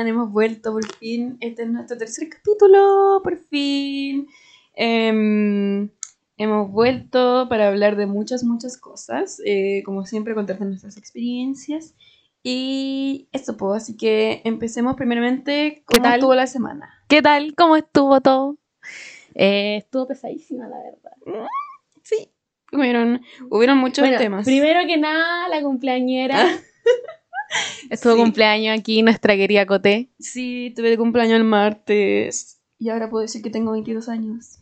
gente, 0.00 0.12
¿cómo 0.12 0.22
están? 0.22 0.22
Hemos 0.22 0.32
vuelto 0.32 0.72
por 0.72 0.86
fin. 0.96 1.36
Este 1.40 1.62
es 1.62 1.68
nuestro 1.68 1.98
tercer 1.98 2.28
capítulo, 2.28 3.20
por 3.22 3.36
fin. 3.36 4.28
Em, 4.74 5.90
hemos 6.36 6.70
vuelto 6.70 7.46
para 7.48 7.68
hablar 7.68 7.96
de 7.96 8.06
muchas, 8.06 8.44
muchas 8.44 8.76
cosas. 8.78 9.40
eh, 9.44 9.82
como 9.84 10.06
siempre, 10.06 10.34
contarte 10.34 10.64
nuestras 10.64 10.96
experiencias. 10.96 11.94
Y 12.42 13.28
eso, 13.32 13.56
pues, 13.56 13.82
así 13.82 13.96
que 13.96 14.40
empecemos 14.44 14.96
primeramente. 14.96 15.82
¿Cómo 15.86 16.02
tal? 16.02 16.14
estuvo 16.14 16.34
la 16.34 16.46
semana? 16.46 16.90
¿Qué 17.08 17.20
tal? 17.20 17.54
¿Cómo 17.54 17.76
estuvo 17.76 18.20
todo? 18.20 18.56
Eh, 19.34 19.76
estuvo 19.78 20.06
pesadísima, 20.06 20.66
la 20.68 20.76
verdad. 20.78 21.46
Sí. 22.02 22.30
Hubieron, 22.72 23.20
hubieron 23.50 23.78
muchos 23.78 24.02
Bueno, 24.04 24.18
temas. 24.18 24.44
Primero 24.44 24.86
que 24.86 24.96
nada, 24.96 25.48
la 25.48 25.60
cumpleañera. 25.60 26.46
Estuvo 27.90 28.14
Sí. 28.14 28.20
cumpleaños 28.20 28.78
aquí 28.78 29.02
nuestra 29.02 29.36
querida 29.36 29.66
Coté. 29.66 30.10
Sí, 30.18 30.72
tuve 30.76 30.90
de 30.90 30.98
cumpleaños 30.98 31.36
el 31.36 31.44
martes. 31.44 32.60
Y 32.78 32.88
ahora 32.88 33.10
puedo 33.10 33.22
decir 33.22 33.42
que 33.42 33.50
tengo 33.50 33.72
22 33.72 34.08
años. 34.08 34.58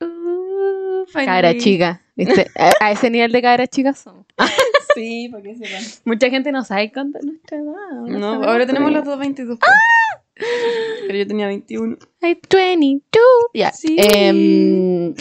Uh. 0.00 1.04
Cabra 1.12 1.56
chica. 1.58 2.02
¿viste? 2.16 2.46
A, 2.58 2.72
a 2.80 2.92
ese 2.92 3.10
nivel 3.10 3.32
de 3.32 3.42
cabra 3.42 3.66
chica 3.66 3.92
somos. 3.92 4.26
Sí, 4.94 5.28
para 5.28 5.42
que 5.42 5.56
sepan. 5.56 5.82
Mucha 6.04 6.30
gente 6.30 6.52
no 6.52 6.62
sabe 6.62 6.92
cuánto 6.92 7.18
es 7.18 7.24
nuestra 7.24 7.58
edad. 7.58 8.02
No, 8.06 8.44
ahora 8.44 8.64
tenemos 8.64 8.92
las 8.92 9.04
dos 9.04 9.18
22. 9.18 9.58
Pero 11.08 11.18
yo 11.18 11.26
tenía 11.26 11.48
21. 11.48 11.96
Ay, 12.20 12.38
22. 12.48 13.24
Ya. 13.54 13.72
Sí. 13.72 13.96
Em, 13.98 15.14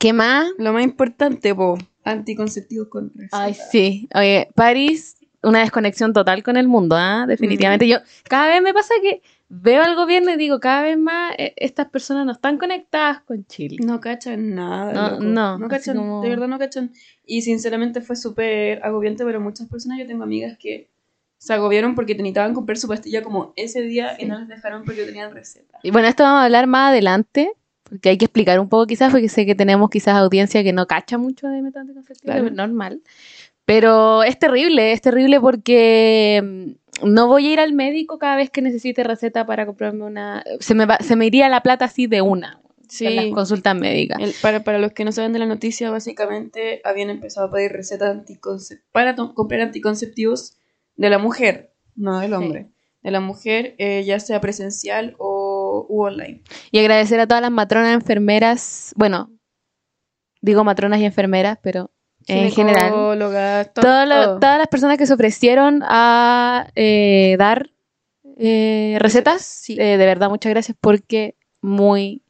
¿Qué 0.00 0.12
más? 0.12 0.48
Lo 0.58 0.72
más 0.72 0.82
importante, 0.82 1.54
po, 1.54 1.78
anticonceptivos 2.02 2.88
con 2.88 3.12
receta. 3.14 3.40
Ay, 3.40 3.54
sí. 3.70 4.08
Oye, 4.16 4.48
París, 4.56 5.16
una 5.42 5.60
desconexión 5.60 6.12
total 6.12 6.42
con 6.42 6.56
el 6.56 6.66
mundo, 6.68 6.96
¿ah? 6.98 7.24
Definitivamente. 7.26 7.86
Yo, 7.86 7.98
cada 8.28 8.48
vez 8.48 8.62
me 8.62 8.74
pasa 8.74 8.94
que 9.00 9.22
veo 9.48 9.82
al 9.82 9.94
gobierno 9.94 10.30
y 10.30 10.36
digo, 10.36 10.60
cada 10.60 10.82
vez 10.82 10.98
más 10.98 11.32
eh, 11.38 11.54
estas 11.56 11.88
personas 11.88 12.26
no 12.26 12.32
están 12.32 12.58
conectadas 12.58 13.20
con 13.22 13.44
Chile. 13.46 13.76
No 13.84 14.00
cachan 14.00 14.54
nada. 14.54 14.92
No, 14.92 15.10
loco. 15.10 15.22
no, 15.60 15.68
cachan, 15.68 15.96
como- 15.96 16.22
de 16.22 16.28
verdad 16.28 16.48
no 16.48 16.58
cachan. 16.58 16.92
Y 17.24 17.42
sinceramente 17.42 18.00
fue 18.00 18.16
súper 18.16 18.80
agobiante, 18.84 19.24
pero 19.24 19.40
muchas 19.40 19.68
personas, 19.68 19.98
yo 19.98 20.06
tengo 20.06 20.24
amigas 20.24 20.58
que 20.58 20.88
se 21.38 21.54
agobiaron 21.54 21.94
porque 21.94 22.14
necesitaban 22.14 22.52
comprar 22.52 22.76
su 22.78 22.88
pastilla 22.88 23.22
como 23.22 23.52
ese 23.54 23.80
día 23.82 24.16
y 24.18 24.26
no 24.26 24.38
les 24.40 24.48
dejaron 24.48 24.84
porque 24.84 25.04
tenían 25.04 25.32
receta. 25.32 25.78
Y 25.84 25.92
bueno, 25.92 26.08
esto 26.08 26.24
vamos 26.24 26.40
a 26.40 26.44
hablar 26.46 26.66
más 26.66 26.90
adelante, 26.90 27.52
porque 27.84 28.08
hay 28.08 28.18
que 28.18 28.24
explicar 28.24 28.58
un 28.58 28.68
poco 28.68 28.86
quizás, 28.88 29.12
porque 29.12 29.28
sé 29.28 29.46
que 29.46 29.54
tenemos 29.54 29.88
quizás 29.88 30.14
audiencia 30.16 30.64
que 30.64 30.72
no 30.72 30.86
cacha 30.86 31.16
mucho 31.16 31.46
de 31.46 31.62
método 31.62 31.82
anticonceptivo, 31.82 32.32
Claro. 32.34 32.50
normal. 32.50 33.02
Pero 33.68 34.22
es 34.22 34.38
terrible, 34.38 34.92
es 34.92 35.02
terrible 35.02 35.38
porque 35.42 36.40
mm, 37.02 37.06
no 37.12 37.26
voy 37.26 37.48
a 37.48 37.52
ir 37.52 37.60
al 37.60 37.74
médico 37.74 38.18
cada 38.18 38.34
vez 38.34 38.48
que 38.48 38.62
necesite 38.62 39.04
receta 39.04 39.44
para 39.44 39.66
comprarme 39.66 40.04
una... 40.06 40.42
Se 40.60 40.74
me, 40.74 40.86
va- 40.86 40.96
se 41.00 41.16
me 41.16 41.26
iría 41.26 41.50
la 41.50 41.60
plata 41.62 41.84
así 41.84 42.06
de 42.06 42.22
una, 42.22 42.62
en 43.00 43.16
las 43.16 43.26
consultas 43.26 43.76
médicas. 43.76 44.18
El- 44.22 44.32
para, 44.40 44.64
para 44.64 44.78
los 44.78 44.92
que 44.92 45.04
no 45.04 45.12
saben 45.12 45.34
de 45.34 45.38
la 45.38 45.44
noticia, 45.44 45.90
básicamente 45.90 46.80
habían 46.82 47.10
empezado 47.10 47.48
a 47.48 47.52
pedir 47.52 47.72
recetas 47.72 48.16
anticonce- 48.16 48.80
para 48.90 49.14
comprar 49.14 49.60
anticonceptivos 49.60 50.56
de 50.96 51.10
la 51.10 51.18
mujer, 51.18 51.74
no 51.94 52.20
del 52.20 52.32
hombre. 52.32 52.70
De 53.02 53.10
la 53.10 53.20
mujer, 53.20 53.74
eh, 53.76 54.02
ya 54.06 54.18
sea 54.18 54.40
presencial 54.40 55.14
o 55.18 55.84
u 55.90 56.04
online. 56.04 56.42
Y 56.70 56.78
agradecer 56.78 57.20
a 57.20 57.26
todas 57.26 57.42
las 57.42 57.50
matronas, 57.52 57.92
enfermeras, 57.92 58.94
bueno, 58.96 59.30
digo 60.40 60.64
matronas 60.64 61.00
y 61.00 61.04
enfermeras, 61.04 61.58
pero 61.62 61.90
en 62.28 62.50
general, 62.52 62.84
Ginecólogas, 62.90 63.72
to- 63.74 63.80
todo 63.80 64.06
lo- 64.06 64.24
todo. 64.24 64.40
todas 64.40 64.58
las 64.58 64.68
personas 64.68 64.98
que 64.98 65.06
se 65.06 65.14
ofrecieron 65.14 65.82
a 65.84 66.68
eh, 66.74 67.36
dar 67.38 67.70
eh, 68.40 68.96
recetas, 69.00 69.42
Sí. 69.42 69.76
eh, 69.80 69.96
de 69.98 70.06
verdad, 70.06 70.28
muchas 70.30 70.50
gracias 70.50 70.76
porque 70.80 71.34
muy 71.60 72.22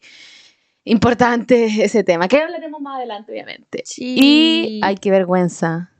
importante 0.84 1.66
ese 1.84 2.02
tema, 2.04 2.28
que 2.28 2.40
hablaremos 2.40 2.80
más 2.80 2.96
adelante, 2.96 3.32
obviamente. 3.32 3.84
Y, 3.98 4.80
ay, 4.82 4.96
qué 4.96 5.10
vergüenza. 5.10 5.90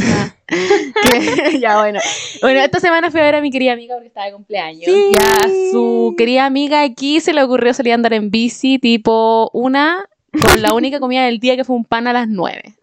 Ah. 0.00 0.34
Que- 0.52 1.58
ya, 1.60 1.78
bueno. 1.78 1.98
Bueno, 2.42 2.60
esta 2.60 2.78
semana 2.80 3.10
fui 3.10 3.20
a 3.20 3.24
ver 3.24 3.36
a 3.36 3.40
mi 3.40 3.50
querida 3.50 3.72
amiga 3.72 3.94
porque 3.94 4.08
estaba 4.08 4.26
de 4.26 4.32
cumpleaños. 4.32 4.84
Sí. 4.84 5.12
Ya 5.14 5.48
su 5.70 6.14
querida 6.18 6.44
amiga 6.44 6.82
aquí 6.82 7.20
se 7.20 7.32
le 7.32 7.42
ocurrió 7.42 7.72
salir 7.72 7.92
a 7.92 7.94
andar 7.94 8.12
en 8.12 8.30
bici, 8.30 8.78
tipo 8.78 9.48
una, 9.54 10.08
con 10.32 10.62
la 10.62 10.72
única 10.74 10.98
comida 11.00 11.24
del 11.26 11.38
día 11.38 11.56
que 11.56 11.64
fue 11.64 11.76
un 11.76 11.84
pan 11.84 12.06
a 12.06 12.12
las 12.12 12.28
nueve. 12.28 12.74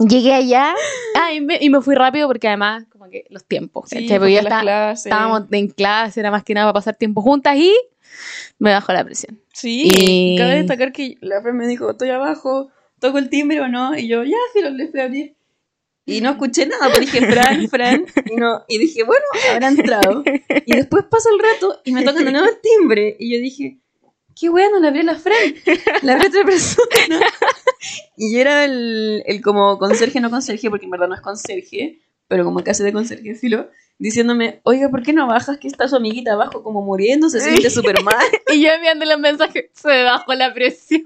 Llegué 0.00 0.32
allá 0.32 0.74
ah, 1.16 1.32
y, 1.32 1.40
me, 1.40 1.58
y 1.60 1.70
me 1.70 1.80
fui 1.80 1.96
rápido 1.96 2.28
porque 2.28 2.46
además, 2.46 2.84
como 2.88 3.08
que 3.10 3.24
los 3.30 3.44
tiempos. 3.44 3.88
Sí, 3.90 3.96
¿cachai? 3.96 4.18
Porque 4.20 4.36
porque 4.36 4.48
está- 4.54 4.92
estábamos 4.92 5.42
en 5.50 5.68
clase, 5.68 6.20
era 6.20 6.30
más 6.30 6.44
que 6.44 6.54
nada 6.54 6.66
para 6.66 6.74
pasar 6.74 6.94
tiempo 6.96 7.20
juntas 7.20 7.56
y 7.56 7.74
me 8.60 8.72
bajó 8.72 8.92
la 8.92 9.04
presión. 9.04 9.40
Sí, 9.52 9.82
Y- 9.92 10.38
cabe 10.38 10.54
destacar 10.56 10.92
que 10.92 11.16
la 11.20 11.42
Fran 11.42 11.56
me 11.56 11.66
dijo, 11.66 11.90
estoy 11.90 12.10
abajo, 12.10 12.70
toco 13.00 13.18
el 13.18 13.28
timbre 13.28 13.60
o 13.60 13.66
no, 13.68 13.96
y 13.98 14.06
yo, 14.06 14.22
ya, 14.22 14.36
sí, 14.52 14.60
lo 14.62 14.70
le 14.70 14.86
fui 14.86 15.00
a 15.00 15.04
abrir. 15.04 15.34
Y 16.06 16.20
no 16.20 16.30
escuché 16.30 16.64
nada, 16.66 16.86
pues 16.90 17.00
dije, 17.00 17.26
Fran, 17.26 17.68
Fran, 17.68 18.06
y, 18.30 18.36
no, 18.36 18.64
y 18.68 18.78
dije, 18.78 19.02
bueno, 19.02 19.24
habrá 19.52 19.66
entrado. 19.68 20.22
Y 20.64 20.76
después 20.76 21.04
pasó 21.10 21.28
el 21.32 21.40
rato 21.40 21.80
y 21.84 21.92
me 21.92 22.02
tocan 22.04 22.24
de 22.24 22.30
nuevo 22.30 22.46
el 22.46 22.60
timbre, 22.62 23.16
y 23.18 23.32
yo 23.34 23.40
dije, 23.42 23.78
qué 24.38 24.48
bueno, 24.48 24.78
le 24.80 24.88
abrió 24.88 25.02
la 25.02 25.16
Fran, 25.16 25.54
le 26.02 26.12
abrió 26.12 26.28
otra 26.28 26.44
persona. 26.44 26.86
Y 28.16 28.34
yo 28.34 28.40
era 28.40 28.64
el, 28.64 29.22
el 29.26 29.40
como 29.40 29.78
conserje, 29.78 30.20
no 30.20 30.30
conserje, 30.30 30.68
porque 30.68 30.86
en 30.86 30.90
verdad 30.90 31.06
no 31.08 31.14
es 31.14 31.20
conserje, 31.20 32.00
pero 32.26 32.44
como 32.44 32.58
hace 32.66 32.82
de 32.82 32.92
conserje, 32.92 33.36
filo, 33.36 33.70
diciéndome, 33.98 34.60
oiga, 34.64 34.88
¿por 34.88 35.02
qué 35.04 35.12
no 35.12 35.28
bajas? 35.28 35.58
Que 35.58 35.68
está 35.68 35.86
su 35.86 35.94
amiguita 35.96 36.32
abajo 36.32 36.64
como 36.64 36.82
muriéndose, 36.82 37.38
se 37.40 37.50
siente 37.50 37.70
súper 37.70 38.02
mal. 38.02 38.16
Y 38.52 38.62
yo 38.62 38.70
enviando 38.70 39.04
los 39.04 39.18
mensajes, 39.20 39.66
se 39.72 40.02
bajó 40.02 40.34
la 40.34 40.52
presión. 40.52 41.02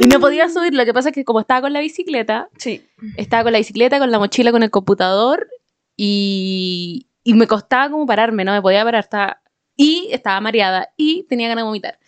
Y 0.00 0.06
no 0.06 0.20
podía 0.20 0.48
subir, 0.50 0.74
lo 0.74 0.84
que 0.84 0.92
pasa 0.92 1.08
es 1.08 1.14
que 1.14 1.24
como 1.24 1.40
estaba 1.40 1.62
con 1.62 1.72
la 1.72 1.80
bicicleta, 1.80 2.50
Sí. 2.58 2.82
estaba 3.16 3.44
con 3.44 3.52
la 3.52 3.58
bicicleta, 3.58 3.98
con 3.98 4.10
la 4.10 4.18
mochila, 4.18 4.52
con 4.52 4.62
el 4.62 4.70
computador 4.70 5.48
y, 5.96 7.06
y 7.24 7.34
me 7.34 7.46
costaba 7.46 7.90
como 7.90 8.06
pararme, 8.06 8.44
no 8.44 8.52
me 8.52 8.60
podía 8.62 8.84
parar. 8.84 9.04
Estaba, 9.04 9.42
y 9.76 10.08
estaba 10.12 10.40
mareada 10.40 10.90
y 10.96 11.24
tenía 11.24 11.48
ganas 11.48 11.62
de 11.62 11.66
vomitar. 11.66 11.98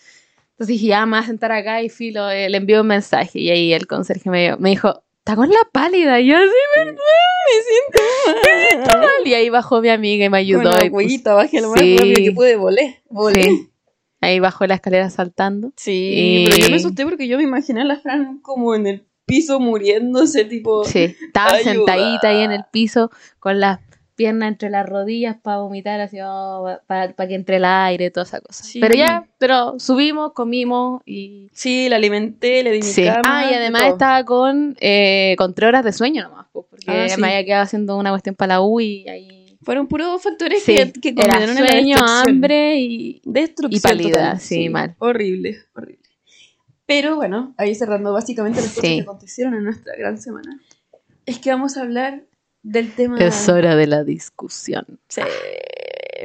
Entonces 0.55 0.69
dije, 0.75 0.87
ya 0.89 1.05
me 1.07 1.17
voy 1.17 1.25
a 1.25 1.27
sentar 1.27 1.53
acá 1.53 1.83
y 1.83 1.89
filo, 1.89 2.31
eh, 2.31 2.49
le 2.49 2.57
envío 2.59 2.81
un 2.83 2.87
mensaje. 2.87 3.39
Y 3.41 3.51
ahí 3.51 3.73
el 3.73 3.87
conserje 3.87 4.31
me, 4.31 4.57
me 4.57 4.71
dijo, 4.71 5.03
está 5.19 5.35
con 5.37 5.49
la 5.51 5.59
pálida. 5.73 6.21
Y 6.21 6.27
yo 6.29 6.37
así, 6.37 6.47
¿verdad? 6.77 6.95
Me 7.45 8.71
siento 8.71 8.99
mal. 8.99 9.09
Y 9.27 9.35
ahí 9.35 9.49
bajó 9.51 9.81
mi 9.81 9.89
amiga 9.91 10.25
y 10.25 10.31
me 10.31 10.39
ayudó. 10.39 10.71
La 10.73 10.87
y 10.87 10.89
huellita, 10.89 11.35
bajé 11.35 11.61
lo 11.61 11.71
más 11.71 11.81
Sí. 11.81 11.97
rápido 11.99 12.17
que 12.17 12.33
pude, 12.33 12.57
volé. 12.57 13.03
Volé. 13.11 13.43
Sí. 13.43 13.49
Sí. 13.51 13.71
Ahí 14.21 14.41
bajó 14.41 14.67
la 14.67 14.75
escalera 14.77 15.11
saltando. 15.11 15.73
Y- 15.87 16.47
pero 16.49 16.57
yo 16.65 16.71
me 16.71 16.77
asusté 16.77 17.05
porque 17.05 17.29
yo 17.29 17.37
me 17.37 17.43
imaginé 17.43 17.83
a 17.83 17.85
la 17.85 17.97
Fran 17.99 18.39
como 18.41 18.75
en 18.75 18.87
el 18.87 19.07
piso 19.27 19.61
muriéndose, 19.61 20.45
tipo. 20.47 20.85
Sí, 20.85 21.15
estaba 21.27 21.53
Ayuda. 21.55 21.73
sentadita 21.73 22.29
ahí 22.29 22.43
en 22.43 22.53
el 22.53 22.65
piso 22.73 23.11
con 23.41 23.61
las 23.61 23.81
piernas 24.15 24.49
entre 24.53 24.71
las 24.71 24.89
rodillas 24.89 25.37
para 25.43 25.59
vomitar, 25.59 26.01
así, 26.01 26.19
para 26.87 27.13
que 27.29 27.35
entre 27.35 27.57
el 27.57 27.65
aire, 27.65 28.11
toda 28.11 28.25
esa 28.25 28.41
cosa. 28.41 28.65
Sí. 28.65 28.81
Pero 28.81 28.95
ya, 28.95 29.27
pero 29.39 29.79
subimos, 29.79 30.33
comimos 30.33 31.03
y... 31.05 31.49
Sí, 31.53 31.89
la 31.89 31.97
alimenté, 31.97 32.63
le 32.63 32.71
di 32.73 32.79
mi 32.79 32.83
Sí. 32.83 33.05
cama. 33.05 33.21
Ah, 33.25 33.51
y 33.51 33.55
además 33.55 33.83
estaba 33.85 34.25
con, 34.25 34.77
eh, 34.81 35.35
con 35.39 35.55
tres 35.55 35.69
horas 35.69 35.85
de 35.85 35.93
sueño 35.93 36.23
nomás, 36.23 36.47
pues, 36.53 36.67
porque 36.71 36.85
Ah, 36.89 37.09
sí. 37.09 37.21
me 37.21 37.29
había 37.29 37.45
quedado 37.45 37.63
haciendo 37.65 37.97
una 37.97 38.11
cuestión 38.11 38.35
para 38.35 38.55
la 38.55 38.61
U 38.63 38.81
y 38.81 39.09
ahí... 39.09 39.59
Fueron 39.63 39.87
puros 39.87 40.23
factores 40.23 40.63
que, 40.63 40.93
que 40.93 41.09
era 41.09 41.23
condenaron 41.23 41.57
a 41.57 41.61
la 41.63 41.71
sueño, 41.71 41.97
hambre 41.99 42.77
y... 42.81 43.23
Destrucción. 43.25 43.79
y 43.79 43.81
pálida, 43.81 44.11
total, 44.33 44.41
sí, 44.41 44.69
mal. 44.69 44.95
Horrible, 44.99 45.57
horrible. 45.75 46.01
Pero 46.87 47.17
bueno, 47.17 47.55
ahí 47.57 47.75
cerrando 47.75 48.13
básicamente 48.13 48.61
las 48.61 48.69
cosas 48.75 48.83
que 48.91 49.01
acontecieron 49.01 49.55
en 49.55 49.65
nuestra 49.65 49.95
gran 49.97 50.19
semana. 50.19 50.61
Es 51.25 51.39
que 51.39 51.49
vamos 51.51 51.79
a 51.79 51.81
hablar 51.81 52.25
del 52.65 52.93
tema. 52.95 53.19
Es 53.19 53.49
hora 53.49 53.77
de 53.77 53.87
la 53.87 54.03
discusión. 54.03 54.85
Sí, 55.09 55.21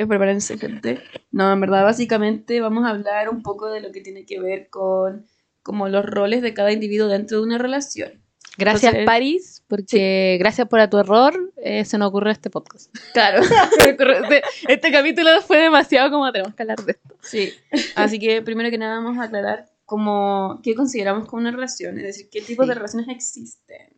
prepárense, 0.08 0.58
gente. 0.58 1.00
No, 1.32 1.52
en 1.54 1.60
verdad, 1.62 1.84
básicamente 1.84 2.60
vamos 2.62 2.86
a 2.86 2.90
hablar 2.90 3.30
un 3.30 3.44
poco 3.44 3.70
de 3.70 3.82
lo 3.82 3.92
que 3.92 4.02
tiene 4.02 4.26
que 4.26 4.40
ver 4.40 4.70
con 4.70 5.28
como 5.62 5.88
los 5.90 6.06
roles 6.06 6.42
de 6.42 6.54
cada 6.54 6.72
individuo 6.72 7.08
dentro 7.08 7.38
de 7.38 7.44
una 7.44 7.58
relación. 7.60 8.24
Gracias, 8.58 8.92
Entonces- 8.94 9.06
Paris, 9.06 9.64
porque 9.68 10.38
gracias 10.40 10.68
por 10.68 10.80
a 10.80 10.90
tu 10.90 10.98
error 10.98 11.54
eh, 11.58 11.86
se 11.86 11.98
nos 11.98 12.10
ocurrió 12.10 12.32
este 12.32 12.50
podcast. 12.50 12.94
Claro. 13.14 13.42
este, 13.86 14.42
este 14.68 14.92
capítulo 14.92 15.30
fue 15.46 15.58
demasiado 15.60 16.10
como 16.10 16.30
tenemos 16.32 16.56
que 16.56 16.64
hablar 16.64 16.80
de 16.84 16.92
esto. 16.94 17.16
Sí. 17.22 17.54
Así 17.96 18.20
que 18.20 18.42
primero 18.42 18.70
que 18.70 18.78
nada 18.78 18.96
vamos 18.96 19.18
a 19.18 19.24
aclarar 19.26 19.66
como 19.86 20.60
qué 20.64 20.76
consideramos 20.76 21.28
como 21.28 21.42
una 21.42 21.52
relación, 21.52 21.98
es 22.00 22.04
decir, 22.06 22.30
qué 22.32 22.42
tipos 22.42 22.66
Sí. 22.66 22.70
de 22.70 22.76
relaciones 22.76 23.08
existen. 23.10 23.94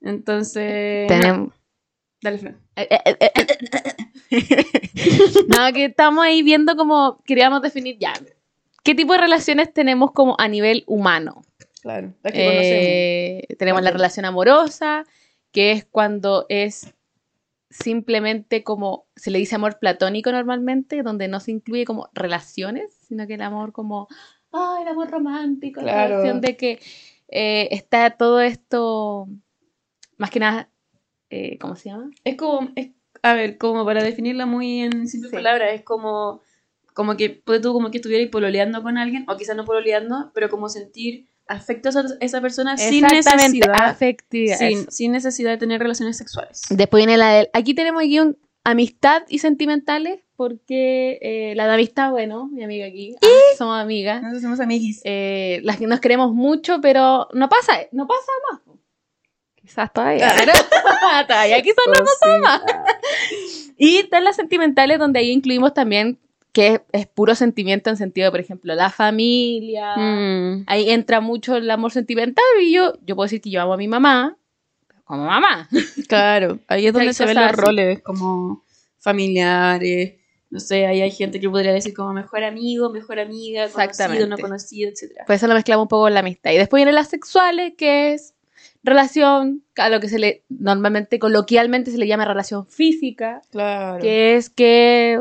Entonces, 0.00 1.08
Tenemos... 1.08 1.52
dale, 2.22 2.38
Fran. 2.38 2.58
no, 5.48 5.72
que 5.72 5.86
estamos 5.86 6.24
ahí 6.24 6.42
viendo 6.42 6.76
como 6.76 7.22
queríamos 7.24 7.62
definir 7.62 7.98
ya. 7.98 8.12
¿Qué 8.84 8.94
tipo 8.94 9.12
de 9.12 9.20
relaciones 9.20 9.72
tenemos 9.72 10.12
como 10.12 10.36
a 10.38 10.48
nivel 10.48 10.84
humano? 10.86 11.42
Claro, 11.82 12.14
las 12.22 12.32
que 12.32 12.44
conocemos. 12.44 12.84
Eh, 12.84 13.46
tenemos 13.58 13.82
la 13.82 13.90
relación 13.90 14.24
amorosa, 14.24 15.04
que 15.52 15.72
es 15.72 15.84
cuando 15.84 16.46
es 16.48 16.94
simplemente 17.70 18.64
como 18.64 19.06
se 19.14 19.30
le 19.30 19.38
dice 19.38 19.56
amor 19.56 19.78
platónico 19.78 20.32
normalmente, 20.32 21.02
donde 21.02 21.28
no 21.28 21.40
se 21.40 21.52
incluye 21.52 21.84
como 21.84 22.08
relaciones, 22.14 22.94
sino 23.06 23.26
que 23.26 23.34
el 23.34 23.42
amor 23.42 23.72
como, 23.72 24.08
ah, 24.52 24.78
el 24.80 24.88
amor 24.88 25.10
romántico, 25.10 25.82
la 25.82 26.06
relación 26.06 26.40
de 26.40 26.56
que 26.56 26.80
eh, 27.28 27.68
está 27.70 28.10
todo 28.10 28.40
esto, 28.40 29.28
más 30.18 30.30
que 30.30 30.40
nada, 30.40 30.70
eh, 31.30 31.58
¿cómo 31.58 31.76
se 31.76 31.88
llama? 31.90 32.10
Es 32.24 32.36
como, 32.36 32.68
es- 32.76 32.90
a 33.22 33.34
ver, 33.34 33.58
como 33.58 33.84
para 33.84 34.02
definirla 34.02 34.46
muy 34.46 34.80
en 34.80 35.08
simples 35.08 35.30
Sí. 35.30 35.36
palabras, 35.36 35.70
es 35.74 35.82
como, 35.82 36.40
como 36.94 37.16
que, 37.16 37.30
puede 37.30 37.60
tú 37.60 37.72
como 37.72 37.90
que 37.90 37.98
estuvieras 37.98 38.28
pololeando 38.30 38.82
con 38.82 38.98
alguien, 38.98 39.24
o 39.28 39.36
quizás 39.36 39.56
no 39.56 39.64
pololeando, 39.64 40.30
pero 40.34 40.48
como 40.48 40.68
sentir 40.68 41.26
afecto 41.46 41.88
a 41.88 41.92
esa- 42.20 42.40
persona 42.40 42.76
sin 42.76 43.04
necesidad, 43.04 43.74
afectiva. 43.78 44.54
sin, 44.56 44.90
sin 44.90 45.12
necesidad 45.12 45.50
de 45.52 45.56
tener 45.58 45.80
relaciones 45.80 46.16
sexuales. 46.18 46.62
Después 46.70 47.00
viene 47.00 47.16
la 47.16 47.32
del. 47.32 47.48
Aquí 47.54 47.72
tenemos 47.74 48.02
aquí 48.02 48.20
un 48.20 48.36
amistad 48.64 49.22
y 49.28 49.38
sentimentales, 49.38 50.20
porque 50.36 51.18
eh, 51.22 51.54
la 51.56 51.66
de 51.66 51.74
amistad, 51.74 52.10
bueno, 52.10 52.48
mi 52.52 52.62
amiga 52.62 52.86
aquí, 52.86 53.14
ah, 53.22 53.56
somos 53.56 53.80
amigas. 53.80 54.20
Nosotros 54.22 54.42
somos 54.42 54.60
amiguis. 54.60 55.00
eh, 55.04 55.60
las 55.64 55.78
que 55.78 55.86
nos 55.86 56.00
queremos 56.00 56.32
mucho, 56.34 56.80
pero 56.82 57.28
no 57.32 57.48
pasa, 57.48 57.78
no 57.92 58.06
pasa 58.06 58.30
más. 58.52 58.60
Quizás 59.68 59.92
todavía. 59.92 60.32
Pero 60.38 60.52
todavía 61.28 61.60
quizás 61.60 61.76
no 61.86 62.38
más. 62.38 62.62
Y 63.76 63.98
están 63.98 64.24
las 64.24 64.36
sentimentales, 64.36 64.98
donde 64.98 65.18
ahí 65.18 65.30
incluimos 65.30 65.74
también 65.74 66.18
que 66.52 66.66
es, 66.68 66.80
es 66.92 67.06
puro 67.06 67.34
sentimiento 67.34 67.90
en 67.90 67.98
sentido 67.98 68.30
por 68.30 68.40
ejemplo, 68.40 68.74
la 68.74 68.88
familia. 68.88 69.94
Mm, 69.94 70.64
Ahí 70.66 70.90
entra 70.90 71.20
mucho 71.20 71.56
el 71.56 71.70
amor 71.70 71.92
sentimental 71.92 72.44
y 72.62 72.72
yo, 72.72 72.94
yo 73.04 73.14
puedo 73.14 73.26
decir 73.26 73.42
que 73.42 73.50
yo 73.50 73.60
amo 73.60 73.74
a 73.74 73.76
mi 73.76 73.88
mamá 73.88 74.38
como 75.04 75.26
mamá. 75.26 75.68
claro, 76.08 76.60
ahí 76.66 76.86
es 76.86 76.92
donde 76.94 77.12
se 77.12 77.26
ven 77.26 77.36
los 77.36 77.52
roles, 77.52 78.00
como 78.02 78.64
familiares, 78.98 80.14
no 80.50 80.60
sé, 80.60 80.86
ahí 80.86 81.02
hay 81.02 81.10
gente 81.10 81.40
que 81.40 81.48
podría 81.48 81.72
decir 81.72 81.94
como 81.94 82.14
mejor 82.14 82.42
amigo, 82.42 82.90
mejor 82.90 83.18
amiga, 83.18 83.68
conocido, 83.68 84.26
no 84.26 84.38
conocido, 84.38 84.90
etcétera. 84.90 85.24
Por 85.26 85.36
eso 85.36 85.46
lo 85.46 85.54
mezclamos 85.54 85.84
un 85.84 85.88
poco 85.88 86.04
con 86.04 86.14
la 86.14 86.20
amistad. 86.20 86.52
Y 86.52 86.56
después 86.56 86.80
vienen 86.80 86.94
las 86.94 87.08
sexuales, 87.08 87.74
que 87.76 88.14
es 88.14 88.34
relación, 88.82 89.64
a 89.76 89.88
lo 89.88 90.00
que 90.00 90.08
se 90.08 90.18
le 90.18 90.44
normalmente, 90.48 91.18
coloquialmente 91.18 91.90
se 91.90 91.98
le 91.98 92.06
llama 92.06 92.24
relación 92.24 92.66
física, 92.66 93.42
Claro. 93.50 94.00
que 94.00 94.36
es 94.36 94.48
que 94.50 95.18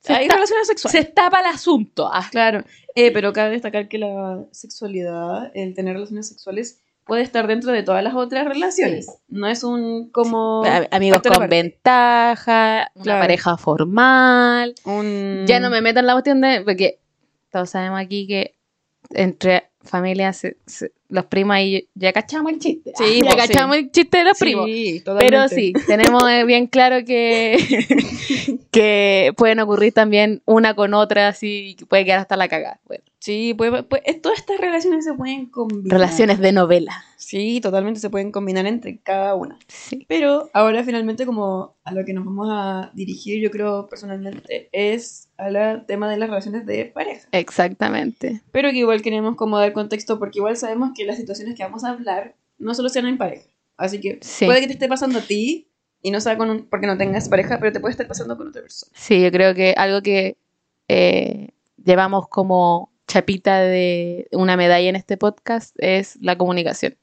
se, 0.00 0.12
hay 0.14 0.24
está- 0.24 0.34
relaciones 0.36 0.66
sexuales. 0.66 1.00
se 1.06 1.12
tapa 1.12 1.40
el 1.40 1.46
asunto. 1.46 2.08
Ah, 2.12 2.26
Claro, 2.30 2.64
eh, 2.94 3.10
pero 3.12 3.32
cabe 3.32 3.50
destacar 3.50 3.88
que 3.88 3.98
la 3.98 4.44
sexualidad, 4.52 5.50
el 5.54 5.74
tener 5.74 5.94
relaciones 5.94 6.28
sexuales, 6.28 6.80
puede 7.04 7.22
estar 7.22 7.46
dentro 7.48 7.72
de 7.72 7.82
todas 7.82 8.02
las 8.04 8.14
otras 8.14 8.46
relaciones. 8.46 9.08
No 9.28 9.46
es 9.48 9.64
un 9.64 10.10
como... 10.10 10.62
amigos 10.92 11.20
con 11.22 11.48
ventaja, 11.48 12.90
una 12.94 13.02
Claro. 13.02 13.20
pareja 13.20 13.56
formal. 13.56 14.74
Un... 14.84 15.44
Ya 15.46 15.58
no 15.60 15.70
me 15.70 15.80
meto 15.82 15.98
en 16.00 16.06
la 16.06 16.12
cuestión 16.12 16.40
de. 16.40 16.60
Porque 16.62 17.00
todos 17.50 17.70
sabemos 17.70 17.98
aquí 18.00 18.26
que 18.28 18.54
entre 19.10 19.69
familias, 19.82 20.36
se- 20.36 20.56
se- 20.66 20.92
los 21.08 21.24
primos 21.26 21.54
ahí 21.56 21.88
ya 21.94 22.12
cachamos 22.12 22.52
el 22.52 22.58
chiste. 22.58 22.92
Sí, 22.96 23.20
ya 23.22 23.30
pues, 23.32 23.42
sí. 23.46 23.48
cachamos 23.52 23.76
el 23.76 23.90
chiste 23.90 24.18
de 24.18 24.24
los 24.24 24.38
Sí, 24.38 24.44
primos. 24.44 24.66
totalmente. 25.04 25.26
Pero 25.30 25.48
sí, 25.48 25.72
tenemos 25.86 26.22
eh, 26.30 26.44
bien 26.44 26.66
claro 26.66 27.04
que, 27.04 27.56
que 28.70 29.32
pueden 29.36 29.60
ocurrir 29.60 29.92
también 29.92 30.42
una 30.44 30.74
con 30.74 30.94
otra, 30.94 31.28
así 31.28 31.76
puede 31.88 32.04
quedar 32.04 32.20
hasta 32.20 32.36
la 32.36 32.48
cagada. 32.48 32.80
Bueno, 32.86 33.04
Sí, 33.20 33.52
pues, 33.56 33.70
pues, 33.88 34.00
eh, 34.06 34.14
todas 34.18 34.38
estas 34.38 34.58
relaciones 34.58 35.04
se 35.04 35.12
pueden 35.12 35.46
combinar. 35.46 35.90
relaciones 35.92 36.38
de 36.38 36.52
novela. 36.52 37.04
Sí, 37.18 37.60
totalmente 37.60 38.00
se 38.00 38.08
pueden 38.08 38.32
combinar 38.32 38.64
entre 38.66 38.98
cada 38.98 39.34
una. 39.34 39.58
Sí. 39.68 40.06
Pero 40.08 40.48
ahora 40.54 40.82
finalmente 40.84 41.26
como 41.26 41.76
a 41.84 41.92
lo 41.92 42.04
que 42.06 42.14
nos 42.14 42.24
vamos 42.24 42.48
a 42.50 42.90
dirigir, 42.94 43.38
yo 43.42 43.50
creo 43.50 43.86
personalmente, 43.88 44.70
es 44.72 45.28
al 45.36 45.84
tema 45.86 46.10
de 46.10 46.16
las 46.16 46.30
relaciones 46.30 46.64
de 46.64 46.86
pareja. 46.86 47.28
Exactamente. 47.32 48.40
Pero 48.52 48.70
que 48.70 48.78
igual 48.78 49.02
queremos 49.02 49.36
como 49.36 49.58
dar 49.58 49.72
contexto 49.74 50.18
porque 50.18 50.38
igual 50.38 50.56
sabemos 50.56 50.92
que 50.96 51.04
las 51.04 51.18
situaciones 51.18 51.54
que 51.54 51.62
vamos 51.62 51.84
a 51.84 51.90
hablar 51.90 52.36
no 52.58 52.74
solo 52.74 52.88
sean 52.88 53.06
en 53.06 53.18
pareja. 53.18 53.46
Así 53.76 54.00
que 54.00 54.18
Sí. 54.22 54.46
puede 54.46 54.60
que 54.60 54.66
te 54.66 54.72
esté 54.72 54.88
pasando 54.88 55.18
a 55.18 55.22
ti 55.22 55.68
y 56.02 56.10
no 56.10 56.20
sea 56.20 56.38
con 56.38 56.48
un- 56.50 56.66
porque 56.70 56.86
no 56.86 56.96
tengas 56.96 57.28
pareja, 57.28 57.58
pero 57.60 57.70
te 57.72 57.80
puede 57.80 57.92
estar 57.92 58.08
pasando 58.08 58.36
con 58.38 58.48
otra 58.48 58.62
persona. 58.62 58.90
Sí, 58.94 59.20
yo 59.22 59.30
creo 59.30 59.54
que 59.54 59.74
algo 59.76 60.00
que 60.02 60.38
eh, 60.88 61.50
llevamos 61.82 62.26
como 62.28 62.89
chapita 63.10 63.58
de 63.58 64.28
una 64.30 64.56
medalla 64.56 64.88
en 64.88 64.94
este 64.94 65.16
podcast 65.16 65.74
es 65.78 66.16
la 66.20 66.38
comunicación. 66.38 66.96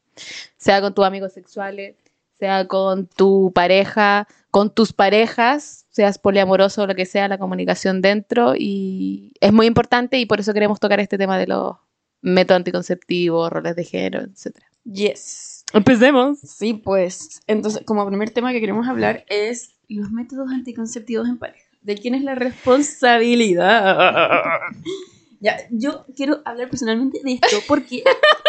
Sea 0.55 0.79
con 0.79 0.93
tus 0.93 1.05
amigos 1.05 1.33
sexuales, 1.33 1.97
sea 2.39 2.65
con 2.65 3.07
tu 3.07 3.51
pareja, 3.53 4.25
con 4.49 4.73
tus 4.73 4.93
parejas, 4.93 5.85
seas 5.89 6.17
poliamoroso 6.17 6.83
o 6.83 6.87
lo 6.87 6.95
que 6.95 7.05
sea, 7.05 7.27
la 7.27 7.37
comunicación 7.37 8.01
dentro. 8.01 8.53
Y 8.57 9.33
es 9.41 9.51
muy 9.51 9.65
importante 9.65 10.17
y 10.17 10.25
por 10.25 10.39
eso 10.39 10.53
queremos 10.53 10.79
tocar 10.79 11.01
este 11.01 11.17
tema 11.17 11.37
de 11.37 11.47
los 11.47 11.75
métodos 12.21 12.59
anticonceptivos, 12.59 13.51
roles 13.51 13.75
de 13.75 13.83
género, 13.83 14.21
etc. 14.21 14.55
Yes. 14.85 15.65
Empecemos. 15.73 16.39
Sí, 16.39 16.73
pues. 16.73 17.41
Entonces, 17.47 17.83
como 17.85 18.07
primer 18.07 18.29
tema 18.29 18.53
que 18.53 18.61
queremos 18.61 18.87
hablar 18.87 19.25
es 19.27 19.75
los 19.89 20.09
métodos 20.11 20.51
anticonceptivos 20.51 21.27
en 21.27 21.37
pareja. 21.37 21.67
¿De 21.81 21.95
quién 21.95 22.15
es 22.15 22.23
la 22.23 22.35
responsabilidad? 22.35 24.61
Ya, 25.39 25.57
yo 25.69 26.05
quiero 26.15 26.41
hablar 26.45 26.69
personalmente 26.69 27.19
de 27.23 27.33
esto 27.33 27.57
porque, 27.67 28.03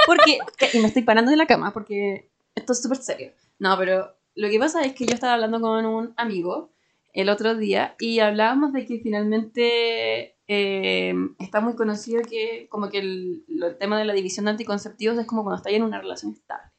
porque, 0.06 0.38
y 0.73 0.79
me 0.81 0.88
estoy 0.88 1.02
parando 1.02 1.31
de 1.31 1.37
la 1.37 1.46
cama 1.46 1.73
porque 1.73 2.31
esto 2.55 2.73
es 2.73 2.82
súper 2.82 2.99
serio. 2.99 3.32
No, 3.58 3.76
pero 3.76 4.17
lo 4.35 4.49
que 4.49 4.58
pasa 4.58 4.82
es 4.82 4.94
que 4.94 5.06
yo 5.06 5.14
estaba 5.14 5.35
hablando 5.35 5.61
con 5.61 5.85
un 5.85 6.14
amigo 6.17 6.70
el 7.12 7.29
otro 7.29 7.56
día 7.56 7.94
y 7.99 8.20
hablábamos 8.20 8.73
de 8.73 8.87
que 8.87 9.00
finalmente 9.00 10.37
eh, 10.46 11.14
está 11.38 11.61
muy 11.61 11.75
conocido 11.75 12.23
que 12.23 12.69
como 12.70 12.88
que 12.88 12.99
el, 12.99 13.44
el 13.49 13.76
tema 13.76 13.99
de 13.99 14.05
la 14.05 14.12
división 14.12 14.44
de 14.44 14.52
anticonceptivos 14.52 15.19
es 15.19 15.26
como 15.26 15.43
cuando 15.43 15.56
estás 15.56 15.73
en 15.73 15.82
una 15.82 16.00
relación 16.00 16.32
estable. 16.32 16.70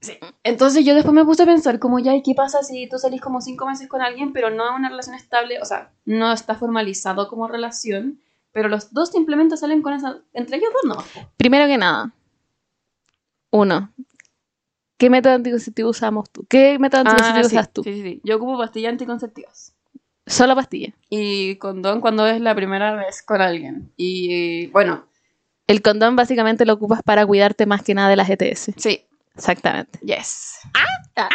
Sí. 0.00 0.18
Entonces 0.42 0.84
yo 0.84 0.94
después 0.94 1.14
me 1.14 1.24
puse 1.24 1.44
a 1.44 1.46
pensar 1.46 1.78
como 1.78 1.98
ya, 1.98 2.14
¿y 2.14 2.22
qué 2.22 2.34
pasa 2.34 2.62
si 2.62 2.86
tú 2.88 2.98
salís 2.98 3.22
como 3.22 3.40
cinco 3.40 3.66
meses 3.66 3.88
con 3.88 4.02
alguien 4.02 4.34
pero 4.34 4.50
no 4.50 4.66
es 4.66 4.76
una 4.76 4.90
relación 4.90 5.16
estable? 5.16 5.60
O 5.62 5.64
sea, 5.64 5.92
no 6.04 6.30
está 6.30 6.54
formalizado 6.54 7.28
como 7.28 7.48
relación, 7.48 8.20
pero 8.54 8.70
los 8.70 8.94
dos 8.94 9.10
simplemente 9.10 9.58
salen 9.58 9.82
con 9.82 9.92
esa... 9.92 10.16
Entre 10.32 10.56
ellos 10.56 10.70
dos 10.72 10.96
no. 10.96 11.24
Primero 11.36 11.66
que 11.66 11.76
nada, 11.76 12.14
uno, 13.50 13.92
¿qué 14.96 15.10
método 15.10 15.34
anticonceptivo 15.34 15.90
usamos 15.90 16.30
tú? 16.30 16.46
¿Qué 16.48 16.78
método 16.78 17.02
anticonceptivo 17.02 17.46
Ah, 17.46 17.48
sí, 17.48 17.54
usas 17.56 17.72
tú? 17.72 17.82
Sí, 17.82 17.92
sí, 17.94 18.02
sí. 18.02 18.20
Yo 18.24 18.36
ocupo 18.36 18.56
pastillas 18.58 18.92
anticonceptivas. 18.92 19.74
Solo 20.26 20.54
pastilla. 20.54 20.94
Y 21.10 21.56
condón 21.56 22.00
cuando 22.00 22.26
es 22.26 22.40
la 22.40 22.54
primera 22.54 22.94
vez 22.94 23.22
con 23.22 23.42
alguien. 23.42 23.92
Y 23.96 24.68
bueno, 24.68 25.04
El 25.66 25.82
condón 25.82 26.16
básicamente 26.16 26.64
lo 26.64 26.72
ocupas 26.74 27.02
para 27.02 27.26
cuidarte 27.26 27.66
más 27.66 27.82
que 27.82 27.94
nada 27.94 28.08
de 28.08 28.16
las 28.16 28.30
ETS. 28.30 28.70
sí. 28.76 29.04
Exactamente. 29.36 29.98
Yes. 29.98 30.60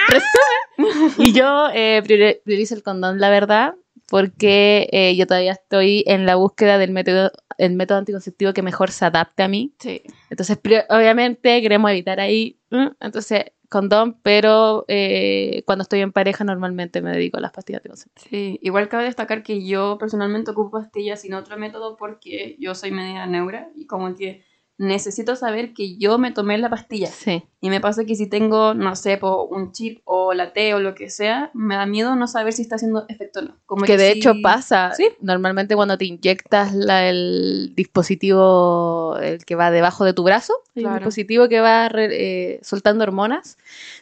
Resumen. 0.07 1.11
y 1.17 1.33
yo 1.33 1.67
eh, 1.73 2.01
priori- 2.01 2.39
priorizo 2.45 2.73
el 2.73 2.81
condón, 2.81 3.19
la 3.19 3.29
verdad, 3.29 3.75
porque 4.09 4.89
eh, 4.91 5.15
yo 5.15 5.27
todavía 5.27 5.53
estoy 5.53 6.03
en 6.07 6.25
la 6.25 6.35
búsqueda 6.35 6.77
del 6.77 6.91
método, 6.91 7.31
el 7.57 7.75
método 7.75 7.99
anticonceptivo 7.99 8.53
que 8.53 8.61
mejor 8.61 8.91
se 8.91 9.05
adapte 9.05 9.43
a 9.43 9.47
mí. 9.47 9.73
Sí. 9.79 10.01
Entonces, 10.29 10.59
obviamente 10.89 11.61
queremos 11.61 11.91
evitar 11.91 12.19
ahí, 12.19 12.59
entonces, 12.99 13.45
condón, 13.69 14.17
pero 14.23 14.85
eh, 14.87 15.63
cuando 15.65 15.83
estoy 15.83 16.01
en 16.01 16.11
pareja 16.11 16.43
normalmente 16.43 17.01
me 17.01 17.11
dedico 17.11 17.37
a 17.37 17.41
las 17.41 17.51
pastillas 17.51 17.79
anticonceptivas. 17.79 18.29
Sí, 18.29 18.59
igual 18.61 18.89
cabe 18.89 19.03
destacar 19.03 19.43
que 19.43 19.65
yo 19.65 19.97
personalmente 19.99 20.51
ocupo 20.51 20.71
pastillas 20.71 21.21
sin 21.21 21.35
otro 21.35 21.57
método 21.57 21.95
porque 21.95 22.55
yo 22.59 22.73
soy 22.75 22.91
media 22.91 23.25
neura 23.27 23.69
y 23.75 23.85
como 23.85 24.15
que 24.15 24.43
necesito 24.79 25.35
saber 25.35 25.73
que 25.73 25.97
yo 25.97 26.17
me 26.17 26.31
tomé 26.31 26.57
la 26.57 26.69
pastilla. 26.69 27.07
Sí. 27.07 27.43
Y 27.61 27.69
me 27.69 27.81
pasa 27.81 28.05
que 28.05 28.15
si 28.15 28.27
tengo, 28.27 28.73
no 28.73 28.95
sé, 28.95 29.17
po, 29.17 29.43
un 29.43 29.73
chip 29.73 29.99
o 30.05 30.33
la 30.33 30.53
T 30.53 30.73
o 30.73 30.79
lo 30.79 30.95
que 30.95 31.09
sea, 31.09 31.51
me 31.53 31.75
da 31.75 31.85
miedo 31.85 32.15
no 32.15 32.27
saber 32.27 32.53
si 32.53 32.61
está 32.61 32.75
haciendo 32.75 33.05
efecto 33.09 33.41
o 33.41 33.43
no. 33.43 33.57
Como 33.65 33.83
que 33.85 33.97
de 33.97 34.11
hecho 34.11 34.33
pasa. 34.41 34.93
Sí. 34.95 35.09
Normalmente 35.19 35.75
cuando 35.75 35.97
te 35.97 36.05
inyectas 36.05 36.73
la- 36.73 37.09
el 37.09 37.73
dispositivo, 37.75 39.17
el 39.21 39.43
que 39.45 39.55
va 39.55 39.71
debajo 39.71 40.05
de 40.05 40.13
tu 40.13 40.23
brazo, 40.23 40.53
el 40.75 40.83
dispositivo 40.93 41.49
que 41.49 41.59
va 41.59 41.89
re- 41.89 42.53
eh, 42.55 42.59
soltando 42.63 43.03
hormonas, 43.03 43.57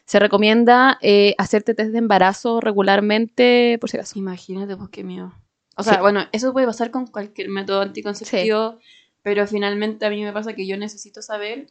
se 0.06 0.20
recomienda 0.20 1.00
eh, 1.02 1.34
hacerte 1.38 1.74
test 1.74 1.92
de 1.92 1.98
embarazo 1.98 2.62
regularmente, 2.62 3.78
por 3.80 3.90
si 3.90 3.98
acaso. 3.98 4.18
Imagínate, 4.20 4.76
pues 4.78 4.90
qué 4.90 5.04
miedo. 5.04 5.34
O 5.76 5.84
sea, 5.84 6.02
bueno, 6.02 6.22
eso 6.32 6.54
puede 6.54 6.66
pasar 6.66 6.90
con 6.92 7.06
cualquier 7.08 7.50
método 7.50 7.82
anticonceptivo, 7.82 8.80
pero 9.28 9.46
finalmente 9.46 10.06
a 10.06 10.10
mí 10.10 10.24
me 10.24 10.32
pasa 10.32 10.54
que 10.54 10.66
yo 10.66 10.78
necesito 10.78 11.22
saber, 11.22 11.68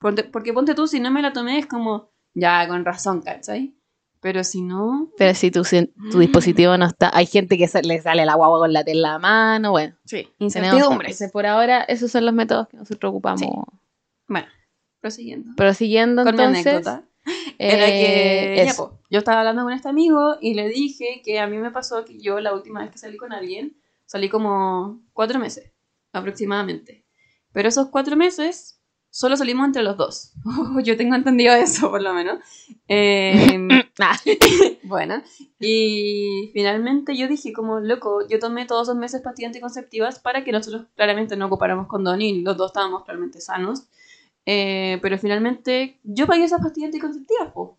ponte- 0.00 0.24
porque 0.24 0.54
ponte 0.54 0.74
tú, 0.74 0.86
si 0.86 1.00
no 1.00 1.10
me 1.10 1.20
la 1.20 1.34
tomé 1.34 1.58
es 1.58 1.66
como, 1.66 2.08
ya, 2.32 2.66
con 2.66 2.82
razón, 2.82 3.20
¿cachai? 3.20 3.74
Pero 4.22 4.42
si 4.42 4.62
no, 4.62 5.10
Pero 5.18 5.34
si 5.34 5.50
tu, 5.50 5.64
tu 6.10 6.18
dispositivo 6.18 6.78
no 6.78 6.86
está, 6.86 7.10
hay 7.14 7.26
gente 7.26 7.58
que 7.58 7.68
se- 7.68 7.82
le 7.82 8.00
sale 8.00 8.24
la 8.24 8.36
guagua 8.36 8.58
con 8.60 8.72
la 8.72 8.84
tela 8.84 8.96
en 8.96 9.02
la 9.02 9.18
mano, 9.18 9.72
bueno. 9.72 9.94
sí, 10.06 10.26
entonces, 10.38 11.30
por 11.30 11.44
ahora, 11.44 11.82
esos 11.82 12.10
son 12.10 12.24
los 12.24 12.32
métodos 12.32 12.68
que 12.68 12.78
nosotros 12.78 13.10
ocupamos. 13.10 13.40
Sí. 13.40 13.48
Bueno, 14.26 14.46
prosiguiendo. 15.02 15.50
Pero 15.58 15.74
siguiendo 15.74 16.24
Con 16.24 16.36
mi 16.36 16.42
entonces, 16.42 16.66
anécdota. 16.72 17.04
Era 17.58 17.88
que 17.88 18.62
Eh, 18.62 18.64
ya, 18.64 18.72
po, 18.72 18.98
yo 19.10 19.18
estaba 19.18 19.40
hablando 19.40 19.62
con 19.64 19.74
este 19.74 19.90
amigo 19.90 20.38
y 20.40 20.54
le 20.54 20.70
dije 20.70 21.20
que 21.22 21.38
a 21.38 21.46
mí 21.46 21.58
me 21.58 21.70
pasó 21.70 22.02
que 22.06 22.18
yo 22.18 22.40
la 22.40 22.54
última 22.54 22.80
vez 22.80 22.90
que 22.92 22.96
salí 22.98 23.18
con 23.18 23.34
alguien, 23.34 23.76
salí 24.06 24.30
como 24.30 25.02
cuatro 25.12 25.38
meses 25.38 25.70
aproximadamente. 26.14 27.04
Pero 27.52 27.68
esos 27.68 27.88
cuatro 27.88 28.16
meses 28.16 28.80
solo 29.10 29.36
salimos 29.36 29.66
entre 29.66 29.82
los 29.82 29.96
dos. 29.96 30.32
yo 30.82 30.96
tengo 30.96 31.14
entendido 31.14 31.54
eso, 31.54 31.90
por 31.90 32.02
lo 32.02 32.14
menos. 32.14 32.40
Eh, 32.88 33.68
bueno, 34.82 35.22
y 35.60 36.50
finalmente 36.52 37.16
yo 37.16 37.28
dije 37.28 37.52
como, 37.52 37.78
loco, 37.78 38.26
yo 38.28 38.40
tomé 38.40 38.66
todos 38.66 38.88
esos 38.88 38.96
meses 38.96 39.22
pastillas 39.22 39.50
anticonceptivas 39.50 40.18
para 40.18 40.42
que 40.42 40.50
nosotros 40.50 40.86
claramente 40.96 41.36
no 41.36 41.46
ocupáramos 41.46 41.86
condón 41.86 42.22
y 42.22 42.42
los 42.42 42.56
dos 42.56 42.70
estábamos 42.70 43.04
claramente 43.04 43.40
sanos. 43.40 43.84
Eh, 44.46 44.98
pero 45.00 45.16
finalmente 45.16 46.00
yo 46.02 46.26
pagué 46.26 46.44
esas 46.44 46.60
pastillas 46.60 46.88
anticonceptivas, 46.88 47.52
po. 47.52 47.78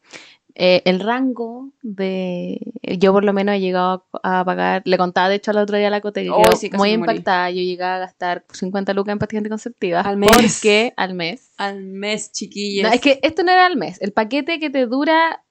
Eh, 0.57 0.81
el 0.85 1.01
rango 1.01 1.73
de. 1.81 2.71
Yo, 2.97 3.11
por 3.11 3.25
lo 3.25 3.33
menos, 3.33 3.55
he 3.55 3.59
llegado 3.59 4.05
a 4.23 4.45
pagar. 4.45 4.83
Le 4.85 4.97
contaba, 4.97 5.27
de 5.27 5.35
hecho, 5.35 5.51
al 5.51 5.57
otro 5.57 5.77
día 5.77 5.87
a 5.87 5.91
la 5.91 5.99
Cote 5.99 6.23
que 6.23 6.29
Oh, 6.29 6.43
sí, 6.55 6.69
muy 6.73 6.91
impactada. 6.91 7.51
Yo 7.51 7.61
llegué 7.61 7.83
a 7.83 7.99
gastar 7.99 8.45
50 8.53 8.93
lucas 8.93 9.11
en 9.11 9.19
pastillas 9.19 9.41
anticonceptivas. 9.41 10.05
Al 10.05 10.15
mes. 10.15 10.31
Porque 10.31 10.93
al 10.95 11.13
mes. 11.13 11.51
Al 11.57 11.83
mes, 11.83 12.31
chiquillas. 12.31 12.87
No, 12.87 12.95
es 12.95 13.01
que 13.01 13.19
esto 13.21 13.43
no 13.43 13.51
era 13.51 13.65
al 13.65 13.75
mes. 13.75 14.01
El 14.01 14.13
paquete 14.13 14.57
que 14.59 14.69
te 14.69 14.85
dura 14.85 15.43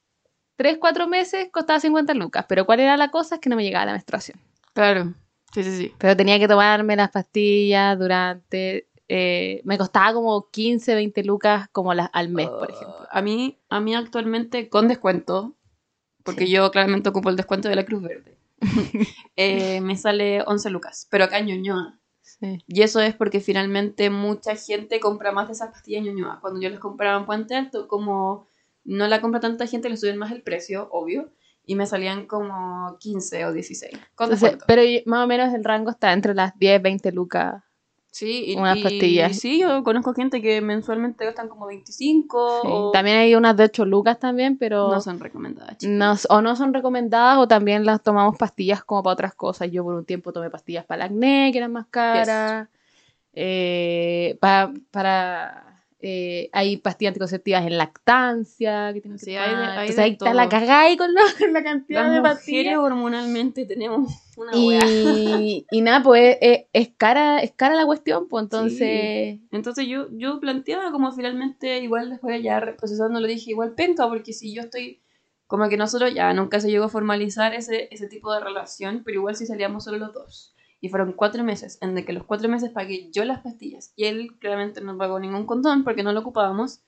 3, 0.56 0.78
4 0.80 1.06
meses 1.06 1.48
costaba 1.52 1.80
50 1.80 2.14
lucas. 2.14 2.46
Pero 2.48 2.64
¿cuál 2.64 2.80
era 2.80 2.96
la 2.96 3.10
cosa? 3.10 3.34
Es 3.34 3.40
que 3.42 3.50
no 3.50 3.56
me 3.56 3.62
llegaba 3.62 3.84
la 3.84 3.92
menstruación. 3.92 4.40
Claro, 4.72 5.12
sí, 5.52 5.62
sí, 5.64 5.76
sí. 5.76 5.92
Pero 5.98 6.16
tenía 6.16 6.38
que 6.38 6.48
tomarme 6.48 6.96
las 6.96 7.10
pastillas 7.10 7.98
durante. 7.98 8.88
Eh, 9.08 9.60
me 9.64 9.76
costaba 9.78 10.12
como 10.14 10.48
15, 10.50 10.94
20 10.94 11.24
lucas 11.24 11.68
como 11.72 11.92
las, 11.94 12.08
al 12.12 12.28
mes, 12.30 12.48
por 12.48 12.70
Oh, 12.70 12.72
ejemplo. 12.74 13.06
A 13.10 13.22
mí, 13.22 13.58
a 13.68 13.80
mí 13.80 13.94
actualmente 13.94 14.68
con 14.68 14.88
descuento, 14.88 15.54
porque 16.22 16.46
Sí. 16.46 16.52
yo 16.52 16.70
claramente 16.70 17.08
ocupo 17.10 17.28
el 17.30 17.36
descuento 17.36 17.68
de 17.68 17.76
la 17.76 17.84
Cruz 17.84 18.02
Verde, 18.02 18.38
eh, 19.36 19.80
me 19.80 19.96
sale 19.96 20.42
11 20.46 20.70
lucas, 20.70 21.06
pero 21.10 21.24
acá 21.24 21.38
en 21.38 21.46
Ñuñoa. 21.46 21.98
Sí. 22.22 22.58
Y 22.66 22.82
eso 22.82 23.00
es 23.00 23.14
porque 23.14 23.40
finalmente 23.40 24.08
mucha 24.10 24.56
gente 24.56 24.98
compra 25.00 25.32
más 25.32 25.46
de 25.48 25.52
esas 25.52 25.70
pastillas 25.70 26.02
Ñuñoa. 26.04 26.40
Cuando 26.40 26.60
yo 26.60 26.70
las 26.70 26.80
compraba 26.80 27.18
en 27.18 27.26
Puente 27.26 27.54
Alto, 27.54 27.86
como 27.88 28.48
no 28.84 29.06
la 29.06 29.20
compra 29.20 29.40
tanta 29.40 29.66
gente, 29.66 29.88
le 29.90 29.96
suben 29.96 30.16
más 30.18 30.32
el 30.32 30.42
precio, 30.42 30.88
obvio. 30.90 31.30
Y 31.66 31.76
me 31.76 31.86
salían 31.86 32.26
como 32.26 32.96
15 33.00 33.46
o 33.46 33.52
16. 33.52 33.92
Con 34.14 34.26
Entonces, 34.26 34.40
descuento. 34.40 34.64
pero 34.66 34.82
más 35.06 35.24
o 35.24 35.26
menos 35.26 35.54
el 35.54 35.64
rango 35.64 35.90
está 35.90 36.12
entre 36.12 36.34
las 36.34 36.58
10, 36.58 36.82
20 36.82 37.12
lucas. 37.12 37.62
Sí, 38.16 38.44
y, 38.52 38.56
unas 38.56 38.76
y- 38.76 38.82
pastillas. 38.84 39.36
sí, 39.40 39.58
yo 39.60 39.82
conozco 39.82 40.14
gente 40.14 40.40
que 40.40 40.60
mensualmente 40.60 41.24
gastan 41.24 41.48
como 41.48 41.66
25 41.66 42.60
Sí. 42.62 42.68
o 42.70 42.90
También 42.92 43.16
hay 43.16 43.34
unas 43.34 43.56
de 43.56 43.64
8 43.64 43.84
lucas 43.84 44.20
también, 44.20 44.56
pero 44.56 44.88
no 44.88 45.00
son 45.00 45.18
recomendadas. 45.18 45.78
no- 45.82 46.14
o 46.28 46.40
no 46.40 46.54
son 46.54 46.72
recomendadas 46.72 47.38
o 47.38 47.48
también 47.48 47.84
las 47.84 48.04
tomamos 48.04 48.38
pastillas 48.38 48.84
como 48.84 49.02
para 49.02 49.14
otras 49.14 49.34
cosas. 49.34 49.68
Yo 49.72 49.82
por 49.82 49.94
un 49.94 50.04
tiempo 50.04 50.32
tomé 50.32 50.48
pastillas 50.48 50.84
para 50.84 51.06
el 51.06 51.10
acné, 51.10 51.50
que 51.50 51.58
eran 51.58 51.72
más 51.72 51.86
caras. 51.88 52.68
Eh, 53.32 54.38
pa- 54.40 54.72
para... 54.92 55.73
eh, 56.06 56.50
hay 56.52 56.76
pastillas 56.76 57.12
anticonceptivas 57.12 57.64
en 57.66 57.78
lactancia 57.78 58.92
que 58.92 59.00
tienen 59.00 59.18
que 59.18 59.38
hay 59.38 59.48
de- 59.56 59.62
hay 59.62 59.78
Entonces 59.80 59.98
ahí 59.98 60.10
está 60.12 60.34
la 60.34 60.48
cagada 60.50 60.80
ahí 60.82 60.96
con, 60.98 61.14
la- 61.14 61.22
con 61.38 61.52
la 61.54 61.62
cantidad 61.62 62.04
Las 62.04 62.14
de 62.14 62.20
pastillas. 62.20 62.76
hormonalmente 62.78 63.64
tenemos 63.64 64.12
una. 64.36 64.50
Y, 64.54 65.66
y 65.70 65.80
nada, 65.80 66.02
pues 66.02 66.36
es, 66.40 66.64
es 66.72 66.90
cara, 66.96 67.38
es 67.40 67.52
cara 67.52 67.74
la 67.74 67.86
cuestión, 67.86 68.28
pues 68.28 68.42
entonces... 68.44 69.38
Entonces 69.50 69.86
yo, 69.86 70.08
yo 70.12 70.40
planteaba 70.40 70.90
como 70.92 71.10
finalmente, 71.12 71.78
igual 71.80 72.10
después 72.10 72.42
ya 72.42 72.60
procesando 72.76 73.20
lo 73.20 73.26
dije, 73.26 73.50
igual 73.52 73.72
penca, 73.74 74.06
porque 74.08 74.32
si 74.32 74.52
yo 74.54 74.62
estoy, 74.62 75.00
como 75.46 75.68
que 75.68 75.76
nosotros 75.76 76.12
ya 76.14 76.32
nunca 76.34 76.60
se 76.60 76.70
llegó 76.70 76.84
a 76.84 76.88
formalizar 76.88 77.54
ese, 77.54 77.88
ese 77.90 78.08
tipo 78.08 78.32
de 78.32 78.40
relación, 78.40 79.02
pero 79.04 79.18
igual 79.20 79.36
si 79.36 79.46
salíamos 79.46 79.84
solo 79.84 79.98
los 79.98 80.12
dos. 80.12 80.53
Y 80.84 80.90
fueron 80.90 81.12
cuatro 81.12 81.42
meses, 81.44 81.78
en 81.80 81.94
de 81.94 82.04
que 82.04 82.12
los 82.12 82.24
cuatro 82.24 82.46
meses 82.46 82.70
pagué 82.70 83.08
yo 83.10 83.24
las 83.24 83.40
pastillas 83.40 83.94
y 83.96 84.04
él 84.04 84.36
claramente 84.38 84.82
no 84.82 84.98
pagó 84.98 85.18
ningún 85.18 85.46
condón 85.46 85.82
porque 85.82 86.02
no 86.02 86.12
lo 86.12 86.20
ocupábamos. 86.20 86.80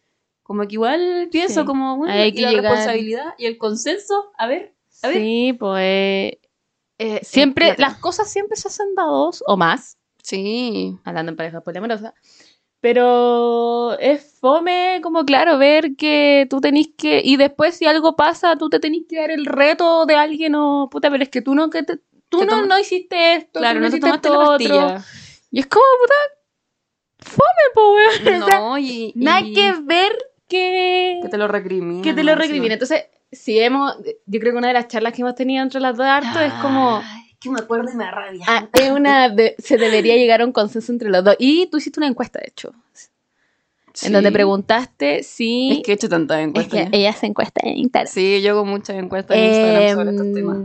Como 0.42 0.66
que 0.68 0.74
igual 0.74 1.28
pienso 1.32 1.60
Sí. 1.62 1.66
como, 1.66 1.96
bueno, 1.96 2.12
Hay 2.12 2.28
y 2.28 2.32
que 2.34 2.42
la 2.42 2.50
llegar- 2.50 2.72
responsabilidad 2.72 3.32
y 3.38 3.46
el 3.46 3.56
consenso, 3.56 4.32
a 4.36 4.46
ver, 4.48 4.74
a 5.02 5.08
ver. 5.08 5.16
Sí, 5.16 5.56
pues... 5.58 6.34
eh, 6.98 7.20
siempre, 7.22 7.74
las 7.78 7.96
cosas 7.96 8.30
siempre 8.30 8.56
se 8.58 8.68
hacen 8.68 8.94
de 8.94 9.00
a 9.00 9.06
dos 9.06 9.42
o 9.46 9.56
más, 9.56 9.96
Sí, 10.22 10.94
hablando 11.04 11.30
en 11.30 11.36
pareja 11.36 11.62
poliamorosa. 11.62 12.12
Pero 12.80 13.98
es 13.98 14.38
fome, 14.40 15.00
como 15.02 15.24
claro, 15.24 15.56
ver 15.58 15.96
que 15.96 16.46
tú 16.50 16.60
tenés 16.60 16.88
que. 16.96 17.20
Y 17.24 17.36
después, 17.36 17.74
si 17.76 17.86
algo 17.86 18.16
pasa, 18.16 18.56
tú 18.56 18.68
te 18.68 18.78
tenés 18.78 19.02
que 19.08 19.16
dar 19.20 19.30
el 19.30 19.46
reto 19.46 20.04
de 20.06 20.16
alguien 20.16 20.54
o. 20.54 20.88
Puta, 20.90 21.10
pero 21.10 21.22
es 21.22 21.28
que 21.30 21.42
tú 21.42 21.54
no. 21.54 21.70
Que 21.70 21.82
te- 21.82 21.98
tú 22.40 22.44
no, 22.46 22.66
no 22.66 22.78
hiciste 22.78 23.34
esto. 23.34 23.60
claro, 23.60 23.80
no 23.80 23.86
te 23.90 23.96
hiciste 23.96 24.06
tomaste 24.06 24.28
la 24.28 24.34
esto 24.34 24.86
otro. 24.86 25.04
Y 25.50 25.60
es 25.60 25.66
como, 25.66 25.84
puta. 26.02 26.14
Fome, 27.18 27.72
po, 27.74 27.94
weón. 27.94 28.42
O 28.42 28.46
sea, 28.46 28.58
No, 28.60 28.78
y, 28.78 29.12
nada 29.16 29.40
y- 29.40 29.52
que 29.52 29.72
ver 29.82 30.12
que. 30.48 31.18
que 31.22 31.28
te 31.28 31.38
lo 31.38 31.48
recrimina. 31.48 32.02
que 32.02 32.12
te 32.14 32.22
lo 32.24 32.34
recrimina. 32.34 32.74
Entonces, 32.74 33.04
si 33.32 33.58
hemos. 33.58 33.96
Yo 34.26 34.40
creo 34.40 34.52
que 34.52 34.58
una 34.58 34.68
de 34.68 34.74
las 34.74 34.88
charlas 34.88 35.12
que 35.12 35.22
hemos 35.22 35.34
tenido 35.34 35.62
entre 35.62 35.80
las 35.80 35.96
dos 35.96 36.06
harto 36.06 36.40
es 36.40 36.52
como. 36.54 37.02
que 37.40 37.50
me 37.50 37.60
acuerdo 37.60 37.90
y 37.92 37.96
me 37.96 38.10
rabia. 38.10 38.44
Ah, 38.48 38.68
es 38.72 38.90
una 38.90 39.28
de- 39.28 39.54
se 39.58 39.76
debería 39.76 40.16
llegar 40.16 40.40
a 40.40 40.44
un 40.44 40.52
consenso 40.52 40.92
entre 40.92 41.08
los 41.10 41.24
dos. 41.24 41.36
Y 41.38 41.66
tú 41.66 41.78
hiciste 41.78 42.00
una 42.00 42.06
encuesta, 42.08 42.38
de 42.38 42.46
hecho, 42.48 42.72
en 44.02 44.12
donde 44.12 44.30
preguntaste 44.30 45.22
si... 45.22 45.70
Es 45.78 45.82
que 45.82 45.92
he 45.92 45.94
hecho 45.94 46.08
tantas 46.08 46.38
es 46.40 46.44
encuestas. 46.48 46.72
que 46.84 46.90
ya. 46.90 46.96
ella 46.98 47.12
se 47.14 47.26
encuesta 47.26 47.60
en 47.64 47.78
Instagram. 47.78 48.12
Sí, 48.12 48.42
yo 48.42 48.50
hago 48.52 48.64
muchas 48.66 48.96
encuestas 48.96 49.36
en 49.38 49.44
Instagram 49.44 49.94
sobre 49.94 50.10
estos 50.10 50.34
temas. 50.34 50.56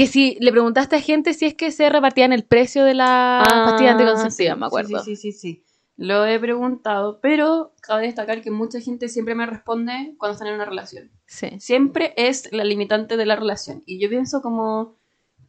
Que 0.00 0.06
si 0.06 0.38
le 0.40 0.50
preguntaste 0.50 0.96
a 0.96 1.00
gente 1.02 1.34
si 1.34 1.44
es 1.44 1.54
que 1.54 1.70
se 1.70 1.90
repartían 1.90 2.32
el 2.32 2.42
precio 2.42 2.86
de 2.86 2.94
la 2.94 3.42
pastilla 3.44 3.90
anticonceptiva, 3.90 4.52
Ah, 4.52 4.54
sí, 4.54 4.60
me 4.60 4.66
acuerdo. 4.66 5.04
Sí, 5.04 5.14
sí, 5.14 5.32
sí, 5.32 5.38
sí. 5.38 5.64
Lo 5.98 6.24
he 6.24 6.40
preguntado, 6.40 7.20
pero 7.20 7.74
cabe 7.82 8.06
destacar 8.06 8.40
que 8.40 8.50
mucha 8.50 8.80
gente 8.80 9.10
siempre 9.10 9.34
me 9.34 9.44
responde 9.44 10.14
cuando 10.16 10.32
están 10.32 10.48
en 10.48 10.54
una 10.54 10.64
relación. 10.64 11.10
Sí. 11.26 11.50
Siempre 11.60 12.14
es 12.16 12.50
la 12.50 12.64
limitante 12.64 13.18
de 13.18 13.26
la 13.26 13.36
relación. 13.36 13.82
Y 13.84 14.00
yo 14.00 14.08
pienso 14.08 14.40
como, 14.40 14.96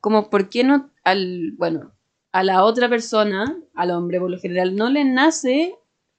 como 0.02 0.30
¿por 0.30 0.50
qué 0.50 0.66
no 0.66 0.90
al, 1.06 1.54
bueno, 1.58 1.94
a 2.34 2.44
la 2.44 2.66
otra 2.66 2.90
persona, 2.90 3.58
al 3.74 3.92
hombre 3.92 4.20
por 4.20 4.32
lo 4.32 4.38
general, 4.38 4.76
no 4.76 4.90
le 4.90 5.06
nace 5.06 5.78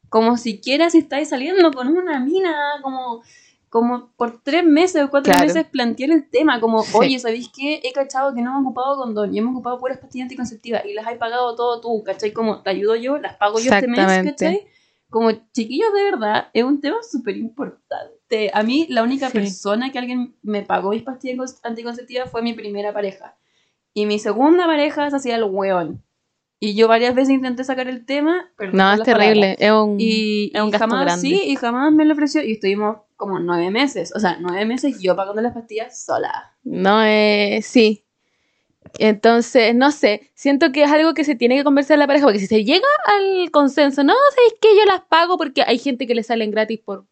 como 0.09 0.39
siquiera 0.39 0.89
si 0.89 1.01
estáis 1.01 1.29
saliendo 1.29 1.71
con 1.71 1.89
una 1.89 2.19
mina, 2.19 2.57
como, 2.81 3.23
como 3.73 4.11
por 4.19 4.43
tres 4.43 4.65
meses 4.67 5.03
o 5.03 5.09
cuatro 5.09 5.33
Claro. 5.33 5.47
meses 5.47 5.65
plantear 5.65 6.11
el 6.11 6.29
tema, 6.29 6.61
como, 6.61 6.85
oye, 6.93 7.19
¿sabéis 7.19 7.49
qué? 7.49 7.81
He 7.83 7.91
cachado 7.95 8.35
que 8.35 8.43
no 8.43 8.51
me 8.53 8.59
he 8.59 8.61
ocupado 8.61 8.99
condón 8.99 9.35
y 9.35 9.39
hemos 9.39 9.55
ocupado 9.55 9.79
puras 9.79 9.97
pastillas 9.97 10.27
anticonceptivas 10.27 10.85
y 10.85 10.93
las 10.93 11.07
has 11.07 11.15
pagado 11.17 11.57
todo 11.57 11.81
tú, 11.81 12.05
¿cachai? 12.05 12.33
Como, 12.35 12.61
te 12.61 12.69
ayudo 12.69 12.97
yo, 12.97 13.17
las 13.17 13.35
pago 13.37 13.59
yo 13.59 13.73
este 13.73 13.89
mes. 13.89 14.25
¿cachai? 14.25 14.67
Como, 15.09 15.31
chiquillos, 15.55 15.91
de 15.95 16.05
verdad, 16.05 16.49
es 16.53 16.65
un 16.65 16.83
tema 16.83 16.99
súper 17.03 17.39
importante. 17.39 18.51
A 18.53 18.63
mí, 18.63 18.87
la 18.91 19.03
única 19.03 19.29
Sí. 19.31 19.39
persona 19.39 19.91
que 19.91 19.99
alguien 19.99 20.35
me 20.43 20.61
pagó 20.61 20.91
mis 20.91 21.03
pastillas 21.03 21.59
anticonceptivas 21.65 22.31
fue 22.31 22.43
mi 22.43 22.53
primera 22.53 22.93
pareja. 22.93 23.37
Y 23.95 24.05
mi 24.05 24.19
segunda 24.19 24.67
pareja 24.67 25.09
se 25.09 25.17
hacía 25.17 25.37
el 25.37 25.45
hueón. 25.45 26.03
Y 26.61 26.75
yo 26.75 26.89
varias 26.89 27.15
veces 27.15 27.35
intenté 27.35 27.65
sacar 27.65 27.89
el 27.89 28.05
tema, 28.05 28.51
pero 28.59 28.73
No, 28.73 28.93
es 28.93 29.03
terrible. 29.03 29.57
Es 29.59 29.73
un, 29.73 29.97
y, 29.99 30.51
es 30.55 30.61
un 30.61 30.69
y 30.69 30.71
gasto 30.73 30.87
jamás, 30.89 31.05
grande. 31.07 31.21
sí, 31.29 31.41
y 31.47 31.57
jamás 31.57 31.91
me 31.93 32.05
lo 32.05 32.13
ofreció. 32.13 32.43
Y 32.43 32.53
estuvimos 32.53 32.99
como 33.23 33.39
nueve 33.39 33.71
meses. 33.71 34.13
O 34.15 34.19
sea, 34.21 34.37
nueve 34.41 34.65
meses 34.67 34.99
yo 35.01 35.15
pagando 35.17 35.41
las 35.41 35.55
pastillas 35.55 36.05
sola. 36.05 36.53
No 36.65 37.03
es. 37.03 37.65
sí. 37.67 38.05
Entonces, 38.99 39.75
no 39.75 39.91
sé. 39.93 40.31
Siento 40.35 40.73
que 40.73 40.83
es 40.83 40.91
algo 40.91 41.15
que 41.15 41.25
se 41.25 41.35
tiene 41.35 41.57
que 41.57 41.65
conversar 41.65 41.95
en 41.95 42.01
la 42.01 42.07
pareja. 42.07 42.27
Porque 42.27 42.41
si 42.41 42.47
se 42.47 42.65
llega 42.65 42.87
al 43.07 43.51
consenso, 43.51 44.03
no, 44.05 44.13
¿sabéis 44.35 44.55
que 44.61 44.77
Yo 44.77 44.85
las 44.87 45.03
pago 45.03 45.39
porque 45.39 45.63
hay 45.67 45.79
gente 45.79 46.07
que 46.07 46.15
le 46.15 46.23
salen 46.23 46.51
gratis 46.51 46.81
por. 46.81 47.07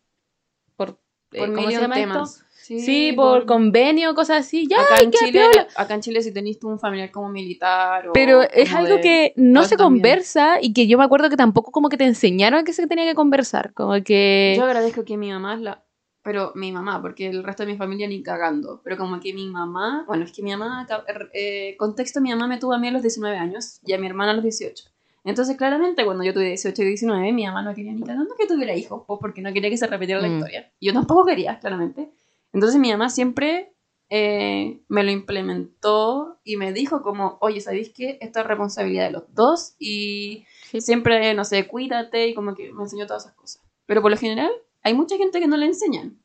por, 0.76 0.98
eh, 1.32 1.38
Por 1.38 1.54
¿Cómo 1.54 1.70
se 1.70 1.80
llama 1.80 1.94
temas. 1.94 2.30
esto? 2.32 2.44
Sí, 2.62 3.12
por, 3.16 3.46
convenio, 3.46 4.14
cosas 4.14 4.46
así. 4.46 4.68
Ya, 4.68 4.80
acá, 4.80 5.02
en 5.02 5.10
Chile, 5.10 5.42
acá 5.74 5.94
en 5.94 6.02
Chile, 6.02 6.22
si 6.22 6.32
tenés 6.32 6.60
tú 6.60 6.68
un 6.68 6.78
familiar 6.78 7.10
como 7.10 7.28
militar 7.28 8.08
o 8.08 8.12
Pero 8.12 8.42
es 8.42 8.72
algo 8.72 8.96
de- 8.96 9.00
que 9.00 9.32
no 9.34 9.64
se 9.64 9.76
también. 9.76 10.02
conversa 10.02 10.58
y 10.60 10.72
que 10.72 10.86
yo 10.86 10.96
me 10.96 11.02
acuerdo 11.02 11.28
que 11.30 11.36
tampoco 11.36 11.72
como 11.72 11.88
que 11.88 11.96
te 11.96 12.04
enseñaron 12.04 12.64
que 12.64 12.72
se 12.72 12.86
tenía 12.86 13.06
que 13.06 13.14
conversar. 13.16 13.72
Como 13.74 13.94
que. 14.04 14.54
Yo 14.56 14.64
agradezco 14.64 15.04
que 15.04 15.16
mi 15.16 15.32
mamá 15.32 15.54
es 15.54 15.60
la... 15.62 15.82
Pero 16.22 16.52
mi 16.54 16.70
mamá, 16.70 17.00
porque 17.00 17.28
el 17.28 17.42
resto 17.42 17.64
de 17.64 17.72
mi 17.72 17.78
familia 17.78 18.06
ni 18.06 18.22
cagando. 18.22 18.80
Pero 18.84 18.98
como 18.98 19.20
que 19.20 19.32
mi 19.32 19.46
mamá... 19.48 20.04
Bueno, 20.06 20.24
es 20.24 20.32
que 20.32 20.42
mi 20.42 20.50
mamá... 20.50 20.84
ca- 20.86 21.04
Eh, 21.32 21.76
contexto, 21.78 22.20
mi 22.20 22.30
mamá 22.30 22.46
me 22.46 22.58
tuvo 22.58 22.74
a 22.74 22.78
mí 22.78 22.88
a 22.88 22.90
los 22.90 23.02
19 23.02 23.36
años 23.38 23.80
y 23.86 23.94
a 23.94 23.98
mi 23.98 24.06
hermana 24.06 24.32
a 24.32 24.34
los 24.34 24.42
18. 24.42 24.84
Entonces, 25.24 25.56
claramente, 25.56 26.04
cuando 26.04 26.24
yo 26.24 26.32
tuve 26.34 26.46
18 26.46 26.82
y 26.82 26.86
19, 26.86 27.32
mi 27.32 27.44
mamá 27.46 27.62
no 27.62 27.74
quería 27.74 27.92
ni 27.92 28.02
cagando 28.02 28.34
que 28.36 28.46
tuviera 28.46 28.74
hijos, 28.74 29.02
pues 29.06 29.18
porque 29.20 29.40
no 29.42 29.52
quería 29.52 29.68
que 29.70 29.76
se 29.76 29.86
repitiera 29.86 30.20
la 30.20 30.28
Mm. 30.28 30.32
historia. 30.34 30.72
Y 30.78 30.86
yo 30.88 30.92
tampoco 30.92 31.24
quería, 31.26 31.58
claramente. 31.58 32.10
Entonces 32.52 32.78
mi 32.80 32.90
mamá 32.90 33.08
siempre 33.10 33.72
eh, 34.12 34.80
me 34.88 35.04
lo 35.04 35.10
implementó 35.12 36.38
y 36.44 36.56
me 36.56 36.72
dijo 36.72 37.02
como, 37.02 37.38
oye, 37.40 37.60
¿sabéis 37.60 37.90
qué? 37.94 38.18
Esto 38.20 38.40
es 38.40 38.46
responsabilidad 38.46 39.04
de 39.06 39.12
los 39.12 39.34
dos 39.34 39.74
y 39.78 40.44
Sí. 40.70 40.80
siempre, 40.80 41.32
no 41.34 41.44
sé, 41.44 41.66
cuídate 41.66 42.28
y 42.28 42.34
como 42.34 42.54
que 42.54 42.72
me 42.72 42.82
enseñó 42.82 43.06
todas 43.06 43.24
esas 43.24 43.34
cosas. 43.36 43.62
Pero 43.86 44.02
por 44.02 44.10
lo 44.10 44.16
general, 44.16 44.50
hay 44.82 44.94
mucha 44.94 45.16
gente 45.16 45.40
que 45.40 45.46
no 45.46 45.56
le 45.56 45.66
enseñan. 45.66 46.18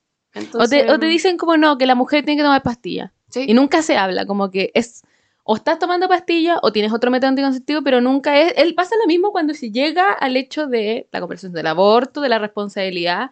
O 0.54 0.68
te, 0.68 0.92
o 0.92 1.00
te 1.00 1.06
dicen 1.06 1.38
como 1.38 1.56
no, 1.56 1.78
que 1.78 1.86
la 1.86 1.96
mujer 1.96 2.26
tiene 2.26 2.38
que 2.38 2.44
tomar 2.44 2.62
pastillas. 2.62 3.12
sí, 3.30 3.46
Y 3.48 3.54
nunca 3.54 3.82
se 3.82 3.96
habla, 3.96 4.26
como 4.26 4.52
que 4.52 4.72
es 4.74 5.04
o 5.48 5.56
estás 5.56 5.78
tomando 5.78 6.10
pastillas 6.10 6.58
o 6.64 6.72
tienes 6.72 6.92
otro 6.92 7.12
método 7.12 7.30
anticonceptivo, 7.30 7.84
pero 7.84 8.02
nunca 8.02 8.42
es. 8.42 8.54
Él 8.58 8.74
pasa 8.74 8.96
lo 9.00 9.06
mismo 9.06 9.32
cuando 9.32 9.54
se 9.54 9.72
llega 9.72 10.12
al 10.12 10.36
hecho 10.38 10.66
de 10.66 11.08
la 11.12 11.20
conversación 11.20 11.54
del 11.54 11.68
aborto, 11.68 12.20
de 12.20 12.30
la 12.30 12.40
responsabilidad. 12.40 13.30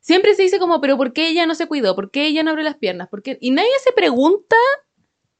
Siempre 0.00 0.34
se 0.34 0.42
dice 0.42 0.58
como, 0.58 0.80
pero 0.80 0.96
¿por 0.96 1.12
qué 1.12 1.28
ella 1.28 1.44
no 1.44 1.54
se 1.54 1.66
cuidó? 1.66 1.94
¿Por 1.94 2.10
qué 2.10 2.26
ella 2.26 2.42
no 2.42 2.50
abrió 2.50 2.64
las 2.64 2.76
piernas? 2.76 3.08
¿Por 3.08 3.22
qué? 3.22 3.36
Y 3.42 3.50
nadie 3.50 3.68
se 3.84 3.92
pregunta, 3.92 4.56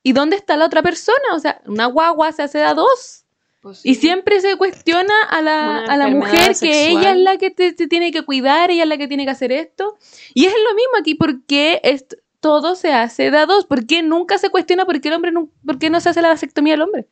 ¿y 0.02 0.12
dónde 0.12 0.36
está 0.36 0.58
la 0.58 0.66
otra 0.66 0.82
persona? 0.82 1.34
O 1.34 1.38
sea, 1.38 1.62
una 1.64 1.86
guagua 1.86 2.32
se 2.32 2.42
hace 2.42 2.62
a 2.62 2.74
dos. 2.74 3.24
Pues 3.60 3.84
Y 3.84 3.94
siempre 3.94 4.40
se 4.40 4.56
cuestiona 4.56 5.14
a 5.28 5.42
la, 5.42 5.84
a 5.84 5.96
la 5.96 6.08
mujer 6.08 6.56
que 6.58 6.88
ella 6.88 7.12
es 7.12 7.18
la 7.18 7.36
que 7.36 7.50
te, 7.50 7.72
te 7.72 7.86
tiene 7.88 8.10
que 8.10 8.22
cuidar, 8.24 8.70
ella 8.70 8.84
es 8.84 8.88
la 8.88 8.96
que 8.98 9.08
tiene 9.08 9.24
que 9.24 9.30
hacer 9.30 9.52
esto. 9.52 9.98
Y 10.34 10.46
es 10.46 10.52
lo 10.52 10.74
mismo 10.74 10.92
aquí, 10.98 11.14
porque 11.14 11.80
est- 11.82 12.14
todo 12.40 12.74
se 12.74 12.92
hace 12.92 13.30
de 13.30 13.36
a 13.36 13.46
dos. 13.46 13.66
¿Por 13.66 13.86
qué 13.86 14.02
nunca 14.02 14.38
se 14.38 14.48
cuestiona 14.50 14.86
por 14.86 14.98
qué 15.00 15.08
el 15.08 15.14
hombre 15.14 15.30
no, 15.32 15.50
por 15.66 15.78
qué 15.78 15.90
no 15.90 16.00
se 16.00 16.08
hace 16.08 16.22
la 16.22 16.28
vasectomía 16.28 16.72
del 16.72 16.82
hombre? 16.82 17.06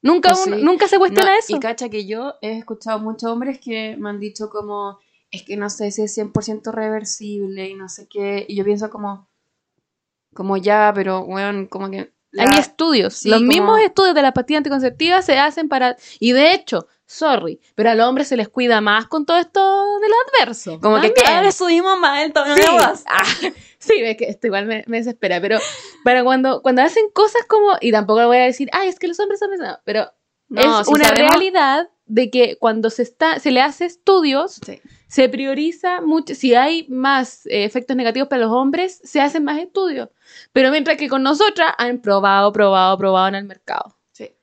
Nunca, 0.00 0.30
Pues 0.30 0.40
sí. 0.44 0.62
nunca 0.62 0.88
se 0.88 0.98
cuestiona 0.98 1.32
No, 1.32 1.38
eso. 1.38 1.56
Y 1.56 1.60
cacha 1.60 1.88
que 1.90 2.06
yo 2.06 2.34
he 2.40 2.58
escuchado 2.58 2.98
muchos 2.98 3.30
hombres 3.30 3.58
que 3.60 3.96
me 3.98 4.08
han 4.10 4.20
dicho 4.20 4.48
como, 4.50 4.98
es 5.30 5.42
que 5.42 5.56
no 5.58 5.68
sé 5.68 5.90
si 5.90 6.02
es 6.02 6.16
100% 6.16 6.72
reversible 6.72 7.68
y 7.68 7.74
no 7.74 7.88
sé 7.90 8.06
qué. 8.08 8.46
Y 8.48 8.56
yo 8.56 8.64
pienso 8.64 8.88
como, 8.90 9.28
como 10.32 10.56
ya, 10.56 10.92
pero 10.94 11.24
bueno, 11.26 11.68
como 11.68 11.90
que... 11.90 12.13
la- 12.34 12.44
Hay 12.44 12.58
estudios. 12.58 13.14
Sí, 13.14 13.28
Los 13.30 13.38
como- 13.38 13.48
mismos 13.48 13.80
estudios 13.80 14.14
de 14.14 14.22
la 14.22 14.32
pastilla 14.32 14.58
anticonceptiva 14.58 15.22
se 15.22 15.38
hacen 15.38 15.68
para... 15.68 15.96
Y 16.20 16.32
de 16.32 16.52
hecho, 16.52 16.86
sorry, 17.06 17.60
pero 17.74 17.90
al 17.90 18.00
hombre 18.00 18.24
se 18.24 18.36
les 18.36 18.48
cuida 18.48 18.80
más 18.80 19.06
con 19.06 19.24
todo 19.26 19.36
esto 19.38 19.98
de 20.00 20.08
lo 20.08 20.14
adverso. 20.28 20.80
Como 20.80 20.96
que 21.00 21.08
También. 21.10 21.26
cada 21.26 21.40
vez 21.42 21.54
subimos 21.54 21.98
más 21.98 22.22
el 22.24 22.32
tono 22.32 22.54
Sí, 22.56 22.60
de 22.62 22.68
voz. 22.70 23.04
Ah, 23.06 23.24
sí, 23.78 23.94
es 24.02 24.16
que 24.16 24.24
esto 24.28 24.46
igual 24.48 24.66
me, 24.66 24.84
me 24.86 24.96
desespera, 24.98 25.40
pero 25.40 25.58
para 26.04 26.24
cuando, 26.24 26.60
cuando 26.62 26.82
hacen 26.82 27.04
cosas 27.14 27.42
como, 27.46 27.72
y 27.80 27.92
tampoco 27.92 28.20
le 28.20 28.26
voy 28.26 28.36
a 28.38 28.44
decir, 28.44 28.68
ay, 28.72 28.88
es 28.88 28.98
que 28.98 29.08
los 29.08 29.20
hombres 29.20 29.38
son 29.38 29.50
personas", 29.50 29.78
pero 29.84 30.10
No, 30.48 30.80
es 30.80 30.88
una 30.88 31.04
sabemos- 31.04 31.30
realidad 31.30 31.88
de 32.06 32.30
que 32.30 32.56
cuando 32.58 32.90
se 32.90 33.02
está, 33.02 33.38
se 33.38 33.50
le 33.50 33.60
hace 33.60 33.84
estudios, 33.86 34.60
Sí. 34.64 34.80
Se 35.14 35.28
prioriza 35.28 36.00
mucho, 36.00 36.34
si 36.34 36.56
hay 36.56 36.88
más 36.88 37.46
eh, 37.46 37.62
efectos 37.62 37.94
negativos 37.96 38.28
para 38.28 38.42
los 38.42 38.50
hombres, 38.50 39.00
se 39.04 39.20
hacen 39.20 39.44
más 39.44 39.60
estudios. 39.60 40.08
Pero 40.52 40.72
mientras 40.72 40.96
que 40.96 41.08
con 41.08 41.22
nosotras 41.22 41.72
han 41.78 42.00
probado, 42.00 42.52
probado, 42.52 42.98
probado 42.98 43.28
en 43.28 43.36
el 43.36 43.44
mercado. 43.44 43.96
Sí. 44.10 44.34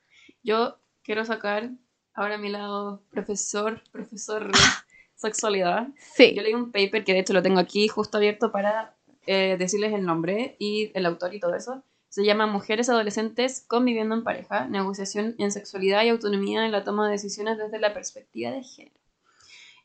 Yo 0.42 0.78
quiero 1.02 1.26
sacar 1.26 1.68
ahora 2.14 2.36
a 2.36 2.38
mi 2.38 2.48
lado 2.48 3.02
profesor, 3.10 3.82
profesor 3.92 4.50
de 4.50 4.58
sexualidad. 5.14 5.88
Sí. 6.14 6.32
Yo 6.34 6.40
leí 6.40 6.54
un 6.54 6.72
paper 6.72 7.04
que 7.04 7.12
de 7.12 7.18
hecho 7.18 7.34
lo 7.34 7.42
tengo 7.42 7.60
aquí 7.60 7.86
justo 7.88 8.16
abierto 8.16 8.50
para 8.50 8.96
eh, 9.26 9.56
decirles 9.58 9.92
el 9.92 10.06
nombre 10.06 10.56
y 10.58 10.90
el 10.94 11.04
autor 11.04 11.34
y 11.34 11.40
todo 11.40 11.54
eso. 11.54 11.82
Se 12.08 12.24
llama 12.24 12.46
Mujeres 12.46 12.88
Adolescentes 12.88 13.62
Conviviendo 13.68 14.14
en 14.14 14.24
Pareja, 14.24 14.68
Negociación 14.68 15.34
en 15.36 15.52
Sexualidad 15.52 16.02
y 16.04 16.08
Autonomía 16.08 16.64
en 16.64 16.72
la 16.72 16.82
Toma 16.82 17.04
de 17.08 17.12
Decisiones 17.12 17.58
desde 17.58 17.78
la 17.78 17.92
Perspectiva 17.92 18.50
de 18.52 18.62
Género. 18.62 19.01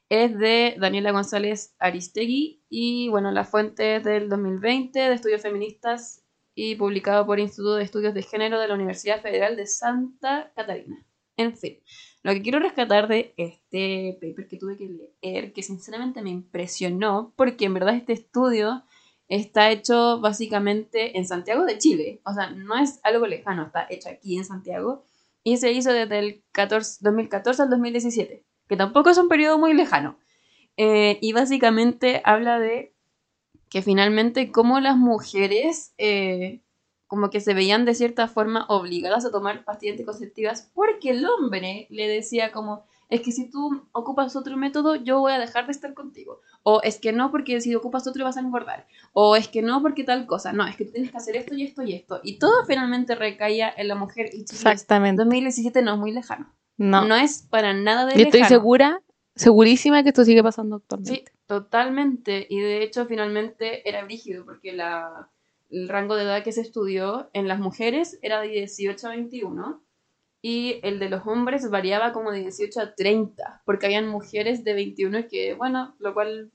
Es 0.09 0.37
de 0.37 0.75
Daniela 0.79 1.11
González 1.11 1.75
Aristegui 1.79 2.63
y 2.69 3.09
bueno, 3.09 3.31
la 3.31 3.43
fuente 3.43 3.97
es 3.97 4.03
del 4.03 4.29
2020 4.29 4.97
de 4.97 5.13
Estudios 5.13 5.41
Feministas 5.41 6.23
y 6.55 6.75
publicado 6.75 7.25
por 7.25 7.39
Instituto 7.39 7.75
de 7.75 7.83
Estudios 7.83 8.13
de 8.13 8.23
Género 8.23 8.59
de 8.59 8.67
la 8.67 8.75
Universidad 8.75 9.21
Federal 9.21 9.55
de 9.57 9.67
Santa 9.67 10.51
Catarina. 10.55 11.05
En 11.35 11.55
fin, 11.55 11.79
lo 12.23 12.33
que 12.33 12.41
quiero 12.41 12.59
rescatar 12.59 13.07
de 13.07 13.33
este 13.37 14.17
paper 14.19 14.47
que 14.47 14.57
tuve 14.57 14.75
que 14.75 14.89
leer, 15.21 15.53
que 15.53 15.61
sinceramente 15.61 16.23
me 16.23 16.31
impresionó, 16.31 17.33
porque 17.35 17.65
en 17.65 17.75
verdad 17.75 17.95
este 17.95 18.13
estudio 18.13 18.83
está 19.27 19.71
hecho 19.71 20.19
básicamente 20.19 21.17
en 21.17 21.27
Santiago 21.27 21.65
de 21.65 21.77
Chile. 21.77 22.21
O 22.25 22.33
sea, 22.33 22.49
no 22.49 22.75
es 22.77 22.99
algo 23.03 23.27
lejano, 23.27 23.67
está 23.67 23.85
hecho 23.89 24.09
aquí 24.09 24.37
en 24.37 24.45
Santiago. 24.45 25.03
Y 25.43 25.57
se 25.57 25.71
hizo 25.71 25.93
desde 25.93 26.19
el 26.19 26.43
14 26.53 26.99
2014 27.01 27.61
al 27.61 27.69
2017, 27.69 28.43
que 28.67 28.77
tampoco 28.77 29.09
es 29.09 29.17
un 29.17 29.29
periodo 29.29 29.57
muy 29.57 29.73
lejano. 29.73 30.17
Eh, 30.77 31.17
y 31.21 31.33
básicamente 31.33 32.21
habla 32.23 32.59
de 32.59 32.93
que 33.69 33.81
finalmente 33.81 34.51
como 34.51 34.79
las 34.79 34.95
mujeres 34.95 35.93
eh, 35.97 36.61
como 37.07 37.29
que 37.29 37.39
se 37.39 37.53
veían 37.53 37.85
de 37.85 37.95
cierta 37.95 38.27
forma 38.27 38.65
obligadas 38.69 39.25
a 39.25 39.31
tomar 39.31 39.63
pastillas 39.63 39.93
anticonceptivas 39.93 40.69
porque 40.73 41.11
el 41.11 41.25
hombre 41.25 41.87
le 41.89 42.07
decía 42.07 42.51
como, 42.51 42.85
es 43.09 43.21
que 43.21 43.31
si 43.31 43.49
tú 43.49 43.87
ocupas 43.93 44.35
otro 44.35 44.57
método, 44.57 44.95
yo 44.95 45.19
voy 45.19 45.31
a 45.31 45.39
dejar 45.39 45.65
de 45.65 45.71
estar 45.71 45.93
contigo. 45.93 46.41
O 46.63 46.81
es 46.83 46.99
que 46.99 47.13
no, 47.13 47.31
porque 47.31 47.61
si 47.61 47.73
ocupas 47.73 48.05
otro 48.05 48.25
vas 48.25 48.35
a 48.35 48.41
engordar. 48.41 48.85
O 49.13 49.37
es 49.37 49.47
que 49.47 49.61
no, 49.61 49.81
porque 49.81 50.03
tal 50.03 50.25
cosa. 50.25 50.51
No, 50.51 50.67
es 50.67 50.75
que 50.75 50.83
tú 50.83 50.91
tienes 50.91 51.11
que 51.11 51.17
hacer 51.17 51.37
esto 51.37 51.55
y 51.55 51.63
esto 51.63 51.83
y 51.83 51.93
esto. 51.93 52.19
Y 52.23 52.37
todo 52.37 52.65
finalmente 52.65 53.15
recaía 53.15 53.73
en 53.75 53.87
la 53.87 53.95
mujer. 53.95 54.27
Y 54.33 54.43
chicos, 54.43 54.65
Exactamente. 54.65 55.23
2017 55.23 55.81
no 55.81 55.93
es 55.93 55.99
muy 55.99 56.11
lejano. 56.11 56.53
No. 56.77 57.05
No, 57.05 57.15
es 57.15 57.41
para 57.49 57.73
nada 57.73 58.05
de 58.05 58.15
Yo 58.15 58.25
estoy 58.25 58.43
segura, 58.45 59.01
segurísima 59.35 60.03
que 60.03 60.09
esto 60.09 60.23
sigue 60.23 60.43
pasando 60.43 60.77
actualmente. 60.77 61.25
Sí, 61.25 61.37
totalmente. 61.47 62.45
Y 62.49 62.59
de 62.59 62.83
hecho, 62.83 63.05
finalmente 63.05 63.87
era 63.87 64.03
brígido 64.05 64.45
porque 64.45 64.73
la, 64.73 65.29
el 65.69 65.89
rango 65.89 66.15
de 66.15 66.23
edad 66.23 66.43
que 66.43 66.51
se 66.51 66.61
estudió 66.61 67.29
en 67.33 67.47
las 67.47 67.59
mujeres 67.59 68.19
era 68.21 68.41
de 68.41 68.49
18 68.49 69.07
a 69.07 69.09
21 69.11 69.81
y 70.41 70.79
el 70.83 70.99
de 70.99 71.09
los 71.09 71.25
hombres 71.25 71.69
variaba 71.69 72.13
como 72.13 72.31
de 72.31 72.41
18 72.41 72.79
a 72.79 72.95
30 72.95 73.63
porque 73.65 73.87
habían 73.87 74.07
mujeres 74.07 74.63
de 74.63 74.73
21 74.73 75.27
que, 75.27 75.55
bueno, 75.55 75.95
lo 75.99 76.13
cual 76.13 76.51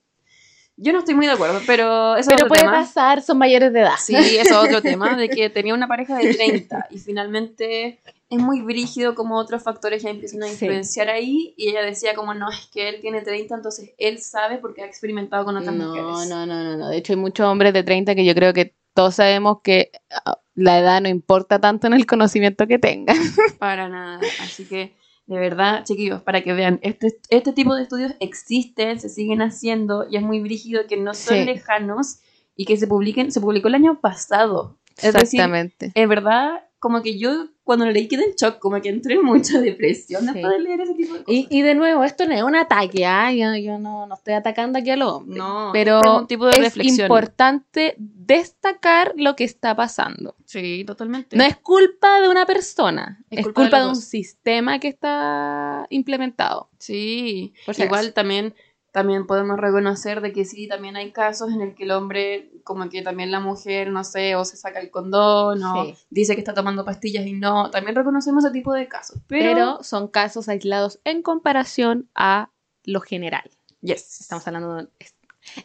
yo 0.76 0.92
no 0.92 1.00
estoy 1.00 1.14
muy 1.14 1.26
de 1.26 1.32
acuerdo, 1.32 1.60
pero 1.66 2.16
eso 2.16 2.20
es 2.20 2.26
Pero 2.28 2.36
otro 2.36 2.48
puede 2.48 2.62
tema. 2.62 2.72
pasar, 2.72 3.22
son 3.22 3.38
mayores 3.38 3.72
de 3.72 3.80
edad. 3.80 3.96
Sí, 3.98 4.14
eso 4.16 4.64
es 4.64 4.68
otro 4.68 4.82
tema, 4.82 5.16
de 5.16 5.28
que 5.28 5.50
tenía 5.50 5.74
una 5.74 5.86
pareja 5.86 6.16
de 6.16 6.32
30 6.32 6.88
y 6.90 6.98
finalmente 6.98 8.00
es 8.32 8.38
muy 8.42 8.62
brígido 8.62 9.14
como 9.14 9.36
otros 9.36 9.62
factores 9.62 10.02
ya 10.02 10.10
empiezan 10.10 10.42
a 10.42 10.46
Sí. 10.46 10.52
influenciar 10.52 11.08
ahí 11.08 11.54
y 11.56 11.68
ella 11.68 11.82
decía 11.82 12.14
como 12.14 12.34
no, 12.34 12.50
es 12.50 12.68
que 12.72 12.88
él 12.88 12.96
tiene 13.00 13.20
30, 13.22 13.54
entonces 13.54 13.92
él 13.98 14.18
sabe 14.20 14.58
porque 14.58 14.82
ha 14.82 14.86
experimentado 14.86 15.44
con 15.44 15.56
otras 15.56 15.74
No, 15.74 15.88
mujeres. 15.88 16.28
no, 16.30 16.46
no, 16.46 16.64
no, 16.64 16.76
no. 16.76 16.88
De 16.88 16.96
hecho, 16.96 17.12
hay 17.12 17.18
muchos 17.18 17.46
hombres 17.46 17.72
de 17.72 17.82
30 17.82 18.14
que 18.14 18.24
yo 18.24 18.34
creo 18.34 18.52
que 18.52 18.74
todos 18.94 19.14
sabemos 19.16 19.58
que 19.62 19.90
ah, 20.24 20.38
la 20.54 20.78
edad 20.78 21.00
no 21.00 21.08
importa 21.08 21.58
tanto 21.60 21.86
en 21.86 21.94
el 21.94 22.06
conocimiento 22.06 22.66
que 22.66 22.78
tengan. 22.78 23.16
Para 23.58 23.88
nada. 23.88 24.20
Así 24.40 24.64
que, 24.66 24.94
de 25.26 25.38
verdad, 25.38 25.84
chiquillos, 25.84 26.20
para 26.22 26.42
que 26.42 26.52
vean, 26.52 26.78
este, 26.82 27.16
este 27.30 27.52
tipo 27.52 27.74
de 27.74 27.82
estudios 27.84 28.12
existen, 28.20 28.98
se 29.00 29.08
siguen 29.08 29.40
haciendo 29.40 30.06
y 30.10 30.16
es 30.16 30.22
muy 30.22 30.40
brígido 30.40 30.86
que 30.86 30.96
no 30.96 31.14
son 31.14 31.36
Sí. 31.38 31.44
lejanos 31.44 32.18
y 32.56 32.64
que 32.66 32.76
se 32.76 32.86
publiquen, 32.86 33.30
se 33.32 33.40
publicó 33.40 33.68
el 33.68 33.76
año 33.76 34.00
pasado. 34.00 34.76
Es 34.96 35.14
decir, 35.14 35.40
Exactamente. 35.40 35.92
es 35.94 36.08
verdad, 36.08 36.60
como 36.82 37.00
que 37.00 37.16
yo 37.16 37.46
cuando 37.62 37.84
lo 37.86 37.92
leí 37.92 38.08
quedé 38.08 38.24
en 38.24 38.32
shock, 38.34 38.58
como 38.58 38.80
que 38.80 38.88
entré 38.88 39.14
en 39.14 39.24
mucha 39.24 39.60
depresión 39.60 40.22
Sí. 40.26 40.30
después 40.32 40.52
de 40.52 40.58
leer 40.58 40.80
ese 40.80 40.94
tipo 40.94 41.12
de 41.14 41.22
cosas. 41.22 41.32
Y, 41.32 41.46
y 41.48 41.62
de 41.62 41.76
nuevo, 41.76 42.02
esto 42.02 42.26
no 42.26 42.34
es 42.34 42.42
un 42.42 42.56
ataque, 42.56 43.06
¿ah? 43.06 43.32
yo, 43.32 43.54
yo 43.54 43.78
no, 43.78 44.04
no 44.08 44.14
estoy 44.16 44.34
atacando 44.34 44.80
aquí 44.80 44.90
a 44.90 44.96
los 44.96 45.12
hombres. 45.12 45.38
No, 45.38 45.70
pero 45.72 46.00
es 46.02 46.20
un 46.22 46.26
tipo 46.26 46.46
de 46.46 46.66
es 46.66 46.76
importante 46.76 47.94
destacar 47.98 49.12
lo 49.16 49.36
que 49.36 49.44
está 49.44 49.76
pasando. 49.76 50.34
Sí, 50.44 50.82
totalmente. 50.84 51.36
No 51.36 51.44
es 51.44 51.56
culpa 51.58 52.20
de 52.20 52.28
una 52.28 52.46
persona, 52.46 53.22
Es 53.30 53.38
es, 53.38 53.44
culpa 53.44 53.60
de 53.62 53.64
culpa, 53.68 53.78
de, 53.82 53.86
los 53.86 53.98
un 53.98 54.02
sistema 54.02 54.80
que 54.80 54.88
está 54.88 55.86
implementado. 55.88 56.68
Sí, 56.78 57.54
Por 57.64 57.76
si 57.76 57.82
igual 57.84 58.00
acaso. 58.06 58.12
también, 58.14 58.54
también 58.92 59.26
podemos 59.26 59.58
reconocer 59.58 60.20
de 60.20 60.32
que 60.32 60.44
sí, 60.44 60.68
también 60.68 60.96
hay 60.96 61.12
casos 61.12 61.50
en 61.52 61.60
el 61.62 61.74
que 61.74 61.84
el 61.84 61.90
hombre, 61.92 62.52
como 62.62 62.88
que 62.90 63.02
también 63.02 63.30
la 63.30 63.40
mujer, 63.40 63.90
no 63.90 64.04
sé, 64.04 64.36
o 64.36 64.44
se 64.44 64.56
saca 64.56 64.78
el 64.80 64.90
condón, 64.90 65.62
o 65.64 65.84
Sí. 65.86 65.94
dice 66.10 66.34
que 66.34 66.40
está 66.42 66.54
tomando 66.54 66.84
pastillas 66.84 67.26
y 67.26 67.32
no, 67.32 67.70
también 67.70 67.96
reconocemos 67.96 68.44
ese 68.44 68.52
tipo 68.52 68.72
de 68.72 68.86
casos. 68.88 69.18
Pero, 69.26 69.54
Pero, 69.54 69.82
son 69.82 70.08
casos 70.08 70.48
aislados 70.48 71.00
en 71.04 71.22
comparación 71.22 72.08
a 72.14 72.50
lo 72.84 73.00
general. 73.00 73.50
yes, 73.80 74.20
Estamos 74.20 74.46
hablando 74.46 74.74
de... 74.76 74.88
est- 75.00 75.16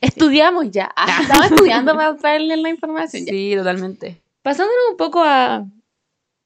Estudiamos 0.01 0.71
ya. 0.71 0.91
Ah, 0.95 1.19
estamos 1.21 1.51
estudiando 1.51 1.95
para, 1.95 2.39
leer 2.39 2.59
la 2.59 2.69
información. 2.69 3.25
ya. 3.25 3.31
Sí, 3.31 3.53
totalmente. 3.55 4.23
Pasándonos 4.41 4.83
un 4.91 4.97
poco 4.97 5.21
a 5.23 5.65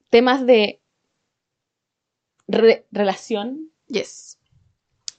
temas 0.09 0.45
de 0.45 0.81
re- 2.47 2.85
relación. 2.91 3.71
Yes. 3.87 4.30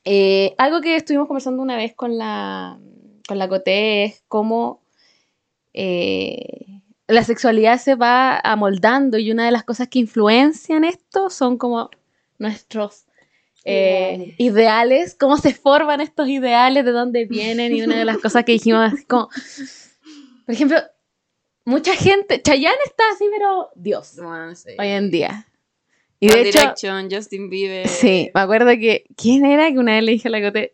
Eh, 0.04 0.54
algo 0.58 0.80
que 0.80 0.96
estuvimos 0.96 1.26
conversando 1.28 1.62
una 1.62 1.76
vez 1.76 1.94
con 1.94 2.18
la, 2.18 2.78
con 3.28 3.38
la 3.38 3.48
Coté 3.48 4.04
es 4.04 4.24
cómo 4.28 4.82
eh, 5.74 6.80
la 7.06 7.22
sexualidad 7.24 7.78
se 7.78 7.94
va 7.94 8.38
amoldando 8.38 9.18
y 9.18 9.30
una 9.30 9.44
de 9.44 9.52
las 9.52 9.64
cosas 9.64 9.88
que 9.88 9.98
influencian 10.00 10.84
esto 10.84 11.30
son 11.30 11.56
como 11.58 11.90
nuestros 12.38 13.04
eh, 13.64 14.14
Ideales. 14.16 14.34
ideales, 14.38 15.14
cómo 15.14 15.36
se 15.36 15.54
forman 15.54 16.00
estos 16.00 16.28
ideales, 16.28 16.84
de 16.84 16.90
dónde 16.90 17.26
vienen 17.26 17.74
y 17.74 17.82
una 17.82 17.96
de 17.96 18.04
las 18.04 18.18
cosas 18.18 18.44
que 18.44 18.52
dijimos 18.52 18.92
así 18.92 19.04
como, 19.04 19.28
por 20.46 20.52
ejemplo, 20.54 20.78
mucha 21.64 21.94
gente, 21.94 22.42
Chayanne 22.42 22.74
está 22.84 23.04
así, 23.14 23.24
pero 23.30 23.68
Dios, 23.76 24.16
Bueno, 24.16 24.52
sí. 24.56 24.70
hoy 24.76 24.88
en 24.88 25.10
día. 25.12 25.46
Y 26.24 26.28
One 26.30 26.44
de 26.44 26.48
hecho, 26.50 26.58
Direction, 26.60 27.08
Justin 27.10 27.50
Bieber. 27.50 27.88
Sí, 27.88 28.30
me 28.32 28.40
acuerdo 28.40 28.68
que. 28.78 29.06
¿Quién 29.16 29.44
era 29.44 29.72
que 29.72 29.78
una 29.78 29.94
vez 29.94 30.04
le 30.04 30.12
dije 30.12 30.28
a 30.28 30.30
la 30.30 30.40
Cote? 30.40 30.72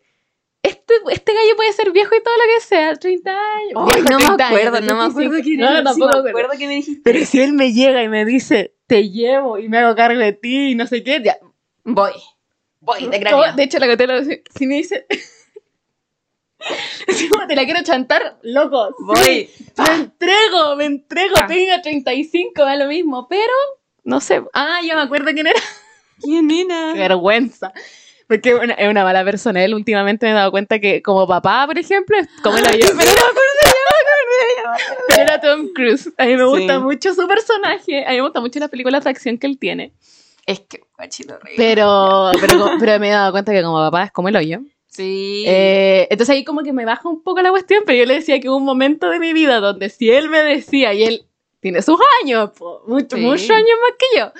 Es 0.61 0.73
este, 0.73 0.93
este 1.11 1.33
gallo 1.33 1.55
puede 1.55 1.73
ser 1.73 1.91
viejo 1.91 2.13
y 2.15 2.21
todo 2.21 2.33
lo 2.35 2.43
que 2.53 2.59
sea, 2.65 2.95
30 2.95 3.31
años. 3.31 3.73
Viejo, 3.73 3.85
no 3.85 3.87
30 3.87 4.17
me 4.17 4.23
años, 4.25 4.39
acuerdo, 4.41 4.81
no 4.81 4.95
me 4.97 5.03
acuerdo 5.05 5.31
35. 5.31 5.43
quién 5.43 5.59
No, 5.61 5.69
era. 5.71 5.83
tampoco 5.83 6.11
Sí, 6.17 6.23
me 6.23 6.29
acuerdo. 6.29 6.49
que 6.59 6.67
me 6.67 6.75
dijiste. 6.75 7.01
Pero 7.03 7.25
si 7.25 7.41
él 7.41 7.53
me 7.53 7.73
llega 7.73 8.03
y 8.03 8.09
me 8.09 8.25
dice, 8.25 8.75
te 8.85 9.09
llevo 9.09 9.57
y 9.57 9.69
me 9.69 9.79
hago 9.79 9.95
cargo 9.95 10.19
de 10.19 10.33
ti 10.33 10.71
y 10.71 10.75
no 10.75 10.85
sé 10.85 11.01
qué, 11.03 11.19
ya. 11.23 11.37
Voy. 11.83 12.11
Voy, 12.81 13.07
de 13.07 13.19
cráneo. 13.19 13.53
de 13.55 13.63
hecho, 13.63 13.79
la 13.79 13.87
que 13.87 13.97
te 13.97 14.05
lo 14.07 14.23
si 14.23 14.67
me 14.67 14.75
dice, 14.75 15.07
te 17.47 17.55
la 17.55 17.65
quiero 17.65 17.81
chantar, 17.83 18.37
loco. 18.43 18.95
Voy. 18.99 19.49
Me 19.77 19.95
entrego, 19.95 20.75
me 20.75 20.85
entrego, 20.85 21.35
Ah. 21.41 21.47
tenga 21.47 21.81
35, 21.81 22.63
da 22.63 22.75
lo 22.75 22.87
mismo, 22.87 23.27
pero 23.27 23.51
no 24.03 24.19
sé. 24.21 24.41
Ah, 24.53 24.79
ya 24.85 24.95
me 24.95 25.01
acuerdo 25.01 25.31
quién 25.33 25.47
era. 25.47 25.59
¿Quién 26.21 26.49
era? 26.51 26.91
Qué 26.93 26.99
vergüenza. 26.99 27.73
Porque 28.27 28.49
es 28.49 28.55
una, 28.63 28.73
es 28.75 28.89
una 28.89 29.03
mala 29.03 29.23
persona. 29.23 29.63
Él 29.63 29.73
últimamente 29.73 30.25
me 30.27 30.33
he 30.33 30.35
dado 30.35 30.51
cuenta 30.51 30.79
que, 30.79 31.01
como 31.01 31.27
papá, 31.27 31.65
por 31.65 31.77
ejemplo, 31.79 32.15
es 32.17 32.27
como 32.43 32.57
era 32.57 32.71
yo. 32.73 32.79
Pero, 32.79 32.93
no 32.93 32.95
me 32.95 33.11
acuerdo, 33.11 34.93
pero 35.07 35.21
era 35.21 35.41
Tom 35.41 35.67
Cruise. 35.73 36.11
A 36.17 36.25
mí 36.25 36.35
me 36.35 36.45
gusta 36.45 36.75
Sí. 36.75 36.79
mucho 36.81 37.13
su 37.15 37.27
personaje. 37.27 38.05
A 38.05 38.09
mí 38.11 38.15
me 38.17 38.21
gusta 38.21 38.39
mucho 38.39 38.59
las 38.59 38.69
películas 38.69 39.03
de 39.03 39.09
acción 39.09 39.37
que 39.37 39.47
él 39.47 39.57
tiene. 39.57 39.93
Es 40.45 40.59
que, 40.61 40.81
guachito 40.95 41.35
horrible. 41.35 41.55
Pero, 41.57 42.31
pero, 42.39 42.71
pero 42.79 42.99
me 42.99 43.09
he 43.09 43.11
dado 43.11 43.31
cuenta 43.31 43.51
que 43.51 43.63
como 43.63 43.77
papá 43.77 44.03
es 44.03 44.11
como 44.11 44.29
el 44.29 44.35
hoyo. 44.35 44.59
Sí. 44.87 45.43
Eh, 45.47 46.07
entonces 46.09 46.35
ahí 46.35 46.43
como 46.43 46.61
que 46.63 46.73
me 46.73 46.85
baja 46.85 47.07
un 47.07 47.23
poco 47.23 47.41
la 47.41 47.51
cuestión, 47.51 47.83
pero 47.85 47.97
yo 47.97 48.05
le 48.05 48.15
decía 48.15 48.39
que 48.39 48.49
hubo 48.49 48.57
un 48.57 48.65
momento 48.65 49.09
de 49.09 49.19
mi 49.19 49.33
vida 49.33 49.59
donde 49.59 49.89
si 49.89 50.09
él 50.11 50.29
me 50.29 50.39
decía, 50.43 50.93
y 50.93 51.03
él 51.03 51.25
tiene 51.59 51.81
sus 51.81 51.97
años, 52.23 52.51
po, 52.57 52.81
mucho, 52.87 53.15
Sí. 53.17 53.21
muchos 53.21 53.49
años 53.49 53.77
más 53.81 53.97
que 53.97 54.19
yo, 54.19 54.31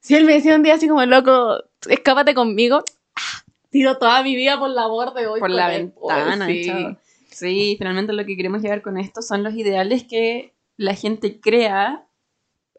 si 0.00 0.14
él 0.14 0.24
me 0.24 0.34
decía 0.34 0.54
un 0.56 0.62
día 0.62 0.74
así 0.74 0.88
como, 0.88 1.04
loco, 1.06 1.58
escápate 1.88 2.34
conmigo, 2.34 2.82
ah, 3.16 3.44
tiro 3.70 3.98
toda 3.98 4.22
mi 4.22 4.34
vida 4.36 4.58
por 4.58 4.70
la 4.70 4.86
borda 4.86 5.26
voy 5.28 5.40
por 5.40 5.50
la 5.50 5.68
ventana. 5.68 6.46
sí. 6.46 6.64
chao. 6.66 6.96
Sí, 7.30 7.74
finalmente 7.76 8.14
lo 8.14 8.24
que 8.24 8.34
queremos 8.34 8.62
llegar 8.62 8.80
con 8.80 8.96
esto 8.96 9.20
son 9.20 9.42
los 9.42 9.52
ideales 9.54 10.04
que 10.04 10.54
la 10.78 10.94
gente 10.94 11.38
crea 11.38 12.06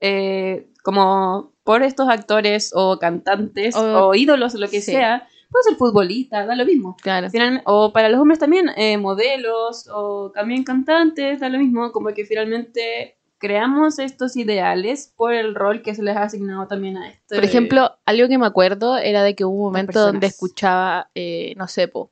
eh, 0.01 0.67
como 0.83 1.53
por 1.63 1.83
estos 1.83 2.07
actores 2.09 2.71
o 2.73 2.97
cantantes 2.99 3.75
O- 3.75 4.07
o, 4.07 4.15
ídolos, 4.15 4.53
lo 4.55 4.67
que 4.69 4.81
sí. 4.81 4.91
sea. 4.93 5.27
Puede 5.51 5.63
ser 5.63 5.75
futbolista, 5.75 6.45
da 6.45 6.55
lo 6.55 6.65
mismo. 6.65 6.97
Claro. 7.01 7.27
O 7.65 7.93
para 7.93 8.09
los 8.09 8.19
hombres 8.19 8.39
también, 8.39 8.69
eh, 8.77 8.97
modelos 8.97 9.87
o 9.93 10.31
también 10.33 10.63
cantantes, 10.63 11.39
da 11.39 11.49
lo 11.49 11.57
mismo, 11.59 11.91
como 11.91 12.09
que 12.13 12.25
finalmente 12.25 13.16
creamos 13.39 13.99
estos 13.99 14.35
ideales 14.35 15.13
por 15.15 15.33
el 15.33 15.53
rol 15.55 15.81
que 15.81 15.93
se 15.95 16.03
les 16.03 16.15
ha 16.17 16.23
asignado 16.23 16.67
también 16.67 16.97
a 16.97 17.07
este. 17.09 17.35
Por 17.35 17.43
ejemplo, 17.43 17.97
algo 18.05 18.27
que 18.27 18.37
me 18.37 18.45
acuerdo 18.47 18.97
era 18.97 19.23
de 19.23 19.35
que 19.35 19.45
hubo 19.45 19.55
un 19.55 19.63
momento 19.71 19.99
donde 19.99 20.27
escuchaba, 20.27 21.09
eh, 21.15 21.53
no 21.57 21.67
sé, 21.67 21.87
po, 21.87 22.11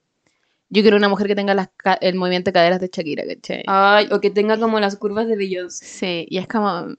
yo 0.69 0.81
quiero 0.81 0.97
una 0.97 1.09
mujer 1.09 1.27
que 1.27 1.35
tenga 1.35 1.53
las 1.53 1.69
ca- 1.77 1.97
el 2.01 2.15
movimiento 2.15 2.49
de 2.49 2.53
caderas 2.53 2.79
de 2.79 2.89
Shakira, 2.91 3.23
¿cachai? 3.25 3.63
Ay, 3.67 4.07
o 4.11 4.19
que 4.19 4.29
tenga 4.29 4.57
como 4.59 4.79
las 4.79 4.95
curvas 4.97 5.27
de 5.27 5.35
Beyoncé. 5.35 5.85
Sí, 5.85 6.27
y 6.29 6.37
es 6.37 6.47
como, 6.47 6.95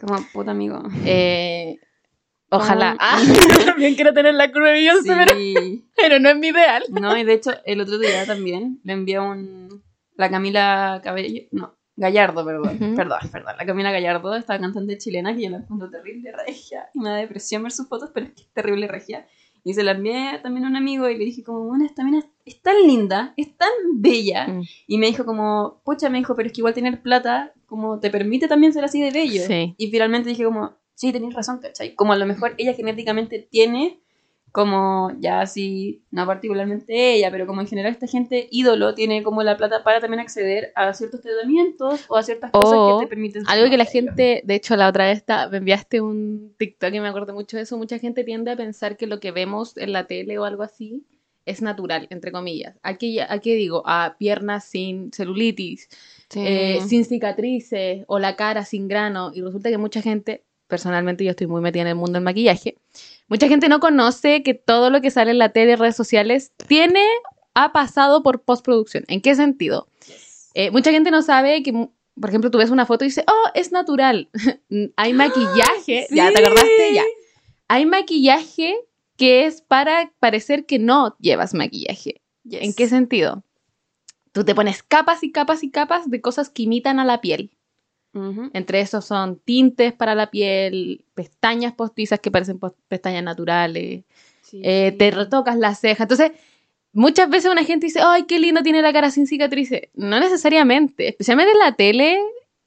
Como 0.00 0.18
puta 0.32 0.52
amigo. 0.52 0.82
Eh, 1.04 1.78
ojalá. 2.50 2.96
Ah, 3.00 3.18
también 3.66 3.94
quiero 3.94 4.12
tener 4.12 4.34
la 4.34 4.52
curva 4.52 4.68
de 4.68 4.74
Beyoncé, 4.74 5.12
pero, 5.16 5.34
Sí. 5.36 5.84
pero 5.96 6.18
no 6.20 6.28
es 6.30 6.36
mi 6.36 6.48
ideal. 6.48 6.84
No, 6.90 7.16
y 7.18 7.24
de 7.24 7.32
hecho, 7.34 7.50
el 7.64 7.80
otro 7.80 7.98
día 7.98 8.24
también 8.26 8.80
le 8.84 8.92
envié 8.92 9.18
un. 9.20 9.82
La 10.16 10.30
Camila 10.30 11.00
Cabello. 11.04 11.42
No, 11.52 11.74
Gallardo, 11.98 12.44
perdón. 12.44 12.76
Ujú. 12.80 12.94
Perdón, 12.94 13.18
perdón. 13.32 13.54
La 13.58 13.66
Camila 13.66 13.90
Gallardo, 13.90 14.36
esta 14.36 14.58
cantante 14.58 14.96
chilena 14.98 15.34
que 15.34 15.42
yo 15.42 15.50
la 15.50 15.58
encuentro 15.58 15.90
terrible 15.90 16.32
regia. 16.32 16.88
Y 16.94 17.00
me 17.00 17.10
da 17.10 17.16
depresión 17.16 17.64
ver 17.64 17.72
sus 17.72 17.88
fotos, 17.88 18.10
pero 18.14 18.26
es 18.26 18.32
que 18.32 18.42
es 18.42 18.52
terrible 18.52 18.86
regia. 18.86 19.26
Y 19.64 19.74
se 19.74 19.82
la 19.82 19.90
envié 19.90 20.38
también 20.40 20.64
a 20.64 20.68
un 20.68 20.76
amigo 20.76 21.08
y 21.08 21.18
le 21.18 21.24
dije, 21.24 21.42
como, 21.42 21.64
bueno, 21.64 21.84
esta 21.84 22.04
mina 22.04 22.24
es 22.44 22.62
tan 22.62 22.76
linda, 22.86 23.34
es 23.36 23.56
tan 23.56 23.68
bella. 23.94 24.46
Mm. 24.46 24.62
Y 24.86 24.98
me 24.98 25.06
dijo, 25.08 25.24
como, 25.24 25.82
pucha, 25.84 26.08
me 26.08 26.18
dijo, 26.18 26.36
pero 26.36 26.46
es 26.46 26.52
que 26.52 26.60
igual 26.60 26.72
tener 26.72 27.02
plata, 27.02 27.52
como, 27.66 27.98
te 27.98 28.10
permite 28.10 28.46
también 28.46 28.72
ser 28.72 28.84
así 28.84 29.02
de 29.02 29.10
bello. 29.10 29.42
Sí. 29.42 29.74
Y 29.76 29.90
finalmente 29.90 30.28
dije, 30.28 30.44
como, 30.44 30.76
sí, 30.94 31.12
tenéis 31.12 31.34
razón, 31.34 31.58
¿cachai? 31.58 31.96
Como 31.96 32.12
a 32.12 32.16
lo 32.16 32.26
mejor 32.26 32.54
ella 32.58 32.74
genéticamente 32.74 33.40
tiene, 33.50 34.00
como, 34.52 35.12
ya 35.20 35.40
así, 35.40 36.02
no 36.10 36.26
particularmente 36.26 37.14
ella, 37.14 37.30
pero 37.30 37.46
como 37.46 37.60
en 37.60 37.66
general 37.66 37.92
esta 37.92 38.06
gente 38.06 38.48
ídolo 38.50 38.94
tiene 38.94 39.22
como 39.22 39.42
la 39.42 39.56
plata 39.56 39.82
para 39.84 40.00
también 40.00 40.20
acceder 40.20 40.72
a 40.74 40.92
ciertos 40.94 41.20
tratamientos 41.20 42.00
o 42.08 42.16
a 42.16 42.22
ciertas 42.22 42.50
cosas 42.50 42.78
O 42.78 42.98
que 42.98 43.04
te 43.04 43.08
permiten... 43.08 43.44
Algo 43.46 43.70
que 43.70 43.76
la 43.76 43.84
gente, 43.84 44.42
de 44.44 44.54
hecho, 44.54 44.74
la 44.76 44.88
otra 44.88 45.06
vez 45.06 45.22
me 45.50 45.58
enviaste 45.58 46.00
un 46.00 46.54
TikTok 46.56 46.92
y 46.94 47.00
me 47.00 47.08
acuerdo 47.08 47.34
mucho 47.34 47.56
de 47.56 47.64
eso. 47.64 47.76
Mucha 47.78 47.98
gente 47.98 48.24
tiende 48.24 48.50
a 48.50 48.56
pensar 48.56 48.96
que 48.96 49.06
lo 49.06 49.20
que 49.20 49.30
vemos 49.32 49.76
en 49.76 49.92
la 49.92 50.06
tele 50.06 50.38
o 50.38 50.44
algo 50.44 50.62
así 50.62 51.04
es 51.46 51.62
natural, 51.62 52.06
entre 52.10 52.30
comillas. 52.32 52.76
¿A 52.82 52.94
qué, 52.96 53.22
a 53.22 53.38
qué 53.38 53.54
digo? 53.54 53.82
A 53.86 54.16
piernas 54.18 54.64
sin 54.64 55.12
celulitis, 55.12 55.88
Sí. 56.30 56.40
eh, 56.46 56.80
sin 56.86 57.06
cicatrices 57.06 58.04
o 58.06 58.18
la 58.18 58.36
cara 58.36 58.64
sin 58.64 58.86
grano. 58.86 59.30
Y 59.34 59.40
resulta 59.40 59.70
que 59.70 59.78
mucha 59.78 60.02
gente, 60.02 60.42
personalmente 60.66 61.24
yo 61.24 61.30
estoy 61.30 61.46
muy 61.46 61.62
metida 61.62 61.82
en 61.82 61.88
el 61.88 61.94
mundo 61.94 62.14
del 62.14 62.22
maquillaje, 62.24 62.76
mucha 63.28 63.48
gente 63.48 63.68
no 63.68 63.80
conoce 63.80 64.42
que 64.42 64.54
todo 64.54 64.90
lo 64.90 65.00
que 65.00 65.10
sale 65.10 65.30
en 65.30 65.38
la 65.38 65.50
tele 65.50 65.72
y 65.72 65.76
redes 65.76 65.96
sociales 65.96 66.52
tiene, 66.66 67.04
ha 67.54 67.72
pasado 67.72 68.22
por 68.22 68.42
postproducción. 68.42 69.04
¿En 69.08 69.20
qué 69.20 69.34
sentido? 69.34 69.88
Yes. 70.06 70.50
Eh, 70.54 70.70
mucha 70.70 70.90
gente 70.90 71.10
no 71.10 71.22
sabe 71.22 71.62
que, 71.62 71.72
por 71.72 72.28
ejemplo, 72.28 72.50
tú 72.50 72.58
ves 72.58 72.70
una 72.70 72.86
foto 72.86 73.04
y 73.04 73.08
dices, 73.08 73.24
oh, 73.28 73.50
es 73.54 73.72
natural. 73.72 74.28
Hay 74.96 75.12
maquillaje, 75.14 76.06
ya 76.10 76.32
te 76.32 76.38
acordaste, 76.38 76.94
ya. 76.94 77.04
Hay 77.68 77.86
maquillaje 77.86 78.76
que 79.16 79.46
es 79.46 79.60
para 79.60 80.12
parecer 80.20 80.64
que 80.64 80.78
no 80.78 81.16
llevas 81.18 81.54
maquillaje. 81.54 82.22
Yes. 82.44 82.62
¿En 82.62 82.74
qué 82.74 82.88
sentido? 82.88 83.44
Tú 84.32 84.44
te 84.44 84.54
pones 84.54 84.82
capas 84.82 85.22
y 85.22 85.32
capas 85.32 85.62
y 85.64 85.70
capas 85.70 86.08
de 86.08 86.20
cosas 86.20 86.48
que 86.48 86.62
imitan 86.62 87.00
a 87.00 87.04
la 87.04 87.20
piel. 87.20 87.50
Entre 88.52 88.80
esos 88.80 89.04
son 89.04 89.38
tintes 89.38 89.92
para 89.92 90.14
la 90.14 90.30
piel, 90.30 91.04
pestañas 91.14 91.72
postizas 91.74 92.18
que 92.18 92.30
parecen 92.30 92.58
pestañas 92.88 93.22
naturales, 93.22 94.04
Sí. 94.42 94.60
eh, 94.64 94.94
te 94.98 95.10
retocas 95.10 95.56
las 95.58 95.78
cejas. 95.78 96.00
Entonces, 96.10 96.32
muchas 96.92 97.28
veces 97.28 97.50
una 97.52 97.64
gente 97.64 97.86
dice, 97.86 98.00
ay, 98.02 98.24
qué 98.24 98.38
lindo 98.38 98.62
tiene 98.62 98.80
la 98.82 98.92
cara 98.92 99.10
sin 99.10 99.26
cicatrices. 99.26 99.82
No 99.94 100.18
necesariamente, 100.18 101.06
especialmente 101.08 101.52
en 101.52 101.58
la 101.58 101.76
tele 101.76 102.18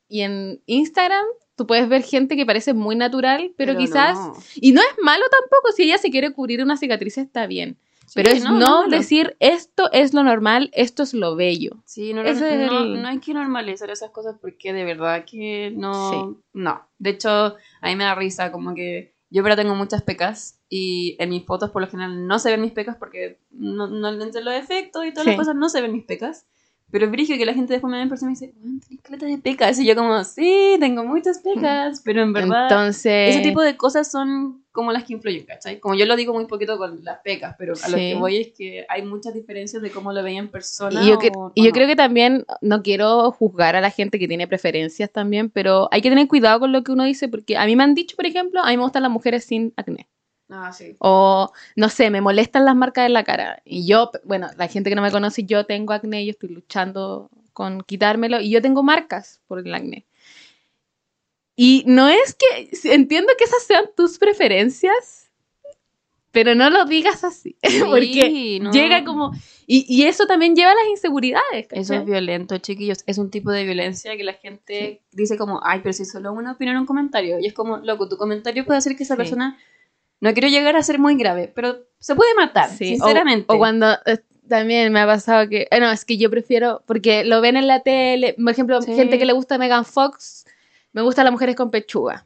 y 0.07 0.21
en 0.21 0.61
Instagram, 0.67 1.25
tú 1.55 1.65
puedes 1.67 1.89
ver 1.89 2.03
gente 2.03 2.35
que 2.35 2.45
parece 2.45 2.73
muy 2.73 2.95
natural, 2.95 3.51
pero, 3.57 3.75
quizás... 3.75 4.15
no. 4.17 4.33
Y 4.55 4.71
no 4.73 4.81
es 4.81 4.95
malo 5.03 5.23
tampoco, 5.31 5.71
si 5.75 5.83
ella 5.83 5.97
se 5.97 6.11
quiere 6.11 6.31
cubrir 6.31 6.61
una 6.63 6.77
cicatriz 6.77 7.17
está 7.17 7.45
bien. 7.47 7.77
Pero 8.15 8.29
es 8.29 8.43
no, 8.43 8.51
no, 8.59 8.83
no. 8.87 8.89
decir, 8.97 9.35
esto 9.39 9.91
es 9.91 10.13
lo 10.13 10.23
normal, 10.23 10.69
esto 10.73 11.03
es 11.03 11.13
lo 11.13 11.35
bello. 11.35 11.77
Sí, 11.85 12.13
no, 12.13 12.21
es 12.23 12.39
no- 12.41 12.47
el- 12.47 13.01
no 13.01 13.07
hay 13.07 13.19
que 13.19 13.33
normalizar 13.33 13.89
esas 13.89 14.11
cosas 14.11 14.35
porque 14.41 14.73
de 14.73 14.83
verdad 14.83 15.23
que 15.25 15.71
no. 15.75 16.09
Sí. 16.11 16.37
No. 16.53 16.87
De 16.99 17.11
hecho, 17.11 17.29
a 17.29 17.87
mí 17.87 17.95
me 17.95 18.03
da 18.03 18.15
risa, 18.15 18.51
como 18.51 18.73
que 18.75 19.13
yo 19.29 19.43
pero 19.43 19.55
tengo 19.55 19.75
muchas 19.75 20.01
pecas 20.01 20.59
y 20.67 21.15
en 21.19 21.29
mis 21.29 21.45
fotos 21.45 21.69
por 21.71 21.81
lo 21.81 21.87
general 21.87 22.27
no 22.27 22.37
se 22.37 22.51
ven 22.51 22.61
mis 22.61 22.73
pecas 22.73 22.97
porque 22.97 23.39
no, 23.51 23.87
no 23.87 24.09
entre 24.21 24.43
los 24.43 24.53
efectos 24.53 25.05
y 25.05 25.11
todas 25.11 25.23
Sí. 25.23 25.29
las 25.29 25.37
cosas 25.39 25.55
no 25.55 25.69
se 25.69 25.81
ven 25.81 25.93
mis 25.93 26.03
pecas. 26.05 26.45
Pero 26.91 27.09
es 27.11 27.27
que 27.27 27.45
la 27.45 27.53
gente 27.53 27.73
después 27.73 27.89
me 27.89 27.97
ve 27.97 28.03
en 28.03 28.09
persona 28.09 28.31
y 28.31 28.35
me 28.35 28.39
dice, 28.39 28.53
"Weón, 28.61 28.79
tenés 28.81 29.01
caleta 29.01 29.25
de 29.25 29.37
pecas. 29.37 29.79
Y 29.79 29.85
yo, 29.85 29.95
como, 29.95 30.23
sí, 30.23 30.75
tengo 30.79 31.03
muchas 31.05 31.39
pecas. 31.39 32.01
Pero 32.03 32.21
en 32.21 32.33
verdad, 32.33 32.67
Entonces... 32.69 33.35
ese 33.35 33.41
tipo 33.41 33.61
de 33.61 33.77
cosas 33.77 34.11
son 34.11 34.63
como 34.71 34.91
las 34.93 35.03
que 35.03 35.13
influyen, 35.13 35.45
¿cachai? 35.45 35.79
Como 35.79 35.95
yo 35.95 36.05
lo 36.05 36.15
digo 36.15 36.33
muy 36.33 36.45
poquito 36.45 36.77
con 36.77 37.03
las 37.03 37.19
pecas, 37.19 37.55
pero 37.57 37.73
a 37.83 37.89
lo 37.89 37.97
que 37.97 38.15
voy 38.15 38.37
es 38.37 38.47
que 38.57 38.85
hay 38.87 39.01
muchas 39.03 39.33
diferencias 39.33 39.81
de 39.81 39.89
cómo 39.91 40.13
lo 40.13 40.23
veía 40.23 40.39
en 40.39 40.47
persona. 40.49 41.03
Y 41.03 41.09
yo, 41.09 41.17
cre- 41.19 41.31
o- 41.35 41.51
y 41.55 41.61
o 41.61 41.63
yo 41.65 41.69
no. 41.69 41.73
creo 41.73 41.87
que 41.87 41.95
también, 41.95 42.45
no 42.61 42.81
quiero 42.81 43.31
juzgar 43.31 43.75
a 43.75 43.81
la 43.81 43.89
gente 43.89 44.17
que 44.19 44.27
tiene 44.27 44.47
preferencias 44.47 45.11
también, 45.11 45.49
pero 45.49 45.89
hay 45.91 46.01
que 46.01 46.09
tener 46.09 46.27
cuidado 46.27 46.59
con 46.61 46.71
lo 46.71 46.83
que 46.83 46.91
uno 46.91 47.03
dice, 47.03 47.27
porque 47.27 47.57
a 47.57 47.65
mí 47.65 47.75
me 47.75 47.83
han 47.83 47.95
dicho, 47.95 48.15
por 48.15 48.25
ejemplo, 48.25 48.61
a 48.63 48.69
mí 48.69 48.77
me 48.77 48.83
gustan 48.83 49.03
las 49.03 49.11
mujeres 49.11 49.43
sin 49.43 49.73
acné. 49.75 50.07
Ah, 50.51 50.71
sí. 50.73 50.95
O, 50.99 51.51
no 51.75 51.89
sé, 51.89 52.09
me 52.09 52.21
molestan 52.21 52.65
las 52.65 52.75
marcas 52.75 53.05
en 53.07 53.13
la 53.13 53.23
cara. 53.23 53.61
Y 53.65 53.87
yo, 53.87 54.11
bueno, 54.25 54.47
la 54.57 54.67
gente 54.67 54.89
que 54.89 54.95
no 54.95 55.01
me 55.01 55.11
conoce, 55.11 55.43
yo 55.45 55.65
tengo 55.65 55.93
acné, 55.93 56.25
yo 56.25 56.31
estoy 56.31 56.49
luchando 56.49 57.29
con 57.53 57.81
quitármelo, 57.81 58.39
y 58.41 58.49
yo 58.49 58.61
tengo 58.61 58.83
marcas 58.83 59.39
por 59.47 59.59
el 59.59 59.73
acné. 59.73 60.05
Y 61.55 61.83
no 61.85 62.09
es 62.09 62.35
que, 62.35 62.69
entiendo 62.93 63.33
que 63.37 63.43
esas 63.43 63.63
sean 63.63 63.85
tus 63.95 64.17
preferencias, 64.17 65.29
pero 66.31 66.55
no 66.55 66.69
lo 66.69 66.85
digas 66.85 67.23
así, 67.23 67.57
porque 67.85 68.59
no. 68.61 68.71
llega 68.71 69.03
como... 69.03 69.31
Y, 69.67 69.85
y 69.87 70.03
eso 70.05 70.25
también 70.25 70.55
lleva 70.55 70.71
a 70.71 70.75
las 70.75 70.87
inseguridades. 70.89 71.67
Eso 71.71 71.93
es 71.93 72.05
violento, 72.05 72.57
chiquillos. 72.57 73.03
Es 73.05 73.17
un 73.17 73.29
tipo 73.29 73.51
de 73.51 73.63
violencia 73.63 74.17
que 74.17 74.23
la 74.23 74.33
gente 74.33 75.01
dice 75.11 75.37
como, 75.37 75.61
ay, 75.63 75.79
pero 75.81 75.93
si 75.93 76.03
solo 76.05 76.33
una 76.33 76.53
opinión 76.53 76.77
un 76.77 76.85
comentario. 76.85 77.39
Y 77.39 77.47
es 77.47 77.53
como, 77.53 77.77
loco, 77.77 78.09
tu 78.09 78.17
comentario 78.17 78.65
puede 78.65 78.79
hacer 78.79 78.95
que 78.97 79.03
esa 79.03 79.15
Sí. 79.15 79.17
persona... 79.19 79.57
No 80.21 80.31
quiero 80.33 80.47
llegar 80.47 80.75
a 80.75 80.83
ser 80.83 80.97
muy 80.99 81.15
grave, 81.15 81.51
pero 81.53 81.79
se 81.99 82.15
puede 82.15 82.33
matar, 82.35 82.69
Sí, 82.69 82.89
sinceramente. 82.95 83.45
O, 83.49 83.57
cuando 83.57 83.91
eh, 84.05 84.19
también 84.47 84.93
me 84.93 84.99
ha 85.01 85.05
pasado 85.07 85.49
que, 85.49 85.67
eh, 85.69 85.79
no, 85.79 85.91
es 85.91 86.05
que 86.05 86.17
yo 86.17 86.29
prefiero, 86.29 86.83
porque 86.85 87.23
lo 87.25 87.41
ven 87.41 87.57
en 87.57 87.67
la 87.67 87.81
tele, 87.81 88.35
por 88.41 88.51
ejemplo, 88.51 88.81
Sí. 88.81 88.93
gente 88.93 89.17
que 89.19 89.25
le 89.25 89.33
gusta 89.33 89.57
Megan 89.57 89.83
Fox, 89.83 90.45
me 90.93 91.01
gustan 91.01 91.25
las 91.25 91.31
mujeres 91.31 91.55
con 91.55 91.71
pechuga. 91.71 92.25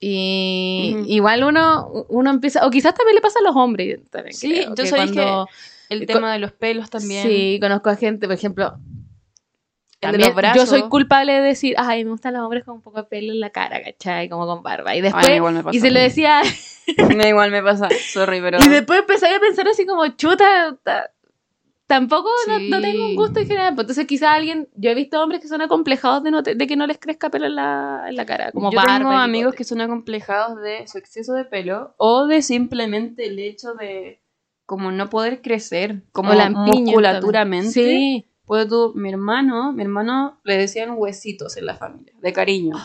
Y 0.00 0.96
igual 1.08 1.42
uno, 1.42 2.06
uno 2.08 2.30
empieza, 2.30 2.64
o 2.66 2.70
quizás 2.70 2.94
también 2.94 3.16
le 3.16 3.20
pasa 3.20 3.40
a 3.40 3.42
los 3.42 3.56
hombres. 3.56 3.98
también 4.10 4.32
Sí, 4.34 4.48
creo, 4.50 4.68
yo 4.70 4.74
que 4.76 4.86
sabéis 4.86 5.10
cuando 5.12 5.48
El 5.88 6.00
Co- 6.06 6.12
tema 6.12 6.32
de 6.32 6.38
los 6.38 6.52
pelos 6.52 6.88
también. 6.88 7.26
Sí, 7.26 7.58
conozco 7.60 7.90
a 7.90 7.96
gente, 7.96 8.26
por 8.28 8.34
ejemplo, 8.36 8.78
también 10.00 10.32
yo 10.54 10.66
soy 10.66 10.82
culpable 10.82 11.32
de 11.32 11.40
decir, 11.40 11.74
ay, 11.78 12.04
me 12.04 12.10
gustan 12.10 12.34
los 12.34 12.42
hombres 12.42 12.64
con 12.64 12.76
un 12.76 12.82
poco 12.82 12.98
de 12.98 13.04
pelo 13.08 13.32
en 13.32 13.40
la 13.40 13.50
cara, 13.50 13.82
¿cachai? 13.82 14.28
Como 14.28 14.46
con 14.46 14.62
barba. 14.62 14.94
Y 14.94 15.00
después, 15.00 15.26
Ay, 15.26 15.36
igual 15.36 15.54
me 15.54 15.62
pasa. 15.64 15.76
y 15.76 15.80
se 15.80 15.90
lo 15.90 15.98
decía, 16.00 16.40
Me 17.16 17.28
igual 17.28 17.50
me 17.50 17.62
pasa. 17.62 17.88
Sorry, 18.12 18.40
pero. 18.40 18.58
y 18.64 18.68
después 18.68 19.00
empecé 19.00 19.26
a 19.34 19.40
pensar 19.40 19.66
así 19.68 19.84
como, 19.86 20.06
chuta, 20.08 20.76
ta- 20.82 21.10
tampoco 21.86 22.28
no, 22.46 22.58
Sí. 22.58 22.68
no 22.70 22.80
tengo 22.80 23.06
un 23.06 23.16
gusto 23.16 23.40
en 23.40 23.46
general. 23.46 23.74
Pues 23.74 23.84
Entonces 23.86 24.06
quizá 24.06 24.34
alguien, 24.34 24.68
yo 24.76 24.90
he 24.90 24.94
visto 24.94 25.20
hombres 25.22 25.40
que 25.40 25.48
son 25.48 25.62
acomplejados 25.62 26.22
de, 26.22 26.30
no 26.30 26.42
te- 26.42 26.54
de 26.54 26.66
que 26.66 26.76
no 26.76 26.86
les 26.86 26.98
crezca 26.98 27.30
pelo 27.30 27.46
en 27.46 27.56
la, 27.56 28.04
en 28.08 28.14
la 28.16 28.26
cara, 28.26 28.52
como 28.52 28.70
yo 28.70 28.76
barba. 28.76 28.98
tengo 28.98 29.10
amigos 29.10 29.54
que 29.54 29.64
son 29.64 29.80
acomplejados 29.80 30.60
de 30.60 30.86
su 30.86 30.98
exceso 30.98 31.32
de 31.32 31.44
pelo 31.44 31.94
o 31.96 32.26
de 32.26 32.42
simplemente 32.42 33.26
el 33.26 33.38
hecho 33.38 33.72
de 33.74 34.20
como 34.66 34.92
no 34.92 35.08
poder 35.08 35.40
crecer, 35.40 36.02
como 36.12 36.34
lampiños 36.34 36.80
musculaturamente. 36.84 37.72
también. 37.72 37.98
Sí. 37.98 38.26
Pues 38.48 38.66
tú, 38.66 38.92
mi 38.94 39.10
hermano, 39.10 39.74
mi 39.74 39.82
hermano 39.82 40.40
le 40.42 40.56
decían 40.56 40.94
huesitos 40.96 41.58
en 41.58 41.66
la 41.66 41.74
familia, 41.74 42.14
de 42.18 42.32
cariño, 42.32 42.76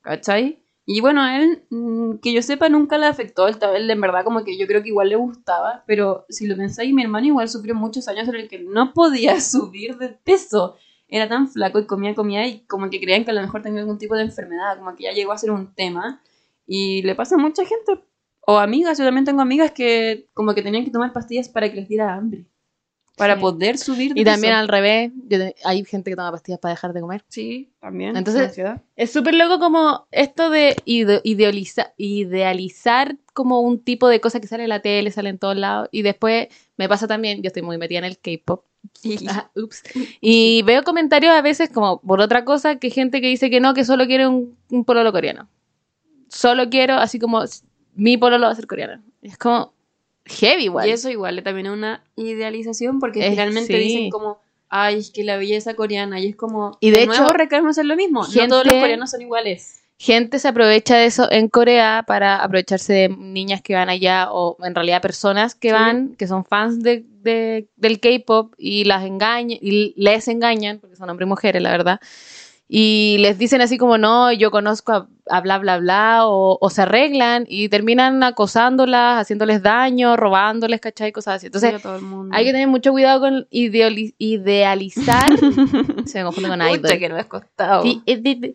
¿cachai? 0.00 0.64
Y 0.84 1.00
bueno, 1.00 1.24
él, 1.24 1.62
mm, 1.70 2.16
que 2.16 2.32
yo 2.32 2.42
sepa, 2.42 2.68
nunca 2.68 2.98
le 2.98 3.06
afectó, 3.06 3.46
él, 3.46 3.56
él 3.76 3.88
en 3.88 4.00
verdad 4.00 4.24
como 4.24 4.42
que 4.42 4.58
yo 4.58 4.66
creo 4.66 4.82
que 4.82 4.88
igual 4.88 5.10
le 5.10 5.16
gustaba, 5.16 5.84
pero 5.86 6.26
si 6.28 6.48
lo 6.48 6.56
pensáis, 6.56 6.92
mi 6.92 7.04
hermano 7.04 7.26
igual 7.26 7.48
sufrió 7.48 7.76
muchos 7.76 8.08
años 8.08 8.26
en 8.26 8.34
el 8.34 8.48
que 8.48 8.58
no 8.58 8.92
podía 8.92 9.40
subir 9.40 9.96
de 9.98 10.08
peso, 10.08 10.74
era 11.06 11.28
tan 11.28 11.46
flaco 11.48 11.78
y 11.78 11.86
comía, 11.86 12.12
comía 12.16 12.48
y 12.48 12.66
como 12.66 12.90
que 12.90 13.00
creían 13.00 13.24
que 13.24 13.30
a 13.30 13.34
lo 13.34 13.40
mejor 13.40 13.62
tenía 13.62 13.82
algún 13.82 13.98
tipo 13.98 14.16
de 14.16 14.24
enfermedad, 14.24 14.78
como 14.78 14.96
que 14.96 15.04
ya 15.04 15.12
llegó 15.12 15.30
a 15.30 15.38
ser 15.38 15.52
un 15.52 15.72
tema. 15.76 16.20
Y 16.66 17.02
le 17.02 17.14
pasa 17.14 17.36
a 17.36 17.38
mucha 17.38 17.64
gente, 17.64 18.02
o 18.40 18.58
amigas, 18.58 18.98
yo 18.98 19.04
también 19.04 19.24
tengo 19.24 19.42
amigas 19.42 19.70
que 19.70 20.28
como 20.34 20.54
que 20.54 20.62
tenían 20.62 20.84
que 20.84 20.90
tomar 20.90 21.12
pastillas 21.12 21.48
para 21.48 21.70
que 21.70 21.76
les 21.76 21.88
diera 21.88 22.14
hambre, 22.14 22.46
para 23.16 23.34
Sí. 23.36 23.40
poder 23.40 23.78
subir 23.78 24.14
de 24.14 24.20
Y 24.20 24.24
también 24.24 24.52
peso. 24.52 24.60
al 24.60 24.68
revés, 24.68 25.12
yo 25.28 25.38
hay 25.64 25.84
gente 25.84 26.10
que 26.10 26.16
toma 26.16 26.32
pastillas 26.32 26.58
para 26.58 26.74
dejar 26.74 26.92
de 26.92 27.00
comer. 27.00 27.22
Sí, 27.28 27.70
también. 27.80 28.16
Entonces. 28.16 28.58
Es 28.96 29.12
súper 29.12 29.34
loco 29.34 29.58
como 29.60 30.06
esto 30.10 30.50
de 30.50 30.76
ide- 30.84 31.20
idealiza- 31.24 31.92
idealizar 31.96 33.16
como 33.32 33.60
un 33.60 33.78
tipo 33.82 34.08
de 34.08 34.20
cosa 34.20 34.40
que 34.40 34.46
sale 34.46 34.62
en 34.64 34.68
la 34.68 34.80
tele, 34.80 35.10
sale 35.10 35.28
en 35.30 35.38
todos 35.38 35.56
lados. 35.56 35.88
Y 35.92 36.02
después 36.02 36.48
me 36.76 36.88
pasa 36.88 37.06
también, 37.06 37.42
yo 37.42 37.48
estoy 37.48 37.62
muy 37.62 37.78
metida 37.78 37.98
en 37.98 38.04
el 38.04 38.18
K-pop. 38.18 38.64
Ups. 39.56 39.82
Y 40.20 40.62
veo 40.62 40.82
comentarios 40.82 41.32
a 41.34 41.42
veces 41.42 41.70
como 41.70 42.00
por 42.00 42.20
otra 42.20 42.44
cosa 42.44 42.76
que 42.76 42.90
gente 42.90 43.20
que 43.20 43.28
dice 43.28 43.48
que 43.50 43.60
no, 43.60 43.74
que 43.74 43.84
solo 43.84 44.06
quiere 44.06 44.26
un, 44.26 44.56
un 44.70 44.84
pololo 44.84 45.12
coreano. 45.12 45.48
Solo 46.28 46.68
quiero, 46.68 46.94
así 46.94 47.18
como 47.18 47.42
mi 47.94 48.16
pololo 48.16 48.46
va 48.46 48.52
a 48.52 48.56
ser 48.56 48.66
coreano. 48.66 49.02
Es 49.22 49.38
como 49.38 49.72
heavy 50.26 50.64
igual. 50.64 50.88
Y 50.88 50.92
eso 50.92 51.10
igual 51.10 51.42
también 51.42 51.66
es 51.66 51.72
una 51.72 52.02
idealización 52.16 52.98
porque 53.00 53.26
Es- 53.26 53.66
sí. 53.66 53.72
dicen 53.74 54.10
como, 54.10 54.38
ay, 54.68 54.98
es 54.98 55.10
que 55.10 55.24
la 55.24 55.36
belleza 55.36 55.74
coreana 55.74 56.20
y 56.20 56.28
es 56.28 56.36
como, 56.36 56.76
Y 56.80 56.90
de 56.90 57.02
hecho, 57.04 57.28
recaemos 57.28 57.78
en 57.78 57.88
lo 57.88 57.96
mismo, 57.96 58.24
gente- 58.24 58.48
no 58.48 58.48
todos 58.48 58.66
los 58.66 58.74
coreanos 58.74 59.10
son 59.10 59.22
iguales. 59.22 59.80
gente 59.96 60.38
se 60.40 60.48
aprovecha 60.48 60.96
de 60.96 61.06
eso 61.06 61.30
en 61.30 61.48
Corea 61.48 62.04
para 62.06 62.42
aprovecharse 62.42 62.92
de 62.92 63.08
niñas 63.10 63.62
que 63.62 63.74
van 63.74 63.88
allá 63.88 64.28
o 64.32 64.56
en 64.64 64.74
realidad 64.74 65.00
personas 65.00 65.54
que 65.54 65.68
Sí. 65.68 65.72
van, 65.74 66.16
que 66.16 66.26
son 66.26 66.44
fans 66.44 66.82
de, 66.82 67.04
de- 67.22 67.68
del 67.76 68.00
K-pop 68.00 68.52
y 68.58 68.84
las 68.84 69.04
engañan 69.04 69.56
y 69.60 69.94
les 69.96 70.26
engañan, 70.28 70.78
porque 70.80 70.96
son 70.96 71.08
hombres 71.10 71.26
y 71.26 71.28
mujeres, 71.28 71.62
la 71.62 71.70
verdad. 71.70 72.00
Y 72.66 73.18
les 73.18 73.38
dicen 73.38 73.60
así 73.60 73.76
como, 73.76 73.98
no, 73.98 74.32
yo 74.32 74.50
conozco 74.50 74.92
a, 74.92 75.08
a 75.28 75.40
bla, 75.42 75.58
bla, 75.58 75.78
bla, 75.78 76.26
o, 76.26 76.56
o 76.60 76.70
se 76.70 76.82
arreglan 76.82 77.44
y 77.46 77.68
terminan 77.68 78.22
acosándolas, 78.22 79.20
haciéndoles 79.20 79.62
daño, 79.62 80.16
robándoles, 80.16 80.80
¿cachai? 80.80 81.12
Cosas 81.12 81.36
así. 81.36 81.46
Entonces, 81.46 81.74
hay 82.32 82.44
que 82.44 82.52
tener 82.52 82.68
mucho 82.68 82.92
cuidado 82.92 83.20
con 83.20 83.46
idealizar. 83.50 85.26
se 86.06 86.18
me 86.18 86.24
confunde 86.24 86.48
con. 86.48 86.60
Pucha, 86.60 86.98
que 86.98 87.08
no 87.08 87.18
es 87.18 87.26
costado. 87.26 87.82
Sí, 87.82 88.02
eh, 88.06 88.54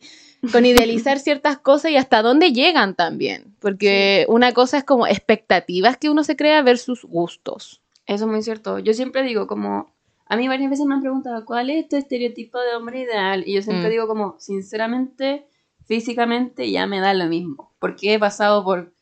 con 0.52 0.66
idealizar 0.66 1.20
ciertas 1.20 1.60
cosas 1.60 1.92
y 1.92 1.98
hasta 1.98 2.22
dónde 2.22 2.52
llegan 2.52 2.96
también. 2.96 3.56
Porque 3.60 4.26
una 4.28 4.54
cosa 4.54 4.80
es 4.80 4.84
como 4.84 5.06
expectativas 5.06 5.98
que 5.98 6.10
uno 6.10 6.24
se 6.24 6.36
crea 6.36 6.62
versus 6.64 7.04
gustos. 7.04 7.82
Eso 8.08 8.26
es 8.26 8.32
muy 8.32 8.42
cierto. 8.42 8.80
Yo 8.80 8.94
siempre 8.94 9.22
digo 9.24 9.46
como, 9.46 9.94
a 10.30 10.38
mí 10.38 10.48
varias 10.48 10.70
veces 10.70 10.86
me 10.86 10.94
han 10.94 11.02
preguntado, 11.02 11.44
¿cuál 11.44 11.70
es 11.72 11.90
tu 11.90 11.96
estereotipo 11.96 12.60
de 12.60 12.76
hombre 12.76 13.02
ideal? 13.02 13.44
Y 13.46 13.56
yo 13.56 13.62
siempre 13.64 13.88
Mm. 13.90 13.92
digo 13.92 14.08
como, 14.08 14.36
sinceramente, 14.40 15.48
físicamente 15.86 16.70
ya 16.72 16.86
me 16.88 17.00
da 17.00 17.14
lo 17.16 17.26
mismo. 17.26 17.74
Porque 17.80 18.14
he 18.14 18.20
pasado 18.20 18.64
por 18.64 18.94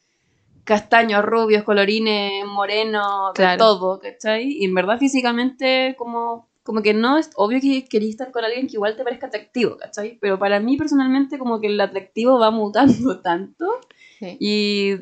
castaños, 0.63 1.23
rubios, 1.25 1.63
colorines, 1.63 2.45
morenos, 2.45 3.33
de 3.33 3.43
Claro. 3.43 3.57
todo, 3.57 3.99
¿cachai? 3.99 4.47
Y 4.51 4.65
en 4.65 4.73
verdad 4.73 4.97
físicamente 4.99 5.95
como, 5.97 6.47
como 6.63 6.81
que 6.81 6.93
no 6.93 7.17
es 7.17 7.29
obvio 7.35 7.59
que 7.61 7.85
querías 7.85 8.11
estar 8.11 8.31
con 8.31 8.43
alguien 8.45 8.67
que 8.67 8.73
igual 8.73 8.95
te 8.95 9.03
parezca 9.03 9.27
atractivo, 9.27 9.77
¿cachai? 9.77 10.17
Pero 10.19 10.39
para 10.39 10.59
mí 10.59 10.75
personalmente 10.77 11.37
como 11.37 11.59
que 11.61 11.67
el 11.67 11.79
atractivo 11.79 12.39
va 12.39 12.51
mutando 12.51 13.19
tanto 13.21 13.65
y 14.39 14.95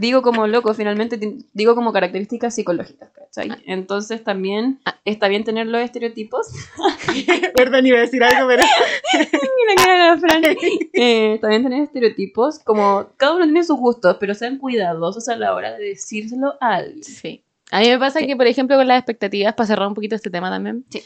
digo 0.00 0.22
como 0.22 0.46
loco, 0.46 0.72
finalmente 0.74 1.18
digo 1.52 1.74
como 1.74 1.92
características 1.92 2.54
psicológicas, 2.54 3.10
¿cachai? 3.12 3.50
Entonces 3.66 4.24
también 4.24 4.80
Ah. 4.84 4.96
está 5.04 5.28
bien 5.28 5.44
tener 5.44 5.66
los 5.66 5.80
estereotipos. 5.82 6.48
Perdón, 7.56 7.86
iba 7.86 7.98
a 7.98 8.00
decir 8.00 8.22
algo, 8.24 8.48
pero... 8.48 8.62
Mira 9.14 9.84
que 9.84 9.90
era 9.92 10.18
Fran. 10.18 10.42
Eh, 10.92 11.34
está 11.34 11.48
bien 11.48 11.62
tener 11.62 11.82
estereotipos, 11.82 12.58
como 12.58 13.10
cada 13.16 13.34
uno 13.36 13.44
tiene 13.44 13.62
sus 13.64 13.78
gustos, 13.78 14.16
pero 14.18 14.34
sean 14.34 14.58
cuidadosos 14.58 15.28
a 15.28 15.36
la 15.36 15.54
hora 15.54 15.76
de 15.76 15.84
decírselo 15.84 16.54
a 16.60 16.76
alguien. 16.76 17.02
Sí. 17.04 17.44
A 17.70 17.80
mí 17.80 17.88
me 17.88 17.98
pasa 17.98 18.20
que, 18.20 18.36
por 18.36 18.46
ejemplo, 18.46 18.76
con 18.76 18.88
las 18.88 18.98
expectativas, 18.98 19.54
para 19.54 19.66
cerrar 19.68 19.86
un 19.88 19.94
poquito 19.94 20.16
este 20.16 20.30
tema 20.30 20.50
también, 20.50 20.84
Sí. 20.90 21.02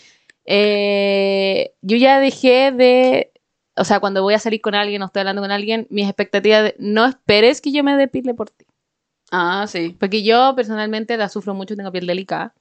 eh, 0.46 1.74
yo 1.82 1.96
ya 1.96 2.20
dejé 2.20 2.72
de... 2.72 3.30
O 3.76 3.84
sea, 3.84 3.98
cuando 3.98 4.22
voy 4.22 4.34
a 4.34 4.38
salir 4.38 4.60
con 4.60 4.74
alguien 4.76 5.02
o 5.02 5.06
estoy 5.06 5.20
hablando 5.20 5.42
con 5.42 5.50
alguien, 5.50 5.86
mis 5.90 6.06
expectativas 6.06 6.62
de 6.62 6.76
no 6.78 7.04
esperes 7.06 7.60
que 7.60 7.72
yo 7.72 7.82
me 7.82 7.96
depile 7.96 8.32
por 8.32 8.48
ti. 8.50 8.64
Ah, 9.36 9.66
sí. 9.66 9.96
Porque 9.98 10.22
yo 10.22 10.52
personalmente 10.54 11.16
la 11.16 11.28
sufro 11.28 11.54
mucho, 11.54 11.74
tengo 11.74 11.90
piel 11.90 12.06
delicada. 12.06 12.54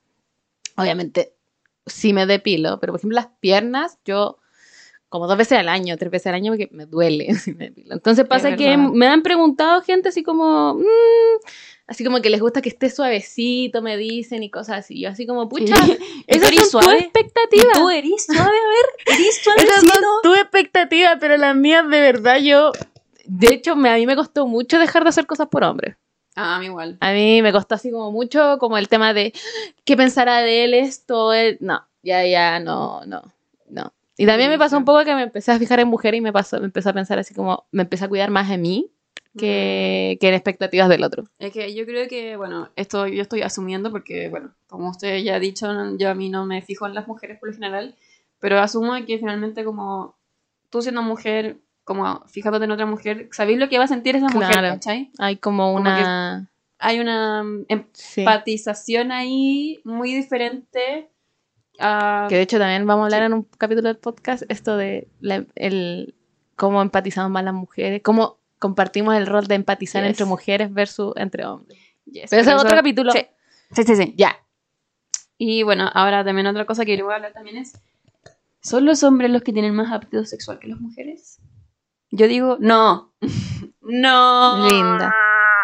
Obviamente, 0.76 1.34
sí 1.86 2.14
me 2.14 2.26
depilo, 2.26 2.80
pero 2.80 2.94
por 2.94 3.00
ejemplo 3.00 3.16
las 3.16 3.28
piernas, 3.40 4.00
yo 4.06 4.40
como 5.08 5.28
dos 5.28 5.38
veces 5.38 5.60
al 5.60 5.70
año, 5.70 5.96
tres 5.98 6.10
veces 6.10 6.28
al 6.28 6.34
año, 6.36 6.52
porque 6.52 6.70
me 6.72 6.88
duele 6.88 7.36
si 7.36 7.54
me 7.54 7.66
depilo. 7.66 7.94
Entonces 7.94 8.26
pasa 8.28 8.50
Es 8.50 8.58
que 8.58 8.76
me 8.78 9.06
han 9.06 9.22
preguntado 9.22 9.82
gente 9.84 10.10
así 10.10 10.24
como, 10.24 10.74
mm, 10.74 11.46
así 11.86 12.04
como 12.04 12.20
que 12.22 12.32
les 12.32 12.42
gusta 12.42 12.64
que 12.64 12.70
esté 12.70 12.90
suavecito, 12.90 13.84
me 13.84 13.96
dicen 13.96 14.42
y 14.42 14.50
cosas 14.50 14.80
así. 14.80 15.00
Yo 15.02 15.10
así 15.10 15.28
como, 15.28 15.48
pucha, 15.48 15.76
Sí. 15.86 15.98
¿Y 16.28 16.40
tú 16.40 16.46
esas 16.48 16.48
eres 16.52 16.56
son 16.56 16.64
tus 16.64 16.72
suave? 16.72 16.98
¿Y 16.98 17.04
expectativas. 17.04 17.74
tú 17.74 17.90
eres 17.92 18.26
suave? 18.26 18.42
A 18.42 18.70
ver, 18.70 19.20
eres 19.20 19.36
Esas 19.42 19.44
suavecito. 19.44 19.94
son 19.94 20.04
tus 20.24 20.38
expectativas, 20.40 21.18
pero 21.20 21.38
las 21.38 21.56
mías 21.56 21.88
de 21.88 22.00
verdad 22.00 22.40
yo... 22.40 22.72
De 23.26 23.54
hecho, 23.54 23.76
me- 23.76 23.90
a 23.90 23.96
mí 23.96 24.06
me 24.08 24.16
costó 24.18 24.48
mucho 24.48 24.80
dejar 24.80 25.04
de 25.04 25.10
hacer 25.10 25.26
cosas 25.28 25.48
por 25.48 25.64
hombres. 25.64 25.96
Ah, 26.36 26.56
a 26.56 26.60
mí 26.60 26.66
igual. 26.66 26.98
A 27.00 27.12
mí 27.14 27.42
me 27.42 27.52
costó 27.52 27.76
así 27.76 27.92
como 27.92 28.12
mucho, 28.12 28.58
como 28.60 28.78
el 28.78 28.88
tema 28.88 29.14
de 29.14 29.34
qué 29.86 29.96
pensará 29.96 30.40
de 30.42 30.64
él 30.66 30.74
esto. 30.74 31.34
él- 31.34 31.58
No, 31.62 31.86
ya, 32.02 32.26
ya, 32.26 32.60
no, 32.60 33.06
no, 33.06 33.22
no. 33.70 33.94
Y 34.18 34.26
también 34.26 34.50
me 34.50 34.58
pasó 34.60 34.78
un 34.78 34.86
poco 34.86 35.04
que 35.04 35.16
me 35.16 35.24
empecé 35.24 35.52
a 35.52 35.60
fijar 35.60 35.80
en 35.80 35.88
mujeres 35.88 36.18
y 36.20 36.22
me 36.22 36.34
pasó, 36.34 36.60
me 36.60 36.66
empecé 36.66 36.90
a 36.90 36.94
pensar 36.94 37.18
así 37.20 37.34
como, 37.34 37.66
me 37.72 37.84
empecé 37.84 38.06
a 38.06 38.10
cuidar 38.10 38.30
más 38.30 38.48
de 38.50 38.58
mí 38.58 38.92
que, 39.38 40.18
que 40.22 40.28
en 40.28 40.34
expectativas 40.36 40.88
del 40.90 41.04
otro. 41.04 41.24
Es 41.40 41.52
que 41.52 41.74
yo 41.74 41.86
creo 41.86 42.08
que, 42.08 42.36
bueno, 42.36 42.70
esto 42.76 43.08
yo 43.08 43.22
estoy 43.24 43.42
asumiendo 43.42 43.90
porque, 43.92 44.30
bueno, 44.30 44.54
como 44.68 44.90
usted 44.92 45.18
ya 45.24 45.36
ha 45.36 45.40
dicho, 45.40 45.68
yo 45.98 46.10
a 46.10 46.14
mí 46.16 46.30
no 46.30 46.46
me 46.46 46.62
fijo 46.62 46.86
en 46.86 46.94
las 46.94 47.08
mujeres 47.08 47.40
por 47.40 47.50
lo 47.50 47.56
general, 47.56 47.96
pero 48.40 48.60
asumo 48.60 48.94
que 49.06 49.18
finalmente 49.18 49.64
como 49.64 50.16
tú 50.70 50.82
siendo 50.84 51.02
mujer, 51.02 51.58
como 51.84 52.24
fijándote 52.28 52.66
en 52.66 52.72
otra 52.72 52.86
mujer, 52.86 53.30
sabéis 53.32 53.60
lo 53.60 53.70
que 53.70 53.78
va 53.78 53.84
a 53.86 53.88
sentir 53.88 54.16
esa 54.16 54.28
mujer, 54.30 54.52
Claro. 54.52 54.68
¿cachai? 54.76 55.12
Hay 55.20 55.38
como 55.38 55.74
una... 55.74 56.50
Hay 56.80 57.00
una 57.00 57.44
mm, 57.44 57.66
Sí. 57.94 58.22
empatización 58.22 59.12
ahí 59.14 59.80
muy 59.86 60.14
diferente. 60.14 61.10
Que 61.78 62.36
de 62.36 62.42
hecho 62.42 62.58
también 62.60 62.86
vamos 62.86 63.04
a 63.04 63.06
hablar 63.06 63.22
Sí. 63.22 63.26
en 63.28 63.34
un 63.34 63.44
capítulo 63.58 63.88
del 63.88 63.98
podcast 63.98 64.44
esto 64.50 64.76
de 64.78 65.08
la- 65.22 65.46
el 65.56 66.14
cómo 66.56 66.82
empatizamos 66.82 67.32
más 67.32 67.44
las 67.44 67.54
mujeres, 67.54 68.02
cómo 68.04 68.38
compartimos 68.60 69.16
el 69.16 69.28
rol 69.28 69.48
de 69.48 69.56
empatizar 69.56 70.04
Yes. 70.04 70.10
entre 70.12 70.26
mujeres 70.26 70.74
versus 70.74 71.14
entre 71.16 71.46
hombres. 71.46 71.80
Yes, 72.06 72.30
Pero 72.30 72.42
ese 72.42 72.52
es 72.52 72.56
eso- 72.58 72.66
otro 72.66 72.76
capítulo. 72.76 73.12
Sí, 73.12 73.26
sí, 73.72 73.84
sí. 73.84 73.96
sí. 73.96 74.14
Ya. 74.18 74.36
Y 75.38 75.64
bueno, 75.64 75.90
ahora 75.94 76.24
también 76.24 76.48
otra 76.48 76.66
cosa 76.66 76.86
que 76.86 76.96
le 76.96 77.04
voy 77.04 77.14
a 77.14 77.16
hablar 77.16 77.34
también 77.34 77.58
es, 77.58 77.74
¿son 78.62 78.86
los 78.86 79.04
hombres 79.04 79.32
los 79.32 79.42
que 79.42 79.52
tienen 79.54 79.74
más 79.74 79.92
aptitud 79.92 80.26
sexual 80.26 80.60
que 80.60 80.68
las 80.68 80.80
mujeres? 80.80 81.40
Yo 82.16 82.28
digo, 82.28 82.58
no. 82.60 83.12
no. 83.82 84.68
Linda. 84.70 85.16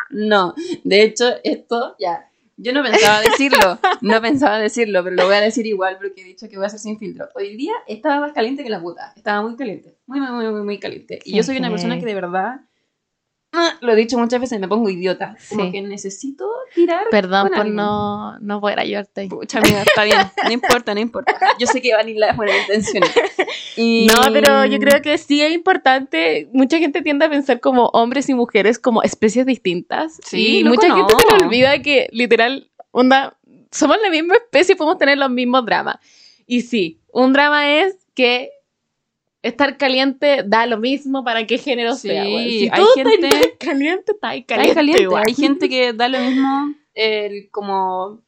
No. 0.10 0.56
De 0.84 1.04
hecho, 1.04 1.26
esto, 1.44 1.96
ya. 2.00 2.26
Yo 2.58 2.74
no 2.74 2.82
pensaba 2.82 3.22
decirlo, 3.30 3.80
no 4.02 4.20
pensaba 4.20 4.58
decirlo, 4.58 5.04
pero 5.04 5.16
lo 5.16 5.26
voy 5.28 5.36
a 5.36 5.42
decir 5.42 5.68
igual 5.68 5.98
porque 5.98 6.22
he 6.22 6.26
dicho 6.26 6.50
que 6.50 6.58
voy 6.58 6.66
a 6.66 6.68
hacer 6.68 6.80
sin 6.80 6.98
filtro. 6.98 7.30
Hoy 7.36 7.56
día 7.56 7.74
estaba 7.88 8.20
más 8.20 8.34
caliente 8.34 8.64
que 8.64 8.70
la 8.70 8.82
puta, 8.82 9.14
estaba 9.16 9.44
muy 9.44 9.56
caliente, 9.56 9.96
muy, 10.08 10.20
muy, 10.20 10.48
muy, 10.48 10.64
muy, 10.64 10.80
caliente. 10.80 11.20
Y 11.24 11.38
yo 11.38 11.44
soy 11.44 11.58
una 11.58 11.70
persona 11.70 12.00
que 12.00 12.06
de 12.06 12.16
verdad 12.16 12.62
lo 13.82 13.94
he 13.94 13.96
dicho 13.96 14.18
muchas 14.18 14.40
veces, 14.40 14.60
me 14.60 14.68
pongo 14.68 14.90
idiota. 14.90 15.36
Como 15.50 15.66
Sí. 15.66 15.72
que 15.72 15.82
necesito 15.82 16.48
tirar. 16.76 17.06
Perdón 17.10 17.50
por 17.56 17.66
no, 17.66 18.38
no 18.40 18.62
poder 18.62 18.80
ayudarte. 18.80 19.28
Pucha, 19.28 19.60
amiga, 19.60 19.82
está 19.82 20.04
bien. 20.04 20.20
No 20.44 20.52
importa, 20.52 20.94
no 20.94 21.00
importa. 21.00 21.36
Yo 21.60 21.68
sé 21.68 21.82
que 21.82 21.94
Vanilla 21.94 22.30
es 22.32 22.38
buena 22.38 22.58
intención. 22.58 23.04
Y... 23.76 24.08
No, 24.08 24.34
pero 24.34 24.66
yo 24.66 24.78
creo 24.78 25.02
que 25.02 25.18
sí 25.18 25.42
es 25.42 25.54
importante. 25.54 26.50
Mucha 26.52 26.80
gente 26.80 27.02
tiende 27.02 27.26
a 27.26 27.30
pensar 27.30 27.62
como 27.62 27.86
hombres 27.94 28.28
y 28.28 28.34
mujeres 28.34 28.78
como 28.78 29.04
especies 29.04 29.46
distintas. 29.46 30.20
Sí, 30.26 30.60
y 30.60 30.64
mucha 30.66 30.94
gente 30.94 31.14
se 31.18 31.38
le 31.38 31.46
olvida 31.46 31.82
que 31.82 32.10
literal, 32.12 32.70
onda, 32.92 33.38
somos 33.72 33.98
la 34.02 34.10
misma 34.10 34.36
especie 34.36 34.74
y 34.74 34.78
podemos 34.78 34.98
tener 34.98 35.18
los 35.18 35.30
mismos 35.30 35.66
dramas. 35.66 35.96
Y 36.46 36.62
sí, 36.62 37.00
un 37.14 37.32
drama 37.32 37.72
es 37.80 37.96
que 38.16 38.52
estar 39.42 39.78
caliente 39.78 40.44
da 40.46 40.66
lo 40.66 40.78
mismo 40.78 41.24
para 41.24 41.46
qué 41.48 41.58
género 41.58 41.96
Sí, 41.96 42.10
sea. 42.10 42.24
weón. 42.24 42.44
Si 42.50 42.70
hay 42.72 42.84
gente- 42.96 43.28
estás 43.28 43.52
caliente, 43.60 44.12
está 44.12 44.30
ahí 44.30 44.44
caliente. 44.44 44.70
Hay 44.70 44.76
caliente, 44.76 45.04
igual. 45.04 45.24
hay 45.28 45.34
gente 45.34 45.70
que 45.70 45.94
da 45.94 46.08
lo 46.10 46.20
mismo 46.20 46.74
el, 46.94 47.50
como 47.52 48.22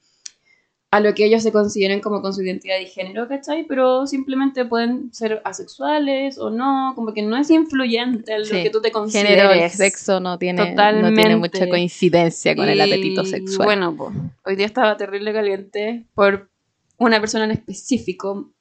a 0.93 0.99
lo 0.99 1.13
que 1.13 1.25
ellos 1.25 1.41
se 1.41 1.53
consideren 1.53 2.01
como 2.01 2.21
con 2.21 2.33
su 2.33 2.41
identidad 2.43 2.77
de 2.77 2.85
género, 2.85 3.25
¿cachai? 3.29 3.65
Pero 3.65 4.05
simplemente 4.07 4.65
pueden 4.65 5.13
ser 5.13 5.41
asexuales 5.45 6.37
o 6.37 6.49
no, 6.49 6.91
como 6.95 7.13
que 7.13 7.21
no 7.21 7.37
es 7.37 7.49
influyente 7.49 8.33
en 8.33 8.39
lo 8.39 8.45
Sí. 8.45 8.61
que 8.63 8.69
tú 8.69 8.81
te 8.81 8.89
Género, 8.89 8.99
consideres. 8.99 9.63
el 9.73 9.77
sexo 9.77 10.19
no 10.19 10.37
tiene, 10.37 10.75
no 10.75 11.13
tiene 11.13 11.37
mucha 11.37 11.69
coincidencia 11.69 12.55
con 12.57 12.67
el 12.67 12.77
Y, 12.77 12.81
apetito 12.81 13.23
sexual. 13.23 13.65
Bueno, 13.67 13.95
pues, 13.95 14.09
hoy 14.45 14.55
día 14.57 14.65
estaba 14.65 14.97
terrible 14.97 15.31
caliente 15.31 16.05
por 16.13 16.49
una 16.97 17.19
persona 17.21 17.45
en 17.45 17.51
específico. 17.51 18.51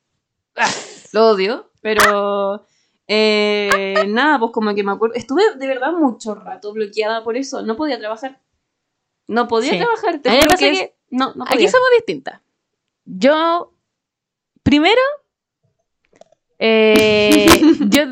Ah, 0.57 0.71
lo 1.13 1.31
odio, 1.31 1.70
pero 1.81 2.65
eh, 3.07 4.05
nada, 4.09 4.39
pues 4.39 4.53
como 4.53 4.75
que 4.75 4.83
me 4.85 4.93
acuerdo. 4.93 5.15
Estuve 5.17 5.43
de 5.57 5.67
verdad 5.67 5.93
mucho 5.93 6.35
rato 6.35 6.73
bloqueada 6.73 7.23
por 7.25 7.37
eso. 7.37 7.63
No 7.63 7.77
podía 7.77 7.99
trabajar. 7.99 8.41
No 9.27 9.49
podía 9.49 9.73
Sí. 9.73 9.79
trabajar. 9.79 10.21
Te 10.21 10.29
pasa 10.31 10.57
que 10.59 10.71
que 10.73 10.95
no, 11.11 11.33
no 11.35 11.45
Aquí 11.45 11.55
podía. 11.55 11.71
somos 11.71 11.89
distintas. 11.97 12.41
Yo, 13.05 13.73
primero, 14.63 15.01
eh, 16.59 17.47
yo 17.91 18.03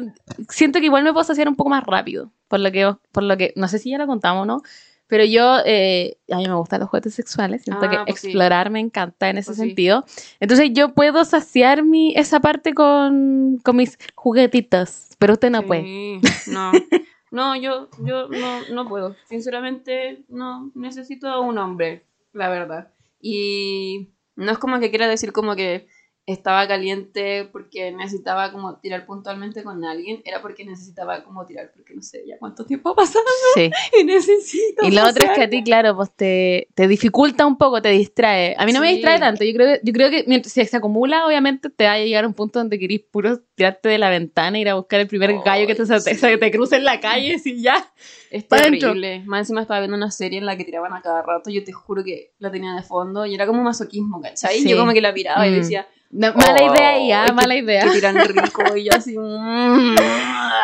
siento 0.48 0.78
que 0.80 0.86
igual 0.86 1.04
me 1.04 1.12
puedo 1.12 1.24
saciar 1.24 1.48
un 1.48 1.56
poco 1.56 1.70
más 1.70 1.84
rápido, 1.84 2.32
por 2.48 2.60
lo 2.60 2.70
que, 2.72 2.94
por 3.12 3.22
lo 3.22 3.36
que 3.36 3.52
no 3.56 3.68
sé 3.68 3.78
si 3.78 3.90
ya 3.90 3.98
lo 3.98 4.06
contamos 4.06 4.42
o 4.42 4.46
no, 4.46 4.62
pero 5.08 5.24
yo, 5.24 5.56
eh, 5.64 6.18
a 6.30 6.36
mí 6.36 6.46
me 6.46 6.54
gustan 6.54 6.80
los 6.80 6.88
juguetes 6.90 7.14
sexuales, 7.14 7.62
siento 7.62 7.86
Ah, 7.86 7.90
que 7.90 7.96
pues 8.06 8.20
sí. 8.20 8.28
explorar 8.28 8.70
me 8.70 8.78
encanta 8.80 9.28
en 9.30 9.38
ese 9.38 9.46
Pues 9.48 9.56
sí. 9.56 9.62
sentido. 9.64 10.04
Entonces 10.38 10.70
yo 10.72 10.94
puedo 10.94 11.24
saciar 11.24 11.82
mi, 11.82 12.14
esa 12.14 12.40
parte 12.40 12.74
con, 12.74 13.58
con 13.64 13.76
mis 13.76 13.98
juguetitos, 14.14 15.08
pero 15.18 15.32
usted 15.32 15.50
no 15.50 15.62
puede. 15.66 16.20
No, 16.46 16.72
no, 17.30 17.56
yo, 17.56 17.88
yo 18.06 18.28
no, 18.28 18.60
no 18.68 18.88
puedo. 18.88 19.16
Sinceramente, 19.28 20.24
no 20.28 20.70
necesito 20.74 21.28
a 21.28 21.40
un 21.40 21.58
hombre, 21.58 22.04
la 22.32 22.48
verdad. 22.48 22.92
Y 23.20 24.10
no 24.36 24.52
es 24.52 24.58
como 24.58 24.78
que 24.78 24.90
quiera 24.90 25.08
decir 25.08 25.32
como 25.32 25.56
que 25.56 25.88
estaba 26.32 26.68
caliente 26.68 27.48
porque 27.50 27.90
necesitaba 27.90 28.52
como 28.52 28.76
tirar 28.76 29.06
puntualmente 29.06 29.62
con 29.64 29.82
alguien, 29.84 30.20
era 30.24 30.42
porque 30.42 30.64
necesitaba 30.64 31.24
como 31.24 31.46
tirar, 31.46 31.72
porque 31.74 31.94
no 31.94 32.02
sé 32.02 32.22
ya 32.26 32.36
cuánto 32.38 32.66
tiempo 32.66 32.90
ha 32.90 32.94
pasado 32.96 33.24
Sí. 33.54 33.70
y 33.98 34.04
necesito. 34.04 34.86
Y 34.86 34.90
lo 34.90 35.08
otro 35.08 35.26
es 35.26 35.32
que 35.34 35.42
a 35.44 35.48
ti, 35.50 35.62
claro, 35.64 35.96
pues 35.96 36.10
te, 36.14 36.68
te 36.74 36.86
dificulta 36.86 37.46
un 37.46 37.56
poco, 37.56 37.80
te 37.80 37.88
distrae. 37.90 38.54
A 38.58 38.66
mí 38.66 38.72
no 38.72 38.80
me 38.80 38.92
distrae 38.92 39.18
tanto. 39.18 39.42
Yo 39.44 39.54
creo, 39.54 39.66
que- 39.74 39.80
yo 39.82 39.92
creo 39.92 40.10
que 40.10 40.24
mientras, 40.26 40.52
si 40.52 40.64
se 40.64 40.76
acumula, 40.76 41.26
obviamente 41.26 41.70
te 41.70 41.84
va 41.84 41.92
a 41.92 41.98
llegar 41.98 42.24
a 42.24 42.28
un 42.28 42.34
punto 42.34 42.58
donde 42.58 42.78
querís 42.78 43.00
puro 43.10 43.40
tirarte 43.54 43.88
de 43.88 43.98
la 43.98 44.10
ventana, 44.10 44.58
ir 44.58 44.68
a 44.68 44.74
buscar 44.74 45.00
el 45.00 45.06
primer 45.08 45.34
gallo 45.44 45.66
que 45.66 45.74
te, 45.74 45.86
sí. 45.86 46.20
te 46.38 46.50
cruce 46.50 46.76
en 46.76 46.84
la 46.84 47.00
calle 47.00 47.36
y 47.44 47.62
ya. 47.62 47.90
Es 48.30 48.46
dentro. 48.48 48.58
terrible. 48.90 49.22
Más 49.24 49.40
encima 49.40 49.62
estaba 49.62 49.80
viendo 49.80 49.96
una 49.96 50.10
serie 50.10 50.38
en 50.38 50.44
la 50.46 50.56
que 50.58 50.64
tiraban 50.64 50.92
a 50.92 51.00
cada 51.00 51.22
rato. 51.22 51.48
Yo 51.50 51.64
te 51.64 51.72
juro 51.72 52.04
que 52.04 52.32
la 52.38 52.50
tenía 52.50 52.74
de 52.74 52.82
fondo 52.82 53.24
y 53.24 53.34
era 53.34 53.46
como 53.46 53.62
masoquismo, 53.62 54.20
¿cachai? 54.20 54.62
Yo 54.68 54.76
como 54.76 54.92
que 54.92 55.00
la 55.00 55.12
miraba 55.12 55.46
y 55.46 55.50
Mm. 55.50 55.54
decía, 55.54 55.88
No, 56.10 56.32
mala 56.32 56.56
"Oh, 56.62 56.74
idea 56.74 57.06
ya, 57.06 57.26
que- 57.26 57.32
mala 57.32 57.54
idea. 57.56 57.82
Que 57.84 57.90
tiran 57.90 58.16
rico 58.28 58.76
y 58.76 58.84
yo 58.84 58.92
así. 58.94 59.16
mm. 59.18 59.94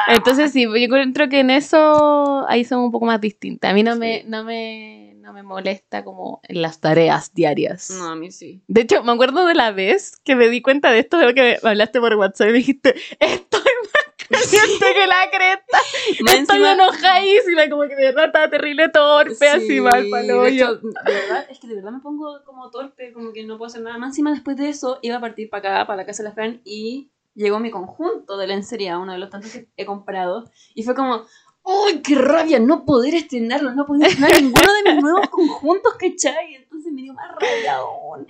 Entonces 0.09 0.53
sí, 0.53 0.63
yo 0.65 0.75
encuentro 0.75 1.29
que 1.29 1.41
en 1.41 1.51
eso 1.51 2.47
ahí 2.49 2.65
somos 2.65 2.87
un 2.87 2.93
poco 2.93 3.07
más 3.07 3.21
distintas. 3.21 3.71
A 3.71 3.75
mí 3.75 3.83
no, 3.83 3.97
me, 3.97 4.23
no, 4.27 4.45
me, 4.45 5.15
no 5.19 5.33
me 5.33 5.43
molesta 5.43 6.05
como 6.05 6.41
en 6.45 6.63
las 6.63 6.81
tareas 6.81 7.33
diarias. 7.35 7.91
No, 7.91 8.11
a 8.11 8.17
mí 8.17 8.31
sí. 8.31 8.63
De 8.69 8.83
hecho, 8.83 9.03
me 9.03 9.13
acuerdo 9.13 9.47
de 9.47 9.55
la 9.55 9.71
vez 9.73 10.19
que 10.25 10.35
me 10.37 10.49
di 10.49 10.61
cuenta 10.63 10.91
de 10.91 11.01
esto, 11.01 11.19
veo 11.19 11.35
que 11.35 11.59
me 11.63 11.71
hablaste 11.71 12.01
por 12.01 12.15
WhatsApp 12.17 12.49
y 12.49 12.53
me 12.53 12.59
dijiste, 12.59 12.95
estoy 13.21 13.64
caliente 14.31 14.87
que 14.95 15.07
la 15.07 15.31
cresta. 15.31 15.79
Más 16.25 16.35
Estoy 16.35 16.57
encima- 16.57 16.73
enojadísima, 16.73 17.69
como 17.71 17.83
que 17.83 17.95
de 17.97 18.05
verdad 18.07 18.27
estaba 18.27 18.51
terrible 18.51 18.89
torpe, 18.89 19.49
así 19.49 19.81
mal 19.81 20.07
palo 20.11 20.43
de 20.43 20.57
yo. 20.57 20.65
hecho, 20.67 20.75
de 20.77 21.13
verdad, 21.13 21.47
es 21.51 21.59
que 21.59 21.67
de 21.69 21.75
verdad 21.77 21.93
me 21.93 22.01
pongo 22.01 22.43
como 22.45 22.71
torpe, 22.71 23.13
como 23.13 23.33
que 23.33 23.45
no 23.45 23.59
puedo 23.59 23.67
hacer 23.69 23.83
nada. 23.83 23.99
Más 23.99 24.11
encima 24.11 24.31
después 24.33 24.57
de 24.57 24.69
eso, 24.69 24.99
iba 25.03 25.17
a 25.17 25.21
partir 25.21 25.49
para 25.51 25.77
acá, 25.79 25.87
para 25.87 25.97
la 25.99 26.07
casa 26.07 26.23
de 26.23 26.29
la 26.31 26.35
Fran, 26.35 26.61
y 26.65 27.09
llegó 27.35 27.59
mi 27.61 27.71
conjunto 27.71 28.37
de 28.37 28.47
lencería, 28.47 28.99
uno 28.99 29.13
de 29.13 29.19
los 29.19 29.31
tantos 29.31 29.51
que 29.53 29.67
he 29.77 29.85
comprado, 29.85 30.45
y 30.75 30.83
fue 30.83 30.95
como, 30.95 31.25
¡Uy, 31.67 32.03
qué 32.03 32.15
rabia! 32.15 32.59
No 32.59 32.85
poder 32.85 33.15
estrenarlo, 33.15 33.73
no 33.75 33.87
poder 33.87 34.09
estrenar 34.09 34.33
ninguno 34.43 34.69
de 34.85 34.93
mis 34.93 35.03
nuevos 35.03 35.31
conjuntos, 35.31 35.95
¿cachai? 35.95 36.57
Entonces 36.57 36.93
me 36.93 37.01
dio 37.01 37.15
más 37.15 37.27
rabia 37.41 37.77
aún. 37.77 38.27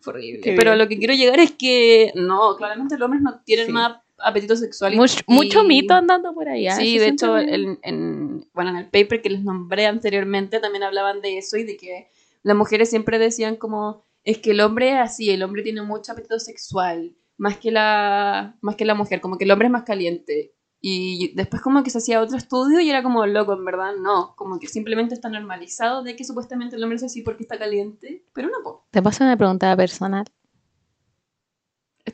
Fue 0.00 0.12
horrible. 0.12 0.40
Qué 0.42 0.52
Pero 0.52 0.70
bien. 0.70 0.78
lo 0.78 0.88
que 0.88 0.96
quiero 0.96 1.12
llegar 1.14 1.40
es 1.40 1.50
que, 1.50 2.12
no, 2.14 2.54
claramente 2.56 2.96
los 2.96 3.06
hombres 3.06 3.20
no 3.20 3.40
tienen 3.44 3.66
Sí. 3.66 3.72
más 3.72 3.98
apetito 4.18 4.56
sexual. 4.56 4.94
Mucho, 4.96 5.20
y- 5.26 5.32
mucho 5.34 5.64
mito 5.64 5.94
andando 5.94 6.32
por 6.34 6.48
allá. 6.48 6.74
Sí, 6.76 6.96
eso 6.96 7.04
de 7.04 7.10
hecho, 7.10 7.38
en, 7.38 7.78
en- 7.82 8.48
bueno, 8.54 8.70
en 8.70 8.76
el 8.76 8.84
paper 8.86 9.22
que 9.22 9.30
les 9.30 9.42
nombré 9.42 9.86
anteriormente 9.86 10.60
también 10.60 10.82
hablaban 10.84 11.20
de 11.20 11.38
eso 11.38 11.56
y 11.56 11.64
de 11.64 11.76
que 11.76 12.08
las 12.42 12.56
mujeres 12.56 12.88
siempre 12.90 13.18
decían 13.18 13.56
como, 13.56 14.02
es 14.24 14.38
que 14.38 14.52
el 14.52 14.60
hombre 14.60 14.90
es 14.92 14.98
así, 14.98 15.30
el 15.30 15.42
hombre 15.42 15.62
tiene 15.62 15.82
mucho 15.82 16.12
apetito 16.12 16.38
sexual, 16.38 17.16
más 17.36 17.56
que 17.58 17.70
la, 17.70 18.56
más 18.60 18.76
que 18.76 18.84
la 18.84 18.94
mujer, 18.94 19.20
como 19.20 19.38
que 19.38 19.44
el 19.44 19.50
hombre 19.50 19.66
es 19.66 19.72
más 19.72 19.84
caliente. 19.84 20.54
Y 20.80 21.32
después 21.34 21.60
como 21.60 21.82
que 21.82 21.90
se 21.90 21.98
hacía 21.98 22.20
otro 22.22 22.36
estudio 22.36 22.78
y 22.78 22.88
era 22.88 23.02
como 23.02 23.26
loco, 23.26 23.52
en 23.52 23.64
verdad, 23.64 23.94
no, 24.00 24.34
como 24.36 24.60
que 24.60 24.68
simplemente 24.68 25.12
está 25.12 25.28
normalizado 25.28 26.04
de 26.04 26.14
que 26.14 26.22
supuestamente 26.22 26.76
el 26.76 26.82
hombre 26.84 26.96
es 26.98 27.02
así 27.02 27.22
porque 27.22 27.42
está 27.42 27.58
caliente, 27.58 28.24
pero 28.32 28.48
no, 28.48 28.62
po. 28.62 28.86
¿Te 28.92 29.02
paso 29.02 29.24
una 29.24 29.36
pregunta 29.36 29.76
personal? 29.76 30.24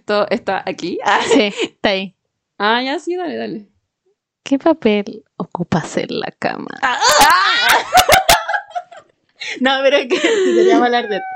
Esto 0.04 0.26
está 0.28 0.62
aquí. 0.66 0.98
Ah, 1.02 1.20
Sí, 1.26 1.50
está 1.62 1.88
ahí. 1.88 2.14
ah, 2.58 2.82
ya 2.82 2.98
sí, 2.98 3.16
dale, 3.16 3.36
dale. 3.36 3.66
¿Qué 4.42 4.58
papel 4.58 5.24
ocupas 5.38 5.96
en 5.96 6.20
la 6.20 6.30
cama? 6.38 6.68
Ah. 6.82 6.98
No, 9.60 9.70
pero 9.82 9.96
es 9.98 10.08
que 10.08 10.18
queríamos 10.20 10.86
hablar 10.86 11.08
de 11.08 11.16
esto. 11.16 11.26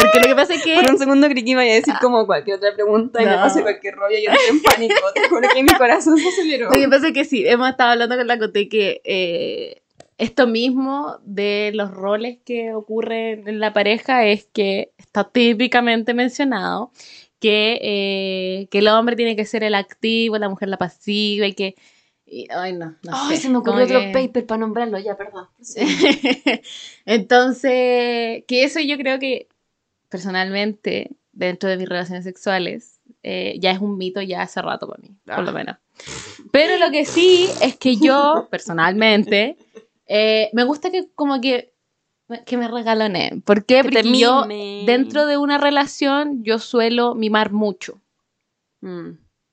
Porque 0.00 0.18
lo 0.20 0.26
que 0.26 0.34
pasa 0.34 0.54
es 0.54 0.62
que... 0.62 0.74
Por 0.80 0.90
un 0.92 0.98
segundo 0.98 1.28
creí 1.28 1.44
que 1.44 1.50
iba 1.50 1.62
a 1.62 1.64
decir 1.64 1.94
como 2.00 2.24
cualquier 2.26 2.56
otra 2.56 2.72
pregunta 2.74 3.20
y 3.20 3.24
me 3.26 3.32
No. 3.32 3.38
pasé 3.38 3.62
cualquier 3.62 3.94
rollo 3.96 4.16
y 4.16 4.24
yo 4.24 4.30
entré 4.30 4.48
en 4.48 4.62
pánico. 4.62 4.94
Te 5.14 5.28
juro 5.28 5.48
que 5.52 5.62
mi 5.62 5.72
corazón 5.74 6.18
se 6.18 6.28
aceleró. 6.28 6.66
Lo 6.66 6.72
que 6.72 6.88
pasa 6.88 7.08
es 7.08 7.12
que 7.12 7.24
sí, 7.24 7.46
hemos 7.46 7.68
estado 7.68 7.90
hablando 7.92 8.16
con 8.16 8.26
la 8.28 8.38
Cote 8.38 8.68
que 8.68 9.00
eh, 9.04 9.82
esto 10.18 10.46
mismo 10.46 11.18
de 11.24 11.72
los 11.74 11.90
roles 11.90 12.38
que 12.44 12.74
ocurren 12.74 13.46
en 13.48 13.58
la 13.60 13.72
pareja 13.72 14.24
es 14.24 14.46
que 14.52 14.92
está 14.98 15.24
típicamente 15.24 16.14
mencionado 16.14 16.92
que, 17.42 17.78
eh, 17.82 18.68
que 18.70 18.78
el 18.78 18.88
hombre 18.88 19.16
tiene 19.16 19.36
que 19.36 19.44
ser 19.44 19.64
el 19.64 19.74
activo, 19.74 20.38
la 20.38 20.48
mujer 20.48 20.68
la 20.70 20.78
pasiva 20.78 21.46
y 21.46 21.52
que... 21.52 21.74
y- 22.24 22.46
ay, 22.50 22.72
no, 22.72 22.96
no 23.02 23.12
Ay, 23.12 23.36
sé, 23.36 23.42
se 23.42 23.48
me 23.50 23.58
ocurrió 23.58 23.84
otro 23.84 24.00
que- 24.00 24.12
paper 24.14 24.46
para 24.46 24.60
nombrarlo, 24.60 24.98
ya, 24.98 25.16
perdón. 25.16 25.48
Entonces, 27.04 28.44
que 28.46 28.64
eso 28.64 28.80
yo 28.80 28.96
creo 28.96 29.18
que 29.18 29.48
personalmente, 30.08 31.10
dentro 31.32 31.68
de 31.68 31.76
mis 31.76 31.88
relaciones 31.88 32.24
sexuales, 32.24 33.00
eh, 33.22 33.56
ya 33.58 33.70
es 33.70 33.80
un 33.80 33.96
mito 33.98 34.20
ya 34.22 34.42
hace 34.42 34.60
rato 34.62 34.88
para 34.88 35.02
mí, 35.02 35.10
por 35.24 35.42
lo 35.44 35.50
Ah. 35.50 35.52
menos. 35.52 35.76
Pero 36.52 36.76
lo 36.78 36.90
que 36.90 37.04
sí 37.04 37.48
es 37.62 37.76
que 37.76 37.96
yo, 37.96 38.48
personalmente, 38.50 39.56
eh, 40.06 40.50
me 40.52 40.64
gusta 40.64 40.90
que 40.90 41.08
como 41.14 41.40
que, 41.40 41.71
que 42.44 42.56
me 42.56 42.68
regaloneen. 42.68 43.42
¿Por 43.42 43.64
qué? 43.64 43.76
Que 43.76 43.82
Porque 43.82 44.18
yo, 44.18 44.46
dentro 44.86 45.26
de 45.26 45.36
una 45.36 45.58
relación, 45.58 46.42
yo 46.44 46.58
suelo 46.58 47.14
mimar 47.14 47.52
mucho. 47.52 48.00
Mm, 48.80 49.10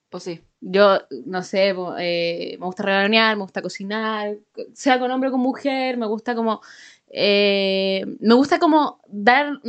pues 0.09 0.23
sí. 0.23 0.41
Yo, 0.61 0.99
no 1.25 1.41
sé, 1.43 1.73
eh, 1.99 2.57
me 2.59 2.65
gusta 2.65 2.83
regalonear, 2.83 3.37
me 3.37 3.43
gusta 3.43 3.61
cocinar, 3.61 4.35
sea 4.73 4.99
con 4.99 5.09
hombre 5.11 5.29
o 5.29 5.31
con 5.31 5.41
mujer, 5.41 5.95
me 5.97 6.05
gusta 6.05 6.35
como... 6.35 6.61
eh, 7.07 8.05
me 8.19 8.33
gusta 8.35 8.59
como 8.59 8.99
dar 9.07 9.61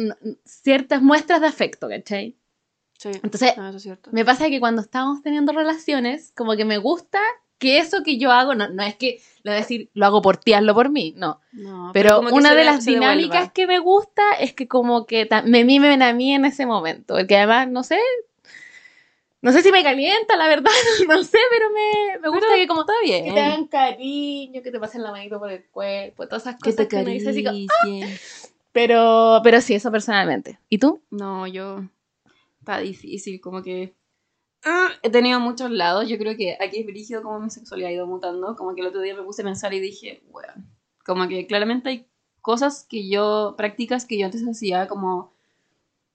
ciertas 0.44 1.00
muestras 1.00 1.40
de 1.40 1.46
afecto, 1.46 1.88
¿cachai? 1.88 2.36
Sí. 2.98 3.10
Entonces, 3.22 3.54
Ah, 3.56 3.68
eso 3.68 3.76
es 3.78 3.82
cierto. 3.84 4.10
me 4.12 4.24
pasa 4.24 4.48
que 4.48 4.60
cuando 4.60 4.82
estamos 4.82 5.22
teniendo 5.22 5.52
relaciones, 5.52 6.32
como 6.36 6.56
que 6.56 6.64
me 6.64 6.78
gusta 6.78 7.20
que 7.60 7.78
eso 7.78 8.02
que 8.02 8.18
yo 8.18 8.32
hago, 8.32 8.56
no, 8.56 8.68
no 8.68 8.82
es 8.82 8.96
que 8.96 9.20
le 9.44 9.52
voy 9.52 9.56
a 9.58 9.60
decir, 9.60 9.88
lo 9.94 10.06
hago 10.06 10.20
por 10.20 10.36
ti, 10.38 10.52
hazlo 10.54 10.74
por 10.74 10.90
mí, 10.90 11.14
no. 11.16 11.40
No, 11.52 11.90
Pero 11.94 12.20
que 12.20 12.32
una 12.32 12.54
de 12.56 12.64
las 12.64 12.84
devuelva. 12.84 13.12
dinámicas 13.14 13.52
que 13.52 13.68
me 13.68 13.78
gusta 13.78 14.32
es 14.40 14.52
que 14.52 14.66
como 14.66 15.06
que 15.06 15.28
me 15.44 15.64
mimen 15.64 16.02
a 16.02 16.12
mí 16.12 16.34
en 16.34 16.44
ese 16.44 16.66
momento, 16.66 17.14
porque 17.14 17.36
además, 17.36 17.68
no 17.68 17.84
sé, 17.84 17.98
No 19.42 19.52
sé 19.52 19.62
si 19.62 19.72
me 19.72 19.82
calienta, 19.82 20.36
la 20.36 20.48
verdad, 20.48 20.70
no 21.08 21.22
sé, 21.24 21.38
pero 21.50 21.70
me, 21.70 22.18
me 22.20 22.28
gusta 22.28 22.46
Pero 22.48 22.60
que 22.60 22.66
como 22.66 22.80
Está 22.82 22.92
bien. 23.02 23.24
que 23.26 23.32
te 23.32 23.40
hagan 23.40 23.66
cariño, 23.68 24.62
que 24.62 24.70
te 24.70 24.78
pasen 24.80 25.02
la 25.02 25.12
manito 25.12 25.38
por 25.38 25.50
el 25.50 25.64
cuerpo, 25.70 26.26
todas 26.26 26.42
esas 26.42 26.56
Que 26.56 26.70
cosas 26.72 26.76
te 26.76 26.88
que 26.88 26.96
uno 26.96 27.10
dice 27.10 27.30
así 27.30 27.42
como, 27.44 27.56
acaricien. 27.56 28.18
Pero, 28.72 29.40
pero 29.42 29.60
sí, 29.62 29.74
eso 29.74 29.90
personalmente. 29.90 30.58
¿Y 30.68 30.78
tú? 30.78 31.00
No, 31.10 31.46
yo. 31.46 31.82
Está 32.60 32.78
difícil, 32.78 33.40
como 33.40 33.62
que. 33.62 33.94
Ah, 34.64 34.88
He 35.02 35.10
tenido 35.10 35.40
muchos 35.40 35.70
lados. 35.70 36.08
Yo 36.08 36.18
creo 36.18 36.36
que 36.36 36.56
aquí 36.60 36.80
es 36.80 36.86
brígido 36.86 37.22
como 37.22 37.40
mi 37.40 37.50
sexualidad 37.50 37.90
ha 37.90 37.94
ido 37.94 38.06
mutando. 38.06 38.56
Como 38.56 38.74
que 38.74 38.80
el 38.82 38.88
otro 38.88 39.00
día 39.00 39.14
me 39.14 39.22
puse 39.22 39.42
a 39.42 39.44
pensar 39.44 39.72
y 39.74 39.80
dije, 39.80 40.22
bueno. 40.30 40.52
Como 41.04 41.26
que 41.28 41.46
claramente 41.46 41.88
hay 41.88 42.06
cosas 42.40 42.86
que 42.88 43.08
yo. 43.08 43.54
prácticas 43.56 44.04
que 44.04 44.18
yo 44.18 44.26
antes 44.26 44.42
hacía, 44.42 44.86
como. 44.88 45.32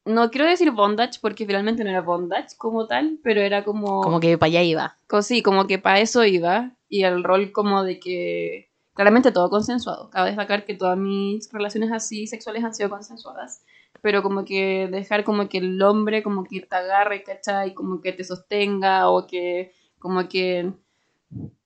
No 0.05 0.29
quiero 0.29 0.47
decir 0.47 0.69
bondage, 0.69 1.19
porque 1.19 1.47
finalmente 1.47 1.83
no 1.83 1.89
era 1.89 2.01
bondage 2.01 2.55
como 2.57 2.85
tal, 2.85 3.19
pero 3.23 3.41
era 3.41 3.63
como. 3.63 4.01
Como 4.01 4.19
que 4.19 4.37
para 4.37 4.47
allá 4.49 4.61
iba. 4.61 4.97
Sí, 5.21 5.41
como 5.41 5.65
que 5.65 5.79
para 5.79 5.99
eso 5.99 6.23
iba. 6.23 6.71
Y 6.87 7.03
el 7.03 7.23
rol 7.23 7.51
como 7.51 7.83
de 7.83 7.99
que. 7.99 8.69
Claramente 8.93 9.31
todo 9.31 9.49
consensuado. 9.49 10.09
Cabe 10.11 10.29
destacar 10.29 10.65
que 10.65 10.75
todas 10.75 10.97
mis 10.97 11.51
relaciones 11.51 11.91
así 11.91 12.27
sexuales 12.27 12.63
han 12.63 12.73
sido 12.73 12.89
consensuadas. 12.89 13.63
Pero 14.05 14.21
como 14.21 14.45
que 14.45 14.87
dejar 14.91 15.23
como 15.23 15.49
que 15.49 15.57
el 15.57 15.81
hombre 15.81 16.21
como 16.21 16.43
que 16.43 16.61
te 16.61 16.75
agarre, 16.75 17.23
¿cachai? 17.23 17.73
Como 17.73 18.01
que 18.01 18.13
te 18.13 18.23
sostenga 18.23 19.09
o 19.09 19.25
que 19.25 19.71
como 19.97 20.29
que... 20.29 20.71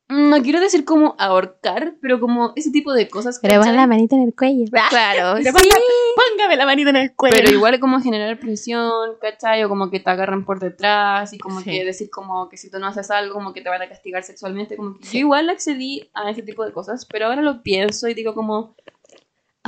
No 0.07 0.41
quiero 0.41 0.61
decir 0.61 0.85
como 0.85 1.15
ahorcar, 1.19 1.95
pero 2.01 2.21
como 2.21 2.53
ese 2.55 2.71
tipo 2.71 2.93
de 2.93 3.09
cosas. 3.09 3.39
¿cachai? 3.39 3.87
manita 3.87 4.15
en 4.15 4.21
el 4.21 4.33
cuello. 4.33 4.63
Claro, 4.89 5.33
Pero 5.43 5.57
sí. 5.59 5.69
póngame 6.15 6.55
la 6.55 6.65
manita 6.65 6.91
en 6.91 6.95
el 6.95 7.13
cuello. 7.13 7.35
Pero 7.37 7.51
igual 7.51 7.77
como 7.81 7.99
generar 7.99 8.39
presión, 8.39 8.89
¿cachai? 9.19 9.61
O 9.65 9.67
como 9.67 9.89
que 9.89 9.99
te 9.99 10.09
agarran 10.09 10.45
por 10.45 10.61
detrás 10.61 11.33
y 11.33 11.39
como 11.39 11.59
Sí. 11.59 11.65
que 11.71 11.83
decir 11.83 12.09
como 12.09 12.47
que 12.47 12.55
si 12.55 12.71
tú 12.71 12.79
no 12.79 12.87
haces 12.87 13.11
algo 13.11 13.33
como 13.33 13.51
que 13.51 13.59
te 13.59 13.67
van 13.67 13.81
a 13.81 13.89
castigar 13.89 14.23
sexualmente, 14.23 14.77
como 14.77 14.97
que 14.97 15.03
Sí. 15.05 15.17
yo 15.17 15.25
igual 15.25 15.49
accedí 15.49 16.09
a 16.13 16.29
ese 16.31 16.41
tipo 16.41 16.63
de 16.63 16.71
cosas, 16.71 17.05
pero 17.05 17.25
ahora 17.25 17.41
lo 17.41 17.63
pienso 17.63 18.07
y 18.07 18.13
digo 18.13 18.33
como 18.33 18.77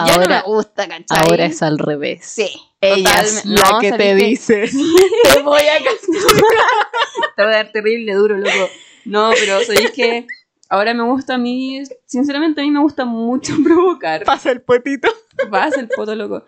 ya 0.07 0.13
no 0.13 0.19
me 0.19 0.35
ahora, 0.35 0.41
gusta, 0.43 0.87
¿cachai? 0.87 1.05
ahora 1.23 1.45
es 1.45 1.61
al 1.61 1.77
revés. 1.79 2.25
Sí, 2.25 2.49
Ella 2.79 3.21
es 3.21 3.45
la 3.45 3.69
No, 3.71 3.79
que 3.79 3.91
te 3.93 4.15
dice. 4.15 4.69
Te 5.33 5.41
voy 5.41 5.61
a 5.61 5.83
castigar. 5.83 6.43
Te 7.35 7.43
va 7.43 7.49
a 7.49 7.51
dar 7.53 7.71
terrible 7.71 8.13
duro, 8.13 8.37
loco. 8.37 8.69
No, 9.05 9.31
pero 9.39 9.61
sabéis 9.63 9.91
que 9.91 10.27
ahora 10.69 10.93
me 10.93 11.03
gusta 11.03 11.35
a 11.35 11.37
mí, 11.37 11.81
sinceramente 12.05 12.61
a 12.61 12.63
mí 12.63 12.71
me 12.71 12.79
gusta 12.81 13.05
mucho 13.05 13.53
provocar. 13.63 14.23
Pasa 14.23 14.51
el 14.51 14.61
potito. 14.61 15.09
Vas 15.49 15.75
el 15.77 15.87
poto 15.87 16.15
loco. 16.15 16.43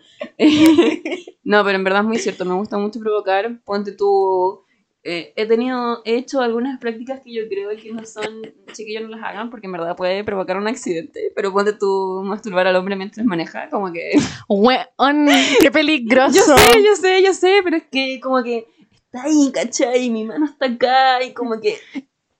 no, 1.43 1.63
pero 1.63 1.75
en 1.77 1.83
verdad 1.83 2.01
es 2.01 2.07
muy 2.07 2.17
cierto, 2.19 2.45
me 2.45 2.53
gusta 2.53 2.77
mucho 2.77 2.99
provocar. 2.99 3.59
Ponte 3.63 3.91
tú. 3.93 4.63
Eh, 5.05 5.33
he 5.35 5.45
tenido, 5.45 6.01
he 6.05 6.15
hecho 6.15 6.41
algunas 6.41 6.79
prácticas 6.79 7.19
que 7.21 7.33
yo 7.33 7.43
creo 7.49 7.69
que 7.75 7.91
no 7.91 8.05
son, 8.05 8.41
chiquillos 8.71 9.03
no 9.03 9.09
las 9.09 9.23
hagan 9.23 9.49
porque 9.49 9.67
en 9.67 9.73
verdad 9.73 9.97
puede 9.97 10.23
provocar 10.23 10.57
un 10.57 10.67
accidente, 10.67 11.31
pero 11.35 11.51
ponte 11.51 11.73
tú 11.73 12.21
masturbar 12.23 12.67
al 12.67 12.75
hombre 12.77 12.95
mientras 12.95 13.25
maneja, 13.25 13.69
como 13.69 13.91
que... 13.91 14.11
Weón, 14.47 15.27
qué 15.59 15.71
peligroso. 15.71 16.35
Yo 16.35 16.57
sé, 16.57 16.83
yo 16.83 16.95
sé, 16.95 17.23
yo 17.23 17.33
sé, 17.33 17.59
pero 17.63 17.77
es 17.77 17.83
que 17.91 18.19
como 18.21 18.41
que 18.43 18.65
está 18.93 19.23
ahí, 19.23 19.51
¿cachai? 19.53 20.05
Y 20.05 20.09
mi 20.09 20.23
mano 20.23 20.45
está 20.45 20.67
acá 20.67 21.23
y 21.23 21.33
como 21.33 21.59
que 21.59 21.77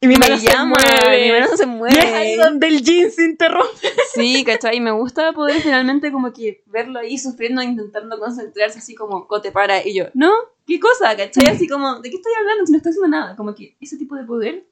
Y 0.04 0.08
mi 0.08 0.16
me 0.16 0.20
mano 0.20 0.38
se 0.38 0.48
llama, 0.48 0.76
mueve. 1.06 1.24
mi 1.26 1.32
mano 1.32 1.48
se 1.48 1.64
Y 1.64 1.98
es 1.98 2.14
ahí 2.14 2.36
mueve. 2.36 2.38
donde 2.38 2.68
el 2.68 2.84
jean 2.84 3.12
se 3.12 3.24
interrumpe. 3.26 3.88
Sí, 4.14 4.44
¿cachai? 4.44 4.78
Y 4.78 4.80
me 4.80 4.92
gusta 4.92 5.32
poder 5.34 5.62
finalmente 5.62 6.12
como 6.12 6.32
que 6.34 6.64
verlo 6.68 7.00
ahí 7.00 7.18
sufriendo, 7.18 7.62
intentando 7.62 8.20
concentrarse 8.20 8.80
así 8.80 8.96
como, 8.96 9.28
¿cómo 9.28 9.42
te 9.42 9.52
para? 9.52 9.86
Y 9.86 9.96
yo, 9.96 10.06
¿no? 10.14 10.32
¿Qué 10.68 10.80
cosa? 10.80 11.16
¿Cachai? 11.16 11.48
Así 11.48 11.68
como, 11.68 12.00
¿de 12.02 12.10
qué 12.10 12.16
estoy 12.18 12.34
hablando 12.40 12.66
si 12.66 12.72
no 12.72 12.78
estoy 12.78 12.92
haciendo 12.92 13.10
nada? 13.10 13.36
Como 13.36 13.56
que 13.56 13.76
ese 13.82 13.98
tipo 13.98 14.16
de 14.16 14.24
poder 14.26 14.68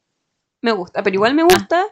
me 0.61 0.71
gusta, 0.73 1.01
pero 1.01 1.15
igual 1.15 1.33
me 1.33 1.43
gusta 1.43 1.85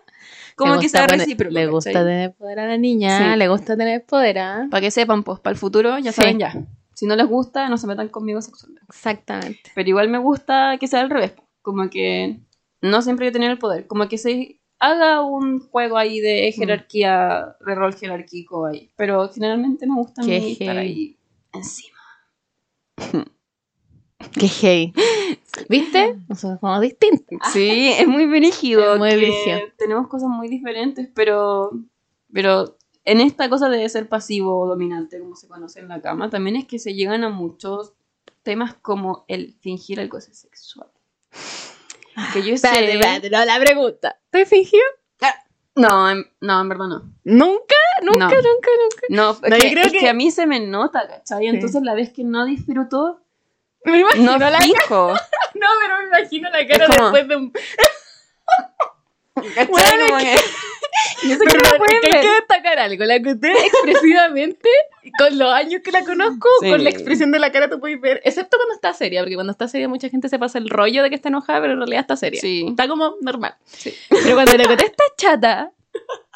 como 0.56 0.74
Ah. 0.74 0.76
Le 0.76 0.80
que 0.82 0.86
gusta 0.86 0.98
sea 1.00 1.08
recíproco. 1.08 1.54
Le 1.54 1.68
gusta 1.68 1.92
¿cachai? 1.92 2.06
tener 2.06 2.34
poder 2.36 2.60
a 2.60 2.68
la 2.68 2.78
niña, 2.78 3.34
Sí. 3.34 3.40
le 3.40 3.48
gusta 3.48 3.76
tener 3.78 4.06
poder, 4.06 4.40
¿ah? 4.40 4.68
Para 4.70 4.82
que 4.82 4.92
sepan, 4.92 5.24
pues, 5.24 5.40
para 5.40 5.54
el 5.54 5.58
futuro, 5.58 5.98
ya 5.98 6.12
Sí. 6.12 6.22
saben 6.22 6.38
ya. 6.40 6.54
Si 6.94 7.06
no 7.06 7.16
les 7.16 7.28
gusta, 7.28 7.70
no 7.70 7.78
se 7.78 7.88
metan 7.88 8.10
conmigo 8.10 8.42
sexualmente. 8.42 8.86
Exactamente. 8.90 9.72
Pero 9.74 9.88
igual 9.90 10.10
me 10.10 10.18
gusta 10.18 10.78
que 10.80 10.88
sea 10.88 11.00
al 11.00 11.10
revés. 11.10 11.34
Como 11.62 11.90
que 11.90 12.40
no 12.82 13.02
siempre 13.02 13.28
que 13.28 13.32
tener 13.32 13.52
el 13.52 13.60
poder. 13.60 13.88
Como 13.88 14.08
que 14.08 14.18
se 14.18 14.60
haga 14.80 15.22
un 15.22 15.60
juego 15.60 15.98
ahí 15.98 16.20
Mm. 16.20 16.24
de 16.24 16.52
jerarquía, 16.54 17.56
de 17.66 17.76
rol 17.76 17.94
jerárquico 17.96 18.66
ahí. 18.66 18.92
Pero 18.96 19.30
generalmente 19.30 19.86
me 19.88 19.96
gusta 19.96 20.22
a 20.22 20.26
mí 20.26 20.32
Qué 20.32 20.52
estar 20.54 20.76
heavy. 20.76 20.80
ahí 20.80 21.18
encima. 21.54 21.98
Qué 24.40 24.48
hey. 24.48 24.94
¿Viste? 25.70 26.16
Nosotros 26.28 26.60
somos 26.60 26.82
distintos. 26.82 27.40
Sí, 27.54 27.92
es 27.98 28.08
muy 28.08 28.26
brígido. 28.26 28.94
Es 28.94 29.00
muy 29.00 29.16
brígido. 29.16 29.60
Tenemos 29.78 30.08
cosas 30.08 30.30
muy 30.30 30.48
diferentes, 30.48 31.10
pero, 31.14 31.72
pero 32.32 32.78
en 33.06 33.22
esta 33.22 33.50
cosa 33.50 33.70
de 33.70 33.88
ser 33.90 34.08
pasivo 34.08 34.60
o 34.60 34.68
dominante, 34.68 35.20
como 35.20 35.36
se 35.36 35.48
conoce 35.48 35.80
en 35.80 35.88
la 35.88 36.02
cama, 36.02 36.30
también 36.30 36.56
es 36.58 36.66
que 36.66 36.80
se 36.80 36.94
llegan 36.94 37.24
a 37.24 37.30
muchos 37.30 37.94
temas 38.44 38.74
como 38.76 39.26
el 39.28 39.54
fingir 39.62 40.00
algo 40.00 40.20
sexual. 40.22 40.90
Que 42.34 42.42
yo 42.44 42.58
sé... 42.58 42.68
Espérate, 42.94 43.30
no, 43.30 43.44
la 43.46 43.60
pregunta. 43.60 44.18
¿Te 44.30 44.46
fingió? 44.46 44.80
No, 45.76 46.10
en, 46.10 46.26
no, 46.42 46.60
en 46.60 46.68
verdad 46.70 46.88
no. 46.88 47.14
¿Nunca? 47.24 47.76
¿Nunca, 48.02 48.18
No. 48.26 48.30
nunca, 48.30 48.42
nunca? 48.42 49.02
No, 49.10 49.32
es, 49.32 49.42
No, 49.42 49.50
yo 49.56 49.62
que, 49.64 49.72
creo 49.72 49.86
es 49.86 49.92
que- 49.94 50.00
que 50.00 50.10
a 50.10 50.14
mí 50.14 50.30
se 50.30 50.46
me 50.46 50.60
nota, 50.60 51.08
¿cachai? 51.08 51.40
Sí. 51.42 51.48
Entonces 51.48 51.82
la 51.84 51.94
vez 51.94 52.12
que 52.12 52.24
no 52.26 52.44
disfruto, 52.46 53.22
Me 53.86 54.00
imagino 54.00 54.38
no 54.38 54.50
la 54.50 54.60
fijo. 54.60 55.14
No, 55.56 55.68
pero 55.82 55.98
me 56.00 56.06
imagino 56.20 56.50
la 56.50 56.68
cara 56.68 56.86
como- 56.88 57.12
después 57.12 57.28
de 57.30 57.36
un... 57.38 57.54
Bueno, 59.70 60.06
Como 60.08 60.20
que- 60.20 60.36
Yo 61.28 61.36
sé 61.36 61.40
que 61.40 61.46
Pero 61.46 61.60
no 61.64 61.70
es 61.70 61.78
pueden 61.78 62.02
que 62.02 62.16
hay 62.18 62.22
que 62.22 62.32
destacar 62.34 62.80
algo. 62.80 63.04
La 63.06 63.20
que 63.22 63.32
usted 63.34 63.50
expresivamente, 63.66 64.70
con 65.18 65.38
los 65.38 65.54
años 65.54 65.82
que 65.84 65.92
la 65.92 66.04
conozco, 66.04 66.48
Sí. 66.62 66.70
con 66.70 66.84
la 66.84 66.90
expresión 66.90 67.32
de 67.32 67.40
la 67.40 67.52
cara 67.52 67.70
tú 67.70 67.80
puedes 67.80 68.00
ver, 68.02 68.22
excepto 68.24 68.58
cuando 68.58 68.76
está 68.76 68.94
seria, 68.94 69.22
porque 69.22 69.36
cuando 69.36 69.52
está 69.52 69.68
seria 69.68 69.88
mucha 69.88 70.10
gente 70.10 70.30
se 70.30 70.40
pasa 70.40 70.58
el 70.58 70.70
rollo 70.70 71.04
de 71.04 71.10
que 71.10 71.16
está 71.16 71.30
enojada, 71.30 71.62
pero 71.62 71.74
en 71.74 71.80
realidad 71.80 72.02
está 72.02 72.16
seria. 72.16 72.40
Sí. 72.42 72.66
Está 72.70 72.88
como 72.88 73.16
normal. 73.22 73.56
Sí. 73.66 73.94
Pero 74.10 74.36
cuando 74.36 74.58
la 74.58 74.64
Coté 74.66 74.86
está 74.88 75.04
chata, 75.18 75.72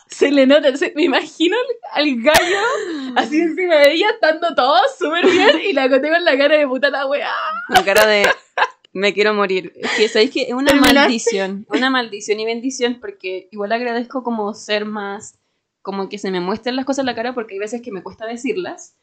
se 0.08 0.32
le 0.32 0.46
nota. 0.46 0.76
se- 0.78 0.94
me 0.96 1.04
imagino 1.04 1.56
al, 1.94 2.04
al 2.06 2.22
gallo 2.22 2.60
así 3.16 3.42
encima 3.42 3.76
de 3.78 3.94
ella, 3.94 4.10
estando 4.12 4.54
todo 4.56 4.78
súper 5.00 5.26
bien, 5.28 5.62
y 5.64 5.74
la 5.74 5.90
Coté 5.90 6.10
con 6.10 6.24
la 6.24 6.38
cara 6.38 6.56
de 6.58 6.68
puta 6.68 6.90
la 6.90 7.06
weá. 7.08 7.34
Con 7.74 7.84
cara 7.84 8.06
de 8.06 8.28
me 8.94 9.14
quiero 9.14 9.34
morir. 9.34 9.74
Es 9.76 9.92
que 9.92 10.08
sabéis 10.08 10.32
que 10.32 10.44
es 10.44 10.54
una 10.54 10.74
maldición. 10.74 11.66
Una 11.70 11.90
maldición 11.90 12.40
y 12.40 12.46
bendición 12.46 13.00
porque 13.02 13.50
igual 13.52 13.72
agradezco 13.72 14.24
como 14.24 14.54
ser 14.54 14.86
más, 14.86 15.36
como 15.82 16.08
que 16.10 16.20
se 16.20 16.32
me 16.32 16.40
muestren 16.40 16.76
las 16.76 16.86
cosas 16.86 17.00
en 17.00 17.08
la 17.08 17.16
cara 17.16 17.34
porque 17.34 17.56
hay 17.56 17.60
veces 17.60 17.82
que 17.82 17.92
me 17.92 18.04
cuesta 18.04 18.26
decirlas. 18.26 18.96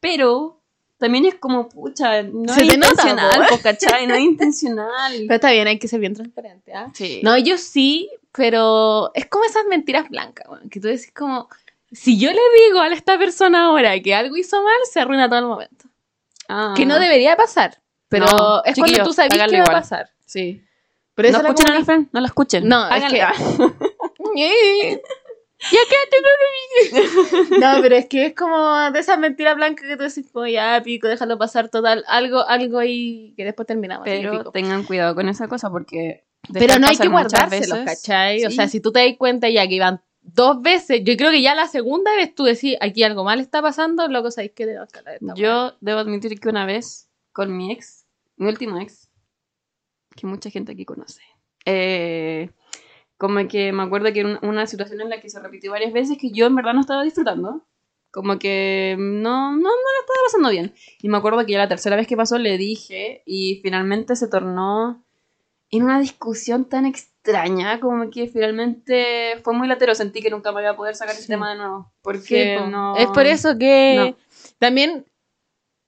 Pero 0.00 0.60
también 0.98 1.26
es 1.26 1.36
como, 1.36 1.68
pucha, 1.68 2.22
no 2.22 2.52
Se 2.52 2.62
es 2.62 2.68
te 2.68 2.78
nota, 2.78 2.90
intencional, 2.90 3.60
¿cachai? 3.62 4.06
No 4.06 4.14
es 4.14 4.20
intencional. 4.20 5.12
Pero 5.28 5.34
está 5.34 5.52
bien, 5.52 5.68
hay 5.68 5.78
que 5.78 5.88
ser 5.88 6.00
bien 6.00 6.14
transparente, 6.14 6.72
¿ah? 6.74 6.90
Sí. 6.94 7.20
No, 7.22 7.36
yo 7.38 7.58
sí, 7.58 8.10
pero 8.32 9.10
es 9.14 9.26
como 9.26 9.44
esas 9.44 9.64
mentiras 9.66 10.08
blancas, 10.08 10.46
que 10.70 10.80
tú 10.80 10.88
decís 10.88 11.12
como, 11.14 11.48
si 11.90 12.18
yo 12.18 12.30
le 12.30 12.40
digo 12.64 12.80
a 12.80 12.88
esta 12.88 13.18
persona 13.18 13.66
ahora 13.66 13.98
que 14.00 14.14
algo 14.14 14.36
hizo 14.36 14.62
mal, 14.62 14.76
se 14.90 15.00
arruina 15.00 15.28
todo 15.28 15.38
el 15.38 15.46
momento. 15.46 15.86
Ah. 16.48 16.74
Que 16.76 16.86
no 16.86 16.98
debería 16.98 17.36
pasar, 17.36 17.78
pero 18.08 18.26
No, 18.26 18.64
es 18.64 18.74
cuando 18.76 19.04
tú 19.04 19.12
sabes 19.12 19.32
háganlo 19.32 19.50
que 19.52 19.56
va 19.58 19.62
a 19.62 19.66
igual. 19.68 19.80
pasar. 19.82 20.10
Sí. 20.24 20.62
Pero 21.14 21.30
no 21.30 21.38
escuchen 21.38 21.66
a 21.66 21.70
era 21.70 21.78
la 21.78 21.84
Fran, 21.84 22.08
no 22.12 22.20
la 22.20 22.26
escuchen. 22.26 22.68
No, 22.68 22.88
es 22.90 23.04
que- 23.04 23.18
ya 25.72 25.78
quédate 25.88 26.16
con 27.50 27.60
No, 27.60 27.82
pero 27.82 27.96
es 27.96 28.06
que 28.06 28.26
es 28.26 28.34
como 28.34 28.90
de 28.90 28.98
esas 29.00 29.18
mentiras 29.18 29.56
blancas 29.56 29.86
que 29.86 29.96
tú 29.96 30.02
decís, 30.04 30.26
como 30.30 30.46
ya, 30.46 30.80
pico, 30.84 31.08
déjalo 31.08 31.38
pasar 31.38 31.68
total, 31.70 32.04
algo, 32.08 32.46
algo 32.46 32.78
ahí 32.78 33.32
que 33.36 33.44
después 33.44 33.66
terminamos. 33.66 34.04
Pero 34.04 34.50
tengan 34.50 34.84
cuidado 34.84 35.14
con 35.14 35.28
esa 35.28 35.48
cosa 35.48 35.70
porque... 35.70 36.24
Pero 36.52 36.78
no 36.78 36.86
hay 36.86 36.96
que 36.96 37.08
guardárselos, 37.08 37.78
¿cachai? 37.84 38.44
O 38.44 38.50
Sí. 38.50 38.56
sea, 38.56 38.68
si 38.68 38.80
tú 38.80 38.92
te 38.92 39.00
das 39.04 39.16
cuenta 39.18 39.48
ya 39.48 39.66
que 39.66 39.74
iban 39.74 40.00
dos 40.20 40.60
veces, 40.60 41.00
yo 41.02 41.16
creo 41.16 41.30
que 41.30 41.40
ya 41.42 41.54
la 41.54 41.66
segunda 41.66 42.14
vez 42.14 42.34
tú 42.34 42.44
decís, 42.44 42.76
aquí 42.80 43.02
algo 43.02 43.24
mal 43.24 43.40
está 43.40 43.62
pasando, 43.62 44.06
loco, 44.08 44.30
sabéis 44.30 44.52
que 44.52 44.64
a 44.64 44.66
weá. 45.22 45.34
Yo 45.34 45.74
debo 45.80 46.00
admitir 46.00 46.38
que 46.38 46.48
una 46.48 46.66
vez 46.66 47.05
con 47.36 47.54
mi 47.54 47.70
ex, 47.70 48.06
mi 48.38 48.48
último 48.48 48.78
ex, 48.80 49.10
que 50.16 50.26
mucha 50.26 50.48
gente 50.48 50.72
aquí 50.72 50.86
conoce, 50.86 51.20
eh, 51.66 52.48
como 53.18 53.46
que 53.46 53.72
me 53.72 53.82
acuerdo 53.82 54.10
que 54.12 54.20
era 54.20 54.28
un- 54.40 54.48
una 54.48 54.66
situación 54.66 55.02
en 55.02 55.10
la 55.10 55.20
que 55.20 55.28
se 55.28 55.38
repitió 55.40 55.70
varias 55.72 55.92
veces 55.92 56.16
que 56.18 56.30
yo 56.30 56.46
en 56.46 56.54
verdad 56.54 56.72
no 56.72 56.80
estaba 56.80 57.02
disfrutando. 57.04 57.66
Como 58.10 58.38
que 58.38 58.96
no, 58.98 59.50
no, 59.52 59.58
no 59.58 59.68
la 59.68 60.00
estaba 60.00 60.20
pasando 60.26 60.48
bien. 60.48 60.72
Y 61.02 61.08
me 61.10 61.18
acuerdo 61.18 61.44
que 61.44 61.52
ya 61.52 61.58
la 61.58 61.68
tercera 61.68 61.96
vez 61.96 62.06
que 62.06 62.16
pasó 62.16 62.38
le 62.38 62.56
dije 62.56 63.22
y 63.26 63.60
finalmente 63.62 64.16
se 64.16 64.28
tornó 64.28 65.04
en 65.70 65.82
una 65.82 66.00
discusión 66.00 66.64
tan 66.66 66.86
extraña 66.86 67.78
como 67.80 68.08
que 68.10 68.28
finalmente 68.28 69.38
fue 69.44 69.52
muy 69.52 69.68
latero. 69.68 69.94
Sentí 69.94 70.22
que 70.22 70.30
nunca 70.30 70.52
me 70.52 70.62
iba 70.62 70.70
a 70.70 70.76
poder 70.76 70.94
sacar 70.94 71.12
ese 71.14 71.24
Sí. 71.24 71.28
tema 71.28 71.50
de 71.50 71.58
nuevo. 71.58 71.90
Sí, 71.92 71.98
Porque 72.02 72.56
po. 72.58 72.66
no... 72.70 72.96
Es 72.96 73.06
por 73.08 73.26
eso 73.26 73.58
que 73.58 73.94
no. 73.96 74.16
también 74.58 75.04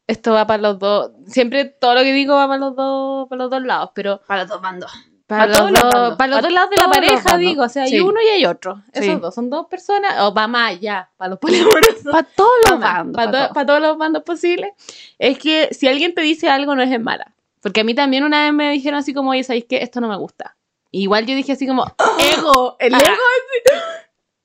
esto 0.09 0.33
va 0.33 0.47
para 0.49 0.61
los 0.63 0.79
dos. 0.81 1.13
Siempre 1.29 1.67
todo 1.67 1.95
lo 1.95 2.01
que 2.03 2.13
digo 2.13 2.35
va 2.35 2.49
para 2.49 2.59
los 2.59 2.75
dos, 2.75 3.29
para 3.29 3.43
los 3.45 3.51
dos 3.51 3.63
lados, 3.63 3.91
pero 3.95 4.21
Para 4.27 4.41
los 4.43 4.51
dos 4.51 4.61
bandos. 4.61 4.91
para, 5.29 5.47
Para 5.47 5.47
los, 5.47 5.73
dos, 5.73 5.83
bandos. 5.93 6.17
para 6.19 6.31
los 6.33 6.43
dos 6.43 6.53
lados 6.53 6.71
de 6.71 6.77
la 6.79 6.89
pareja, 6.89 7.37
digo. 7.39 7.63
O 7.65 7.69
sea, 7.69 7.83
hay 7.85 8.01
uno 8.01 8.21
y 8.21 8.29
hay 8.29 8.47
otro. 8.47 8.83
Esos 8.93 9.05
Sí. 9.15 9.21
dos 9.21 9.35
son 9.35 9.51
dos 9.51 9.67
personas, 9.67 10.15
o 10.23 10.35
va 10.35 10.49
más 10.49 10.71
allá, 10.73 11.11
para 11.17 11.31
los 11.31 11.39
poliamorosos. 11.39 12.03
Para 12.11 12.23
todos 12.25 12.51
los 12.71 12.81
bandos. 12.81 13.15
Para, 13.15 13.31
pa' 13.31 13.33
to- 13.33 13.39
todos. 13.39 13.55
para 13.55 13.67
todos 13.67 13.81
los 13.83 13.99
bandos 13.99 14.23
posibles. 14.25 14.73
Es 15.19 15.39
que 15.39 15.69
si 15.73 15.87
alguien 15.87 16.15
te 16.15 16.23
dice 16.23 16.49
algo, 16.49 16.75
no 16.75 16.83
es 16.83 16.91
en 16.91 17.03
mala. 17.05 17.35
Porque 17.61 17.81
a 17.81 17.85
mí 17.85 17.95
también 17.95 18.25
una 18.25 18.45
vez 18.45 18.53
me 18.55 18.71
dijeron 18.71 18.99
así 19.01 19.13
como, 19.13 19.31
oye, 19.31 19.45
¿sabéis 19.45 19.67
qué? 19.69 19.83
Esto 19.83 20.01
no 20.01 20.09
me 20.09 20.17
gusta. 20.17 20.57
Igual 20.91 21.27
yo 21.27 21.35
dije 21.35 21.53
así 21.53 21.67
como, 21.67 21.85
ego, 22.39 22.77
el 22.79 22.95
ego. 22.95 23.03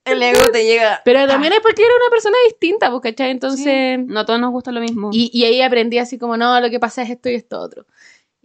El 0.05 0.21
ego 0.21 0.51
te 0.51 0.65
llega. 0.65 1.01
Pero 1.05 1.25
también 1.27 1.53
es 1.53 1.59
porque 1.61 1.81
era 1.83 1.93
una 1.95 2.09
persona 2.09 2.35
distinta, 2.47 2.89
pues, 2.89 3.01
¿cachai? 3.01 3.31
Entonces... 3.31 3.99
No 4.05 4.21
a 4.21 4.25
todos 4.25 4.39
nos 4.39 4.51
gusta 4.51 4.71
lo 4.71 4.81
mismo. 4.81 5.09
Y, 5.13 5.29
y 5.33 5.45
ahí 5.45 5.61
aprendí 5.61 5.97
así 5.97 6.17
como, 6.17 6.35
no, 6.37 6.59
lo 6.59 6.69
que 6.69 6.79
pasa 6.79 7.03
es 7.03 7.09
esto 7.09 7.29
y 7.29 7.35
esto 7.35 7.59
otro. 7.59 7.85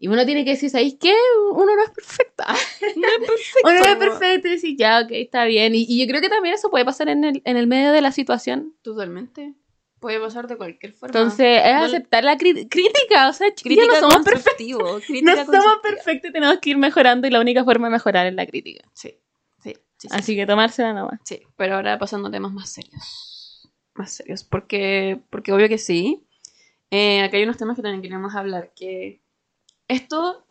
Y 0.01 0.07
uno 0.07 0.25
tiene 0.25 0.45
que 0.45 0.51
decir, 0.51 0.71
¿sabéis 0.71 0.97
qué? 1.01 1.13
Uno 1.53 1.75
no 1.75 1.83
es 1.83 1.91
perfecta. 1.91 2.47
no 2.97 3.09
es 3.09 3.19
perfecto. 3.19 3.65
Uno 3.65 3.81
no 3.81 3.87
es 3.87 3.97
perfecto 3.97 4.47
y 4.47 4.51
decir, 4.53 4.77
ya, 4.79 5.01
ok, 5.01 5.09
está 5.11 5.45
bien. 5.47 5.75
Y, 5.75 5.85
y 5.89 5.99
yo 6.01 6.07
creo 6.07 6.21
que 6.21 6.29
también 6.29 6.55
eso 6.55 6.71
puede 6.71 6.85
pasar 6.85 7.09
en 7.09 7.25
el, 7.25 7.43
en 7.45 7.57
el 7.57 7.67
medio 7.67 7.91
de 7.91 8.01
la 8.01 8.13
situación. 8.13 8.75
Totalmente. 8.83 9.55
Puede 9.99 10.21
pasar 10.21 10.47
de 10.47 10.57
cualquier 10.57 10.93
forma. 10.93 11.09
Entonces, 11.19 11.61
es 11.65 11.75
No- 11.75 11.85
aceptar 11.87 12.23
la 12.23 12.37
crítica. 12.37 13.29
O 13.29 13.33
sea, 13.33 13.53
crítica 13.53 13.85
no 14.01 14.09
somos 14.09 14.25
perfectos. 14.25 15.03
No 15.23 15.35
somos 15.45 15.79
perfectos 15.83 16.31
y 16.31 16.33
tenemos 16.33 16.59
que 16.61 16.71
ir 16.71 16.77
mejorando. 16.77 17.27
Y 17.27 17.31
la 17.33 17.41
única 17.41 17.65
forma 17.65 17.89
de 17.89 17.93
mejorar 17.95 18.29
es 18.29 18.35
la 18.35 18.47
crítica. 18.47 18.89
Sí, 18.93 19.19
sí, 19.99 20.09
sí, 20.09 20.09
sí. 20.09 20.17
Así 20.19 20.37
que 20.37 20.47
tomársela 20.47 20.93
nomás. 20.93 21.21
Sí, 21.25 21.43
pero 21.57 21.77
ahora 21.77 21.99
pasando 21.99 22.29
a 22.29 22.31
temas 22.31 22.53
más 22.53 22.71
serios. 22.71 23.71
Más 23.95 24.13
serios, 24.13 24.45
porque, 24.45 25.21
porque 25.31 25.53
obvio 25.53 25.69
que 25.69 25.79
sí. 25.79 26.25
Eh, 26.91 27.23
acá 27.23 27.37
hay 27.37 27.43
unos 27.43 27.59
temas 27.59 27.77
que 27.77 27.83
también 27.83 28.03
queremos 28.03 28.35
hablar, 28.35 28.73
que 28.75 29.21
esto 29.89 30.47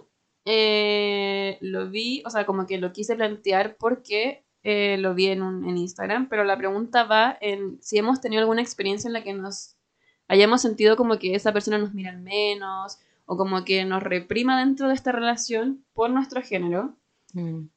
eh, 0.46 1.58
lo 1.62 1.90
vi, 1.90 2.22
o 2.26 2.30
sea, 2.30 2.46
como 2.46 2.68
que 2.68 2.78
lo 2.78 2.94
quise 2.94 3.16
plantear 3.16 3.76
porque 3.78 4.46
eh, 4.64 4.98
lo 4.98 5.14
vi 5.14 5.28
en, 5.28 5.42
un, 5.42 5.68
en 5.68 5.78
Instagram, 5.78 6.30
pero 6.30 6.44
la 6.44 6.58
pregunta 6.58 7.04
va 7.04 7.38
en 7.42 7.82
si 7.82 7.98
hemos 7.98 8.22
tenido 8.22 8.42
alguna 8.42 8.62
experiencia 8.62 9.08
en 9.08 9.14
la 9.14 9.24
que 9.24 9.34
nos 9.34 9.76
hayamos 10.28 10.62
sentido 10.62 10.98
como 10.98 11.18
que 11.20 11.36
esa 11.36 11.54
persona 11.54 11.78
nos 11.78 11.94
mira 11.94 12.12
menos 12.14 13.00
o 13.26 13.38
como 13.38 13.66
que 13.66 13.86
nos 13.86 14.04
reprima 14.04 14.60
dentro 14.60 14.88
de 14.88 14.94
esta 14.94 15.12
relación 15.12 15.86
por 15.94 16.10
nuestro 16.10 16.42
género. 16.42 16.96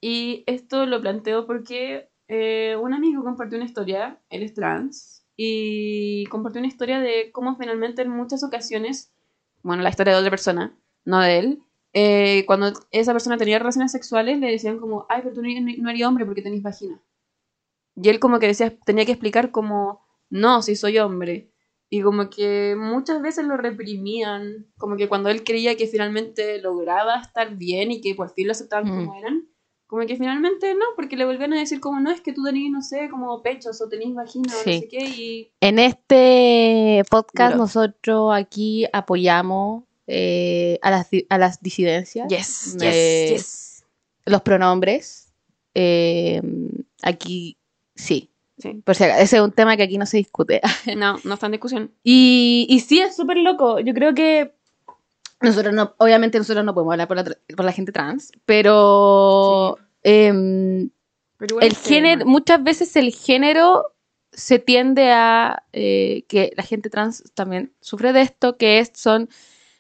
Y 0.00 0.44
esto 0.46 0.86
lo 0.86 1.00
planteo 1.00 1.46
porque 1.46 2.08
eh, 2.28 2.76
un 2.80 2.94
amigo 2.94 3.24
compartió 3.24 3.58
una 3.58 3.66
historia, 3.66 4.18
él 4.30 4.42
es 4.42 4.54
trans, 4.54 5.24
y 5.36 6.26
compartió 6.26 6.61
una 6.61 6.68
historia 6.68 7.00
de 7.00 7.30
cómo 7.32 7.56
finalmente 7.56 8.02
en 8.02 8.11
muchas 8.11 8.44
ocasiones, 8.44 9.12
bueno, 9.62 9.82
la 9.82 9.90
historia 9.90 10.12
de 10.12 10.20
otra 10.20 10.30
persona, 10.30 10.76
no 11.04 11.20
de 11.20 11.38
él, 11.38 11.62
eh, 11.92 12.44
cuando 12.46 12.72
esa 12.92 13.12
persona 13.12 13.36
tenía 13.36 13.58
relaciones 13.58 13.90
sexuales 13.90 14.38
le 14.38 14.50
decían 14.50 14.78
como, 14.78 15.06
ay, 15.08 15.22
pero 15.22 15.34
tú 15.34 15.42
no, 15.42 15.48
eres 15.90 16.06
hombre 16.06 16.24
porque 16.24 16.42
tenés 16.42 16.62
vagina. 16.62 17.00
Y 17.96 18.08
él 18.08 18.20
como 18.20 18.38
que 18.38 18.46
decía, 18.46 18.78
tenía 18.84 19.04
que 19.04 19.12
explicar 19.12 19.50
como, 19.50 20.00
no, 20.28 20.62
si 20.62 20.76
soy 20.76 20.98
hombre. 20.98 21.50
Y 21.93 22.03
como 22.03 22.30
que 22.30 22.76
muchas 22.78 23.20
veces 23.20 23.45
lo 23.47 23.57
reprimían, 23.57 24.66
como 24.78 24.97
que 24.97 25.09
cuando 25.09 25.28
él 25.28 25.43
creía 25.43 25.76
que 25.76 25.88
finalmente 25.88 26.61
lograba 26.62 27.20
estar 27.20 27.57
bien 27.57 27.91
y 27.91 28.01
que 28.01 28.14
por 28.14 28.32
fin 28.32 28.47
lo 28.47 28.53
aceptaban 28.53 28.86
Mm. 28.86 28.97
como 29.07 29.14
eran, 29.18 29.49
como 29.88 30.07
que 30.07 30.14
finalmente 30.16 30.72
no, 30.76 30.84
porque 30.95 31.16
le 31.16 31.24
volvían 31.24 31.53
a 31.53 31.59
decir 31.59 31.80
como, 31.80 31.99
no, 31.99 32.12
es 32.12 32.20
que 32.20 32.32
tú 32.32 32.45
tenés, 32.45 32.70
no 32.70 32.80
sé, 32.80 33.09
como 33.11 33.43
pechos 33.43 33.80
o 33.80 33.88
tenés 33.88 34.14
vagina 34.14 34.55
o 34.55 34.62
Sí. 34.62 34.70
no 34.74 34.80
sé 34.82 34.88
qué, 34.88 35.05
y 35.05 35.53
En 35.61 35.80
este 35.80 37.03
podcast 37.11 37.57
nosotros 37.57 38.30
aquí 38.34 38.86
apoyamos 38.93 39.82
eh, 40.07 40.78
a, 40.82 40.91
las, 40.93 41.09
a 41.28 41.38
las 41.38 41.61
disidencias. 41.61 42.28
yes, 42.28 42.74
yes, 42.74 42.82
Eh, 42.82 43.28
yes. 43.32 43.84
los 44.26 44.43
pronombres. 44.43 45.32
eh, 45.74 46.41
aquí 47.03 47.59
sí. 47.97 48.30
Sí. 48.61 48.82
Por 48.84 48.94
si 48.94 49.04
acaso, 49.04 49.22
ese 49.22 49.36
es 49.36 49.42
un 49.42 49.52
tema 49.52 49.76
que 49.76 49.82
aquí 49.84 49.98
no 49.98 50.06
se 50.06 50.18
discute. 50.18 50.61
No, 50.96 51.16
no 51.24 51.34
está 51.34 51.46
en 51.46 51.52
discusión. 51.52 51.90
Y, 52.04 52.66
y 52.68 52.80
sí, 52.80 53.00
es 53.00 53.16
súper 53.16 53.36
loco. 53.38 53.80
Yo 53.80 53.94
creo 53.94 54.14
que 54.14 54.52
nosotros 55.40 55.72
no, 55.74 55.94
obviamente 55.98 56.38
nosotros 56.38 56.64
no 56.64 56.74
podemos 56.74 56.92
hablar 56.92 57.08
por 57.08 57.16
la, 57.16 57.24
tra- 57.24 57.38
por 57.56 57.64
la 57.64 57.72
gente 57.72 57.92
trans, 57.92 58.30
pero 58.44 59.78
em, 60.02 60.90
Pero 61.38 61.61
el 61.61 61.74
género, 61.74 62.26
muchas 62.26 62.62
veces 62.62 62.94
el 62.96 63.12
género 63.14 63.86
se 64.32 64.58
tiende 64.58 65.11
a 65.11 65.64
eh, 65.72 66.24
que 66.28 66.52
la 66.56 66.62
gente 66.62 66.90
trans 66.90 67.24
también 67.34 67.72
sufre 67.80 68.12
de 68.12 68.20
esto, 68.22 68.56
que 68.58 68.78
es, 68.80 68.92
son 68.94 69.28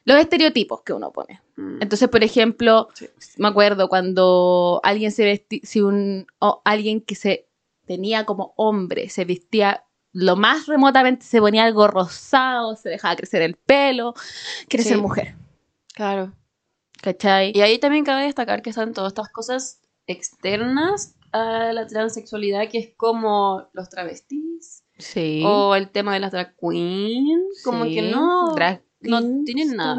los 0.04 0.18
estereotipos 0.18 0.80
que 0.82 0.92
uno 0.94 1.12
pone. 1.12 1.40
Mm. 1.56 1.82
Entonces, 1.82 2.08
por 2.08 2.24
ejemplo, 2.24 2.88
Sí. 2.94 3.06
me 3.36 3.48
acuerdo 3.48 3.88
cuando 3.88 4.80
alguien 4.82 5.12
se 5.12 5.24
vestía, 5.24 5.60
si 5.62 5.82
un, 5.82 6.26
o 6.38 6.62
alguien 6.64 7.00
que 7.02 7.14
se 7.14 7.46
tenía 7.90 8.24
como 8.24 8.54
hombre 8.56 9.08
se 9.08 9.24
vestía 9.24 9.84
lo 10.12 10.36
más 10.36 10.66
remotamente, 10.66 11.24
se 11.26 11.40
ponía 11.40 11.64
algo 11.64 11.88
rosado, 11.88 12.76
se 12.76 12.88
dejaba 12.88 13.16
crecer 13.16 13.42
el 13.42 13.56
pelo, 13.56 14.14
quiere 14.68 14.84
Sí. 14.84 14.90
ser 14.90 14.98
mujer, 14.98 15.34
Claro. 15.92 16.32
¿cachai? 17.02 17.50
Y 17.52 17.62
ahí 17.62 17.78
también 17.80 18.04
cabe 18.04 18.22
destacar 18.22 18.62
que 18.62 18.70
están 18.70 18.94
todas 18.94 19.10
estas 19.12 19.28
cosas 19.30 19.80
externas 20.06 21.16
a 21.32 21.72
la 21.72 21.86
transexualidad, 21.88 22.68
que 22.68 22.78
es 22.78 22.90
como 22.96 23.68
los 23.72 23.88
travestis 23.88 24.84
sí. 24.98 25.42
o 25.44 25.74
el 25.74 25.90
tema 25.90 26.14
de 26.14 26.20
las 26.20 26.30
drag 26.30 26.54
queens, 26.60 27.60
como 27.64 27.84
Sí. 27.86 27.94
que 27.94 28.02
no, 28.02 28.54
Drag 28.54 28.82
no 29.00 29.20
tienen 29.44 29.74
nada 29.76 29.96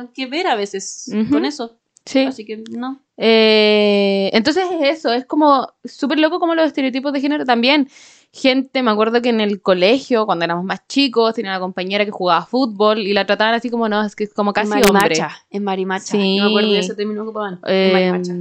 también. 0.00 0.12
que 0.14 0.26
ver 0.26 0.46
a 0.48 0.54
veces 0.54 1.10
con 1.30 1.44
eso. 1.46 1.78
Sí. 2.04 2.24
Así 2.24 2.44
que 2.44 2.62
no. 2.70 3.00
Eh, 3.16 4.30
entonces 4.32 4.64
es 4.72 4.98
eso, 4.98 5.12
es 5.12 5.24
como 5.24 5.68
súper 5.84 6.18
loco 6.18 6.40
como 6.40 6.54
los 6.54 6.66
estereotipos 6.66 7.12
de 7.12 7.20
género 7.20 7.44
también. 7.44 7.88
Gente, 8.32 8.82
me 8.82 8.90
acuerdo 8.90 9.20
que 9.20 9.28
en 9.28 9.40
el 9.40 9.60
colegio, 9.60 10.24
cuando 10.24 10.44
éramos 10.44 10.64
más 10.64 10.86
chicos, 10.88 11.34
tenía 11.34 11.52
una 11.52 11.60
compañera 11.60 12.04
que 12.04 12.10
jugaba 12.10 12.46
fútbol 12.46 13.00
y 13.00 13.12
la 13.12 13.26
trataban 13.26 13.54
así 13.54 13.68
como, 13.68 13.88
no, 13.88 14.02
es 14.02 14.16
que 14.16 14.24
es 14.24 14.32
como 14.32 14.52
casi 14.52 14.72
hombre. 14.72 14.90
marimacha, 14.92 15.30
en 15.50 15.64
marimacha. 15.64 16.04
Sí. 16.06 16.38
No 16.38 16.44
me 16.44 16.50
acuerdo 16.50 16.72
de 16.72 16.78
ese 16.78 16.94
término 16.94 17.22
que 17.22 17.28
ocupaban. 17.28 17.60
Eh, 17.66 17.90
marimacha. 17.92 18.32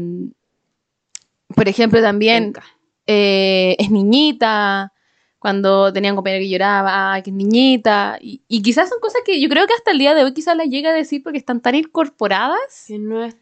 por 1.54 1.68
ejemplo, 1.68 2.02
también 2.02 2.54
eh, 3.06 3.76
es 3.78 3.92
niñita, 3.92 4.94
cuando 5.42 5.92
tenía 5.92 6.12
un 6.12 6.16
compañero 6.16 6.44
que 6.44 6.50
lloraba, 6.50 7.16
ah, 7.16 7.22
que 7.22 7.32
es 7.32 7.36
niñita. 7.36 8.18
Y, 8.22 8.44
y 8.48 8.62
quizás 8.62 8.88
son 8.88 9.00
cosas 9.02 9.24
que 9.26 9.42
yo 9.42 9.50
creo 9.50 9.66
que 9.68 9.74
hasta 9.74 9.92
el 9.92 9.98
día 9.98 10.14
de 10.14 10.24
hoy 10.24 10.34
quizás 10.34 10.56
las 10.56 10.70
llega 10.70 10.92
a 10.92 10.94
decir 10.94 11.24
porque 11.24 11.40
están 11.40 11.62
tan 11.62 11.76
incorporadas. 11.76 12.86
Que 12.88 13.00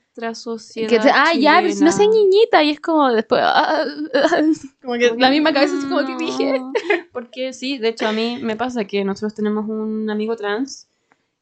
nuestra 0.10 0.36
sociedad. 0.36 0.90
Que 0.90 1.00
te- 1.00 1.12
ah, 1.14 1.34
ya, 1.34 1.60
pero 1.62 1.74
si 1.74 1.84
no 1.84 1.92
sé 1.92 2.08
niñita, 2.08 2.64
y 2.64 2.72
es 2.72 2.80
como 2.80 3.12
después, 3.12 3.42
ah, 3.44 3.84
ah, 4.14 4.42
como 4.82 4.94
que 4.96 5.14
la 5.18 5.30
misma 5.30 5.54
cabeza 5.54 5.76
así 5.76 5.88
como 5.88 6.06
que 6.06 6.14
No, 6.14 6.18
dije. 6.20 6.62
Porque 7.14 7.54
sí, 7.54 7.78
de 7.78 7.90
hecho 7.90 8.08
a 8.08 8.12
mí 8.12 8.38
me 8.42 8.56
pasa 8.56 8.86
que 8.86 9.04
nosotros 9.04 9.36
tenemos 9.36 9.68
un 9.70 10.10
amigo 10.10 10.36
trans 10.36 10.88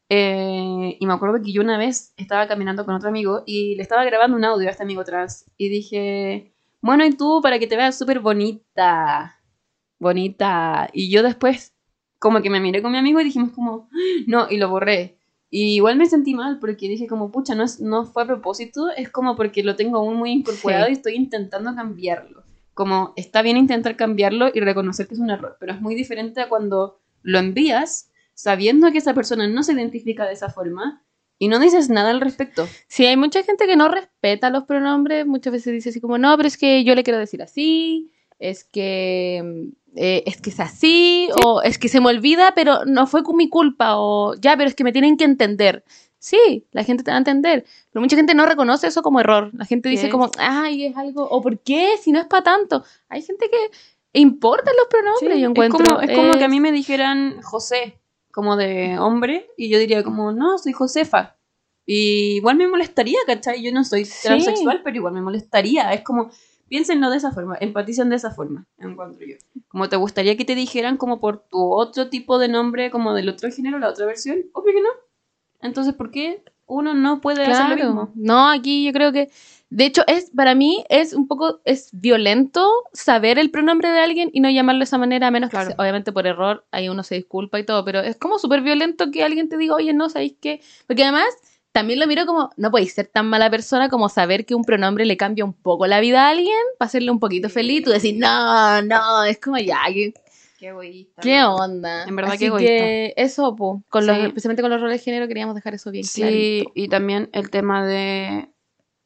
eh, 0.09 0.97
y 0.99 1.05
me 1.05 1.13
acuerdo 1.13 1.41
que 1.41 1.51
yo 1.51 1.61
una 1.61 1.78
vez 1.78 2.13
estaba 2.18 2.47
caminando 2.47 2.86
con 2.86 2.95
otro 2.95 3.09
amigo 3.09 3.43
y 3.45 3.76
le 3.76 3.84
estaba 3.84 4.05
grabando 4.05 4.38
un 4.38 4.45
audio 4.45 4.68
a 4.68 4.72
este 4.72 4.84
amigo 4.84 5.03
trans 5.03 5.45
y 5.57 5.70
dije, 5.70 6.53
bueno, 6.82 7.05
y 7.05 7.11
tú 7.11 7.41
para 7.41 7.59
que 7.59 7.68
te 7.68 7.76
veas 7.78 7.97
súper 7.97 8.20
bonita, 8.20 9.39
bonita. 9.99 10.89
Y 10.93 11.09
yo 11.11 11.24
después 11.24 11.74
como 12.20 12.41
que 12.41 12.49
me 12.49 12.59
miré 12.59 12.82
con 12.82 12.91
mi 12.91 12.97
amigo 12.97 13.20
y 13.22 13.26
dijimos 13.26 13.51
como, 13.51 13.89
no, 14.28 14.47
y 14.49 14.57
lo 14.57 14.70
borré. 14.70 15.16
Y 15.49 15.75
igual 15.75 15.95
me 15.95 16.05
sentí 16.07 16.33
mal 16.33 16.59
porque 16.59 16.89
dije 16.89 17.07
como, 17.07 17.31
pucha, 17.31 17.55
no, 17.55 17.63
es, 17.63 17.79
no 17.79 18.05
fue 18.05 18.23
a 18.23 18.27
propósito, 18.27 18.89
es 18.95 19.09
como 19.09 19.35
porque 19.35 19.63
lo 19.63 19.75
tengo 19.75 19.97
aún 19.97 20.17
muy 20.17 20.31
incorporado 20.31 20.85
Sí. 20.85 20.91
y 20.91 20.93
estoy 20.95 21.15
intentando 21.15 21.73
cambiarlo. 21.73 22.43
Como 22.73 23.13
está 23.15 23.41
bien 23.41 23.57
intentar 23.57 23.95
cambiarlo 23.95 24.49
y 24.53 24.59
reconocer 24.59 25.07
que 25.07 25.13
es 25.15 25.19
un 25.19 25.29
error, 25.29 25.55
pero 25.59 25.73
es 25.73 25.81
muy 25.81 25.95
diferente 25.95 26.41
a 26.41 26.49
cuando 26.49 26.99
lo 27.23 27.39
envías 27.39 28.11
sabiendo 28.33 28.91
que 28.91 28.99
esa 28.99 29.13
persona 29.13 29.47
no 29.47 29.63
se 29.63 29.73
identifica 29.73 30.25
de 30.27 30.33
esa 30.33 30.49
forma 30.49 31.03
y 31.39 31.47
no 31.47 31.59
dices 31.59 31.89
nada 31.89 32.11
al 32.11 32.21
respecto. 32.21 32.67
Sí, 32.87 33.05
hay 33.05 33.15
mucha 33.17 33.41
gente 33.43 33.65
que 33.67 33.75
no 33.75 33.87
respeta 33.89 34.49
los 34.49 34.65
pronombres, 34.65 35.25
muchas 35.25 35.53
veces 35.53 35.73
dice 35.73 35.89
así 35.89 36.01
como, 36.01 36.17
no, 36.17 36.35
pero 36.37 36.47
es 36.47 36.57
que 36.57 36.83
yo 36.83 36.93
le 36.93 37.03
quiero 37.03 37.19
decir 37.19 37.41
así, 37.41 38.11
es 38.39 38.63
que 38.63 39.71
eh, 39.95 40.23
es 40.27 40.39
que 40.39 40.51
es 40.51 40.59
así, 40.59 41.29
o 41.43 41.61
es 41.61 41.77
que 41.79 41.89
se 41.89 41.99
me 41.99 42.09
olvida, 42.09 42.53
pero 42.55 42.85
no 42.85 43.07
fue 43.07 43.23
con 43.23 43.35
mi 43.35 43.49
culpa, 43.49 43.97
o 43.97 44.35
ya, 44.35 44.55
pero 44.55 44.69
es 44.69 44.75
que 44.75 44.83
me 44.83 44.91
tienen 44.91 45.17
que 45.17 45.23
entender. 45.23 45.83
Sí, 46.19 46.65
la 46.71 46.83
gente 46.83 47.03
te 47.03 47.11
va 47.11 47.15
a 47.15 47.19
entender, 47.19 47.65
pero 47.91 48.01
mucha 48.01 48.15
gente 48.15 48.35
no 48.35 48.45
reconoce 48.45 48.88
eso 48.88 49.01
como 49.01 49.19
error. 49.19 49.51
La 49.53 49.65
gente 49.65 49.89
dice 49.89 50.07
es? 50.07 50.11
como, 50.11 50.29
ay, 50.38 50.85
es 50.85 50.97
algo, 50.97 51.23
o 51.23 51.41
¿por 51.41 51.59
qué? 51.59 51.91
Si 52.01 52.11
no 52.11 52.19
es 52.19 52.25
para 52.25 52.43
tanto. 52.43 52.83
Hay 53.09 53.21
gente 53.21 53.49
que 53.49 54.19
importan 54.19 54.75
los 54.75 54.88
pronombres, 54.88 55.39
yo 55.39 55.45
es, 55.45 55.49
encuentro. 55.51 55.85
como, 55.85 56.01
es 56.01 56.15
como 56.15 56.33
que 56.33 56.43
a 56.43 56.47
mí 56.47 56.59
me 56.59 56.71
dijeran 56.71 57.41
José, 57.41 57.99
como 58.31 58.55
de 58.55 58.99
hombre, 58.99 59.49
y 59.57 59.69
yo 59.69 59.79
diría 59.79 60.03
como, 60.03 60.31
no, 60.31 60.57
soy 60.57 60.73
Josefa. 60.73 61.38
Y 61.85 62.38
igual 62.38 62.57
me 62.57 62.67
molestaría, 62.67 63.19
¿cachai? 63.25 63.63
Yo 63.63 63.71
no 63.71 63.83
soy 63.83 64.05
Sí. 64.05 64.27
transexual, 64.27 64.81
pero 64.83 64.97
igual 64.97 65.13
me 65.13 65.21
molestaría. 65.21 65.93
Es 65.93 66.01
como, 66.01 66.29
piénsenlo 66.70 67.09
de 67.09 67.18
esa 67.18 67.32
forma, 67.32 67.57
empaticen 67.59 68.09
de 68.09 68.15
esa 68.18 68.32
forma, 68.32 68.65
encuentro 68.78 69.26
yo. 69.26 69.36
Como 69.68 69.89
te 69.89 69.95
gustaría 69.95 70.38
que 70.38 70.45
te 70.45 70.55
dijeran 70.55 70.97
como 70.97 71.20
por 71.20 71.39
tu 71.47 71.72
otro 71.74 72.09
tipo 72.09 72.39
de 72.39 72.47
nombre, 72.47 72.91
como 72.91 73.13
del 73.13 73.30
otro 73.30 73.49
género, 73.51 73.80
la 73.80 73.89
otra 73.89 74.05
versión, 74.05 74.39
obvio 74.53 74.74
que 74.74 74.82
no. 74.82 74.89
Entonces, 75.61 75.93
¿por 75.93 76.11
qué 76.11 76.43
uno 76.65 76.93
no 76.93 77.22
puede 77.22 77.45
hacer 77.45 77.70
lo 77.70 77.76
mismo? 77.76 78.11
No, 78.15 78.49
aquí 78.49 78.86
yo 78.86 78.91
creo 78.93 79.11
que 79.11 79.30
de 79.70 79.86
hecho 79.86 80.03
es 80.07 80.30
para 80.36 80.55
mí 80.55 80.86
es 80.89 81.13
un 81.13 81.28
poco 81.28 81.59
es 81.65 81.89
violento 81.91 82.70
saber 82.93 83.38
el 83.38 83.51
pronombre 83.51 83.89
de 83.89 83.99
alguien 83.99 84.30
y 84.34 84.39
no 84.39 84.49
llamarlo 84.49 84.80
de 84.80 84.84
esa 84.86 84.97
manera, 84.97 85.28
a 85.28 85.32
menos 85.32 85.49
Claro. 85.49 85.70
que 85.70 85.82
obviamente 85.82 86.11
por 86.11 86.26
error 86.28 86.65
ahí 86.72 86.88
uno 86.89 87.03
se 87.03 87.15
disculpa 87.15 87.59
y 87.59 87.65
todo, 87.65 87.84
pero 87.84 87.99
es 87.99 88.18
como 88.18 88.39
súper 88.39 88.61
violento 88.61 89.11
que 89.11 89.24
alguien 89.24 89.49
te 89.49 89.57
diga, 89.57 89.76
"Oye, 89.76 89.93
no, 89.93 90.09
¿sabéis 90.09 90.36
qué?" 90.39 90.61
Porque 90.88 91.03
además 91.03 91.28
también 91.78 91.99
lo 91.99 92.07
miro 92.07 92.25
como, 92.25 92.49
no 92.57 92.71
podéis 92.71 92.93
ser 92.93 93.07
tan 93.07 93.28
mala 93.30 93.49
persona 93.49 93.88
como 93.89 94.09
saber 94.09 94.45
que 94.45 94.55
un 94.55 94.63
pronombre 94.63 95.05
le 95.05 95.15
cambia 95.17 95.45
un 95.45 95.53
poco 95.53 95.86
la 95.88 95.99
vida 95.99 96.25
a 96.28 96.30
alguien 96.32 96.57
para 96.80 96.88
hacerle 96.88 97.11
un 97.11 97.19
poquito 97.19 97.49
feliz. 97.49 97.84
Tú 97.84 97.91
decir, 97.91 98.15
no, 98.17 98.82
no, 98.82 99.23
es 99.23 99.39
como 99.39 99.57
ya, 99.57 99.80
¿qué, 99.93 100.13
Qué 100.57 100.69
egoísta. 100.69 101.21
qué 101.21 101.43
onda? 101.43 102.03
En 102.05 102.15
verdad, 102.15 102.32
Así 102.32 102.39
qué 102.39 102.45
egoísta. 102.47 102.67
que 102.73 103.13
eso, 103.15 103.55
po, 103.55 103.84
con 103.89 104.07
los, 104.07 104.17
Sí. 104.17 104.23
especialmente 104.25 104.63
con 104.63 104.71
los 104.71 104.82
roles 104.82 104.99
de 104.99 105.03
género, 105.05 105.28
queríamos 105.28 105.53
dejar 105.53 105.75
eso 105.75 105.91
bien 105.91 106.03
Sí, 106.03 106.21
clarito. 106.21 106.71
y 106.73 106.88
también 106.89 107.30
el 107.34 107.49
tema 107.51 107.86
de... 107.86 108.49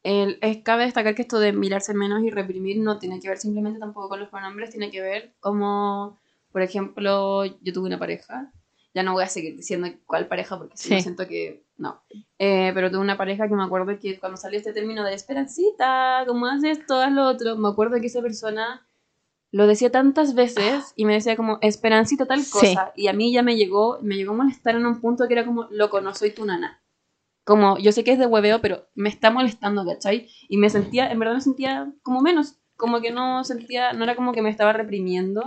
El, 0.02 0.38
es, 0.40 0.58
cabe 0.64 0.84
destacar 0.84 1.14
que 1.14 1.22
esto 1.22 1.38
de 1.38 1.52
mirarse 1.52 1.94
menos 1.94 2.22
y 2.24 2.30
reprimir 2.30 2.78
no 2.78 2.98
tiene 2.98 3.20
que 3.20 3.28
ver 3.28 3.38
simplemente 3.38 3.78
tampoco 3.78 4.08
con 4.08 4.18
los 4.18 4.30
pronombres, 4.30 4.70
tiene 4.70 4.90
que 4.90 5.00
ver 5.00 5.34
como, 5.40 6.18
por 6.50 6.62
ejemplo, 6.62 7.44
yo 7.44 7.72
tuve 7.72 7.86
una 7.86 7.98
pareja, 8.00 8.50
ya 8.94 9.02
no 9.02 9.12
voy 9.14 9.24
a 9.24 9.28
seguir 9.28 9.56
diciendo 9.56 9.88
cuál 10.06 10.26
pareja 10.28 10.58
porque 10.58 10.76
Sí. 10.76 11.00
siento 11.00 11.26
que 11.26 11.64
no, 11.78 12.02
Eh, 12.38 12.70
pero 12.74 12.90
tuve 12.90 13.00
una 13.00 13.16
pareja 13.16 13.48
que 13.48 13.54
me 13.54 13.64
acuerdo 13.64 13.98
que 13.98 14.18
cuando 14.20 14.36
salió 14.36 14.58
este 14.58 14.72
término 14.72 15.04
de 15.04 15.14
esperancita, 15.14 16.24
como 16.26 16.46
haces 16.46 16.78
esto, 16.78 16.96
haz 17.00 17.12
lo 17.12 17.26
otro, 17.26 17.56
me 17.56 17.68
acuerdo 17.68 18.00
que 18.00 18.06
esa 18.06 18.20
persona 18.22 18.86
lo 19.50 19.66
decía 19.66 19.90
tantas 19.90 20.34
veces 20.34 20.92
y 20.96 21.04
me 21.04 21.12
decía 21.14 21.36
como 21.36 21.58
esperancita 21.60 22.26
tal 22.26 22.40
Sí. 22.42 22.50
cosa 22.52 22.92
y 22.96 23.08
a 23.08 23.12
mí 23.12 23.32
ya 23.32 23.42
me 23.42 23.56
llegó, 23.56 23.98
me 24.02 24.16
llegó 24.16 24.32
a 24.32 24.36
molestar 24.36 24.76
en 24.76 24.86
un 24.86 25.00
punto 25.00 25.26
que 25.28 25.34
era 25.34 25.44
como, 25.44 25.64
loco, 25.70 26.00
no 26.00 26.14
soy 26.14 26.30
tu 26.30 26.44
nana 26.44 26.78
como 27.44 27.76
yo 27.78 27.90
sé 27.90 28.04
que 28.04 28.12
es 28.12 28.20
de 28.20 28.26
hueveo, 28.26 28.60
pero 28.60 28.86
me 28.94 29.08
está 29.08 29.30
molestando, 29.32 29.84
¿cachai? 29.84 30.28
Y 30.48 30.58
me 30.58 30.70
sentía, 30.70 31.10
en 31.10 31.18
verdad 31.18 31.34
me 31.34 31.40
sentía 31.40 31.92
como 32.04 32.20
menos, 32.20 32.60
como 32.76 33.00
que 33.00 33.10
no 33.10 33.42
sentía, 33.42 33.92
no 33.94 34.04
era 34.04 34.14
como 34.14 34.32
que 34.32 34.42
me 34.42 34.48
estaba 34.50 34.72
reprimiendo. 34.72 35.42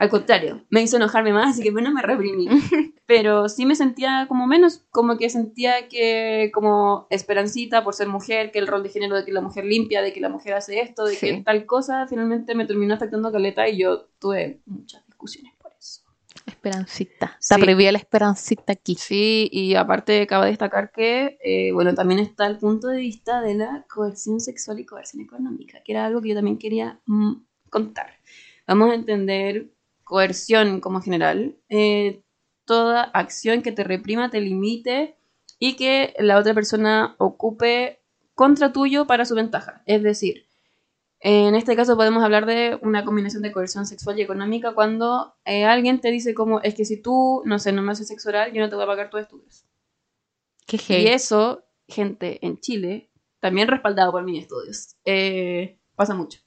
Al 0.00 0.08
contrario, 0.08 0.64
me 0.70 0.80
hizo 0.80 0.96
enojarme 0.96 1.30
más, 1.34 1.50
así 1.50 1.62
que 1.62 1.70
bueno, 1.70 1.90
me 1.92 2.00
reprimí. 2.00 2.48
Pero 3.06 3.50
sí 3.50 3.66
me 3.66 3.74
sentía 3.74 4.24
como 4.28 4.46
menos, 4.46 4.78
como 4.90 5.18
que 5.18 5.28
sentía 5.28 5.88
que 5.88 6.50
como 6.54 7.06
esperancita 7.10 7.84
por 7.84 7.92
ser 7.92 8.08
mujer, 8.08 8.50
que 8.50 8.58
el 8.60 8.66
rol 8.66 8.82
de 8.82 8.88
género 8.88 9.14
de 9.14 9.26
que 9.26 9.32
la 9.32 9.42
mujer 9.42 9.66
limpia, 9.66 10.00
de 10.00 10.14
que 10.14 10.20
la 10.22 10.30
mujer 10.30 10.54
hace 10.54 10.80
esto, 10.80 11.04
de 11.04 11.18
que 11.18 11.34
Sí. 11.36 11.42
tal 11.44 11.66
cosa, 11.66 12.06
finalmente 12.08 12.54
me 12.54 12.64
terminó 12.64 12.94
afectando 12.94 13.30
caleta 13.30 13.68
y 13.68 13.76
yo 13.78 14.06
tuve 14.18 14.62
muchas 14.64 15.04
discusiones 15.06 15.52
por 15.60 15.70
eso. 15.78 16.00
Esperancita. 16.46 17.36
Está 17.38 17.56
Sí. 17.56 17.60
prohibida 17.62 17.92
la 17.92 17.98
esperancita 17.98 18.72
aquí. 18.72 18.94
Sí, 18.94 19.50
y 19.52 19.74
aparte 19.74 20.26
cabe 20.26 20.46
destacar 20.46 20.92
que, 20.92 21.36
eh, 21.44 21.72
bueno, 21.72 21.94
también 21.94 22.20
está 22.20 22.46
el 22.46 22.56
punto 22.56 22.88
de 22.88 23.00
vista 23.00 23.42
de 23.42 23.54
la 23.54 23.84
coerción 23.92 24.40
sexual 24.40 24.80
y 24.80 24.86
coerción 24.86 25.22
económica, 25.22 25.82
que 25.84 25.92
era 25.92 26.06
algo 26.06 26.22
que 26.22 26.30
yo 26.30 26.34
también 26.36 26.56
quería 26.56 27.00
mm, 27.04 27.34
contar. 27.68 28.14
Vamos 28.66 28.90
a 28.92 28.94
entender 28.94 29.70
coerción 30.10 30.80
como 30.80 31.00
general, 31.00 31.56
eh, 31.68 32.24
toda 32.64 33.04
acción 33.04 33.62
que 33.62 33.70
te 33.70 33.84
reprima, 33.84 34.28
te 34.28 34.40
limite 34.40 35.16
y 35.60 35.76
que 35.76 36.14
la 36.18 36.36
otra 36.36 36.52
persona 36.52 37.14
ocupe 37.18 38.02
contra 38.34 38.72
tuyo 38.72 39.06
para 39.06 39.24
su 39.24 39.36
ventaja. 39.36 39.84
Es 39.86 40.02
decir, 40.02 40.48
en 41.20 41.54
este 41.54 41.76
caso 41.76 41.96
podemos 41.96 42.24
hablar 42.24 42.44
de 42.44 42.76
una 42.82 43.04
combinación 43.04 43.44
de 43.44 43.52
coerción 43.52 43.86
sexual 43.86 44.18
y 44.18 44.22
económica 44.22 44.74
cuando 44.74 45.36
eh, 45.44 45.64
alguien 45.64 46.00
te 46.00 46.10
dice 46.10 46.34
como, 46.34 46.60
es 46.60 46.74
que 46.74 46.84
si 46.84 47.00
tú, 47.00 47.42
no 47.44 47.60
sé, 47.60 47.70
no 47.70 47.80
me 47.80 47.92
haces 47.92 48.08
sexo 48.08 48.30
oral, 48.30 48.52
yo 48.52 48.60
no 48.60 48.68
te 48.68 48.74
voy 48.74 48.82
a 48.82 48.88
pagar 48.88 49.10
tus 49.10 49.20
estudios. 49.20 49.64
Qué 50.66 50.78
Y 50.88 51.06
eso, 51.06 51.62
gente, 51.86 52.44
en 52.44 52.58
Chile, 52.58 53.12
también 53.38 53.68
respaldado 53.68 54.10
por 54.10 54.24
mis 54.24 54.42
estudios, 54.42 54.96
eh, 55.04 55.78
pasa 55.94 56.14
mucho. 56.14 56.40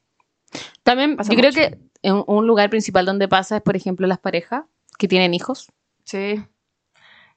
También, 0.84 1.16
Pasa 1.16 1.32
yo 1.32 1.38
creo 1.38 1.54
que 1.54 1.93
un 2.04 2.48
lugar 2.48 2.70
principal 2.70 3.06
donde 3.06 3.28
pasa 3.28 3.58
es, 3.58 3.62
por 3.64 3.76
ejemplo, 3.76 4.06
las 4.08 4.20
parejas 4.20 4.66
que 4.98 5.08
tienen 5.08 5.34
hijos. 5.34 5.72
Sí. 6.04 6.36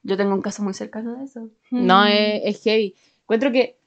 Yo 0.02 0.16
tengo 0.16 0.34
un 0.34 0.42
caso 0.42 0.62
muy 0.62 0.74
cercano 0.74 1.16
de 1.16 1.24
eso. 1.24 1.48
No, 1.70 2.02
Mm. 2.04 2.08
es, 2.08 2.40
es 2.56 2.62
heavy. 2.62 2.94
Encuentro 3.22 3.52
que 3.52 3.78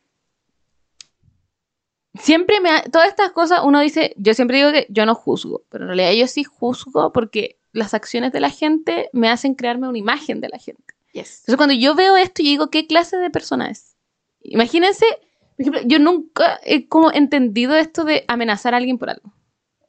siempre 2.19 2.59
me... 2.59 2.69
ha- 2.69 2.83
todas 2.83 3.07
estas 3.09 3.31
cosas, 3.31 3.61
uno 3.63 3.79
dice, 3.79 4.13
yo 4.17 4.33
siempre 4.33 4.57
digo 4.57 4.71
que 4.71 4.87
yo 4.89 5.05
no 5.05 5.15
juzgo, 5.15 5.63
pero 5.69 5.83
en 5.85 5.89
realidad 5.89 6.11
yo 6.13 6.27
sí 6.27 6.43
juzgo 6.43 7.11
porque 7.13 7.57
las 7.71 7.93
acciones 7.93 8.31
de 8.31 8.39
la 8.39 8.49
gente 8.49 9.09
me 9.13 9.29
hacen 9.29 9.53
crearme 9.55 9.87
una 9.87 9.97
imagen 9.97 10.41
de 10.41 10.49
la 10.49 10.57
gente. 10.57 10.83
Yes. 11.13 11.39
Entonces 11.41 11.57
cuando 11.57 11.75
yo 11.75 11.95
veo 11.95 12.17
esto, 12.17 12.41
yo 12.43 12.49
digo, 12.49 12.69
¿qué 12.69 12.87
clase 12.87 13.17
de 13.17 13.29
persona 13.29 13.69
es? 13.69 13.95
Imagínense, 14.41 15.05
por 15.57 15.61
ejemplo, 15.61 15.81
yo 15.85 15.99
nunca 15.99 16.59
he 16.63 16.87
como 16.87 17.11
entendido 17.11 17.75
esto 17.75 18.03
de 18.05 18.25
amenazar 18.27 18.73
a 18.73 18.77
alguien 18.77 18.97
por 18.97 19.09
algo. 19.09 19.31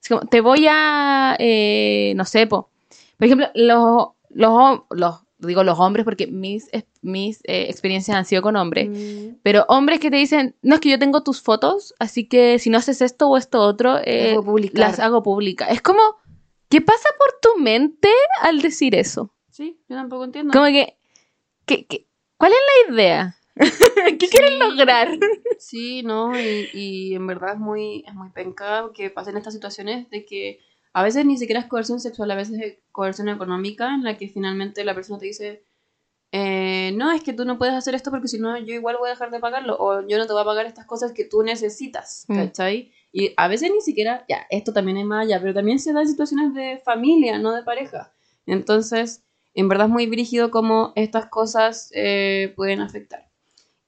Es 0.03 0.09
como, 0.09 0.23
te 0.23 0.41
voy 0.41 0.67
a, 0.69 1.37
eh, 1.39 2.13
no 2.17 2.25
sé, 2.25 2.47
po. 2.47 2.71
por 3.19 3.27
ejemplo, 3.27 3.49
los, 3.55 4.09
los, 4.31 4.81
los, 4.91 5.15
digo 5.39 5.63
los 5.65 5.79
hombres 5.79 6.05
porque 6.05 6.27
mis, 6.27 6.69
mis 7.03 7.41
eh, 7.45 7.67
experiencias 7.69 8.17
han 8.17 8.25
sido 8.25 8.43
con 8.43 8.57
hombres, 8.57 8.89
Mm. 8.89 9.37
pero 9.43 9.65
hombres 9.69 10.01
que 10.01 10.11
te 10.11 10.17
dicen, 10.17 10.57
no 10.63 10.75
es 10.77 10.81
que 10.81 10.91
yo 10.91 10.99
tengo 10.99 11.23
tus 11.23 11.43
fotos, 11.43 11.95
así 11.99 12.27
que 12.29 12.59
si 12.59 12.71
no 12.71 12.79
haces 12.79 13.01
esto 13.03 13.29
o 13.29 13.37
esto 13.37 13.61
otro, 13.61 13.99
eh, 14.05 14.37
las 14.73 14.99
hago 15.01 15.23
públicas. 15.23 15.69
Es 15.71 15.83
como, 15.83 16.01
¿qué 16.71 16.81
pasa 16.81 17.09
por 17.19 17.39
tu 17.43 17.61
mente 17.61 18.09
al 18.43 18.61
decir 18.63 18.95
eso? 18.95 19.35
Sí, 19.51 19.79
yo 19.89 19.97
tampoco 19.97 20.25
entiendo. 20.25 20.53
Como 20.53 20.67
que, 20.67 20.97
que- 21.67 21.85
que- 21.87 22.07
¿cuál 22.39 22.53
es 22.53 22.59
la 22.89 22.95
idea? 22.95 23.37
¿Qué 24.19 24.29
quieren 24.29 24.53
Sí. 24.55 24.59
lograr? 24.59 25.09
Sí, 25.59 26.03
no, 26.03 26.39
y, 26.41 26.69
y 26.73 27.15
en 27.15 27.27
verdad 27.27 27.55
es 27.55 27.59
muy, 27.61 28.05
es 28.07 28.15
muy 28.15 28.31
penca 28.31 28.91
que 28.95 29.11
pasen 29.11 29.37
estas 29.37 29.55
situaciones 29.55 30.09
de 30.11 30.25
que 30.25 30.61
a 30.93 31.03
veces 31.03 31.25
ni 31.27 31.37
siquiera 31.39 31.61
es 31.61 31.67
coerción 31.67 32.01
sexual, 32.01 32.31
a 32.31 32.35
veces 32.37 32.61
es 32.61 32.79
coerción 32.93 33.29
económica 33.29 33.95
en 33.95 34.03
la 34.03 34.17
que 34.17 34.29
finalmente 34.29 34.85
la 34.85 34.95
persona 34.95 35.19
te 35.19 35.27
dice, 35.27 35.65
eh, 36.33 36.93
no, 36.97 37.11
es 37.13 37.23
que 37.23 37.33
tú 37.33 37.45
no 37.45 37.59
puedes 37.59 37.75
hacer 37.75 37.95
esto 37.95 38.11
porque 38.11 38.29
si 38.29 38.39
no 38.39 38.57
yo 38.59 38.75
igual 38.75 38.97
voy 38.99 39.09
a 39.09 39.13
dejar 39.13 39.31
de 39.31 39.41
pagarlo 39.41 39.77
o 39.79 40.07
yo 40.07 40.17
no 40.19 40.27
te 40.27 40.33
voy 40.33 40.43
a 40.43 40.45
pagar 40.45 40.67
estas 40.67 40.87
cosas 40.87 41.13
que 41.13 41.25
tú 41.25 41.43
necesitas, 41.43 42.25
Mm. 42.29 42.37
¿cachai? 42.37 42.93
Y 43.13 43.33
a 43.37 43.49
veces 43.49 43.71
ni 43.73 43.81
siquiera, 43.81 44.25
ya, 44.29 44.47
esto 44.51 44.73
también 44.73 44.97
es 44.97 45.05
más 45.05 45.27
allá, 45.27 45.41
pero 45.41 45.53
también 45.55 45.81
se 45.81 45.93
da 45.93 46.03
en 46.03 46.09
situaciones 46.09 46.55
de 46.55 46.81
familia, 46.85 47.39
no 47.39 47.53
de 47.53 47.63
pareja. 47.65 48.13
Entonces, 48.47 49.25
en 49.55 49.69
verdad 49.69 49.87
es 49.89 49.93
muy 49.93 50.07
brígido 50.07 50.51
cómo 50.53 50.93
estas 50.95 51.27
cosas 51.27 51.91
eh, 51.95 52.53
pueden 52.57 52.81
afectar. 52.81 53.29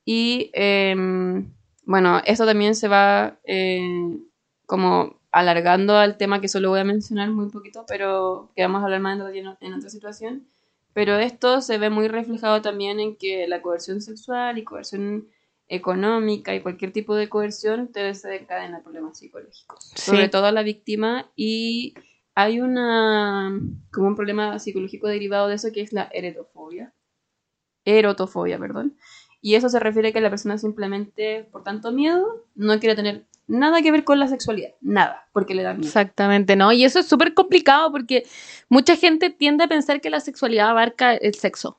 Y 0.04 0.50
em, 0.52 1.52
bueno, 1.84 2.20
esto 2.24 2.46
también 2.46 2.74
se 2.74 2.88
va 2.88 3.38
eh, 3.44 4.18
como 4.66 5.20
alargando 5.30 5.96
al 5.96 6.16
tema 6.16 6.40
que 6.40 6.48
solo 6.48 6.70
voy 6.70 6.80
a 6.80 6.84
mencionar 6.84 7.30
muy 7.30 7.48
poquito, 7.50 7.84
pero 7.88 8.50
que 8.54 8.62
vamos 8.62 8.82
a 8.82 8.84
hablar 8.84 9.00
más 9.00 9.18
en, 9.34 9.46
en, 9.60 9.74
otra 9.74 9.88
situación. 9.90 10.46
Pero 10.92 11.16
esto 11.16 11.62
se 11.62 11.78
ve 11.78 11.88
muy 11.88 12.08
reflejado 12.08 12.60
también 12.60 13.00
en 13.00 13.16
que 13.16 13.46
la 13.48 13.62
coerción 13.62 14.02
sexual 14.02 14.58
y 14.58 14.64
coerción 14.64 15.28
económica 15.68 16.54
y 16.54 16.60
cualquier 16.60 16.92
tipo 16.92 17.14
de 17.14 17.30
coerción 17.30 17.88
te 17.92 18.00
desencadena 18.00 18.82
problemas 18.82 19.18
psicológicos, 19.18 19.90
Sí. 19.94 20.10
sobre 20.10 20.28
todo 20.28 20.44
a 20.46 20.52
la 20.52 20.62
víctima 20.62 21.30
y 21.34 21.94
hay 22.34 22.60
una 22.60 23.58
como 23.90 24.08
un 24.08 24.16
problema 24.16 24.58
psicológico 24.58 25.08
derivado 25.08 25.48
de 25.48 25.54
eso 25.54 25.72
que 25.72 25.80
es 25.80 25.94
la 25.94 26.10
eretofobia. 26.12 26.92
Erotofobia, 27.84 28.58
perdón. 28.58 28.96
Y 29.42 29.56
eso 29.56 29.68
se 29.68 29.80
refiere 29.80 30.08
a 30.08 30.12
que 30.12 30.20
la 30.20 30.30
persona 30.30 30.56
simplemente, 30.56 31.48
por 31.50 31.64
tanto 31.64 31.90
miedo, 31.90 32.46
no 32.54 32.78
quiere 32.78 32.94
tener 32.94 33.26
nada 33.48 33.82
que 33.82 33.90
ver 33.90 34.04
con 34.04 34.20
la 34.20 34.28
sexualidad. 34.28 34.70
Nada, 34.80 35.28
porque 35.32 35.54
le 35.54 35.64
da 35.64 35.74
miedo. 35.74 35.86
Exactamente, 35.86 36.54
¿no? 36.54 36.72
Y 36.72 36.84
eso 36.84 37.00
es 37.00 37.06
súper 37.06 37.34
complicado 37.34 37.90
porque 37.90 38.24
mucha 38.68 38.94
gente 38.94 39.30
tiende 39.30 39.64
a 39.64 39.68
pensar 39.68 40.00
que 40.00 40.10
la 40.10 40.20
sexualidad 40.20 40.70
abarca 40.70 41.14
el 41.14 41.34
sexo. 41.34 41.76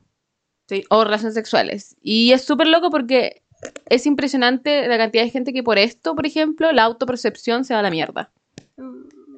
Sí. 0.68 0.84
O 0.90 1.04
relaciones 1.04 1.34
sexuales. 1.34 1.96
Y 2.02 2.32
es 2.32 2.44
súper 2.44 2.68
loco 2.68 2.90
porque 2.90 3.42
es 3.86 4.04
impresionante 4.04 4.86
la 4.86 4.98
cantidad 4.98 5.24
de 5.24 5.30
gente 5.30 5.52
que 5.54 5.62
por 5.62 5.78
esto, 5.78 6.14
por 6.14 6.26
ejemplo, 6.26 6.70
la 6.72 6.84
autopercepción 6.84 7.64
se 7.64 7.72
va 7.72 7.80
a 7.80 7.82
la 7.82 7.90
mierda. 7.90 8.30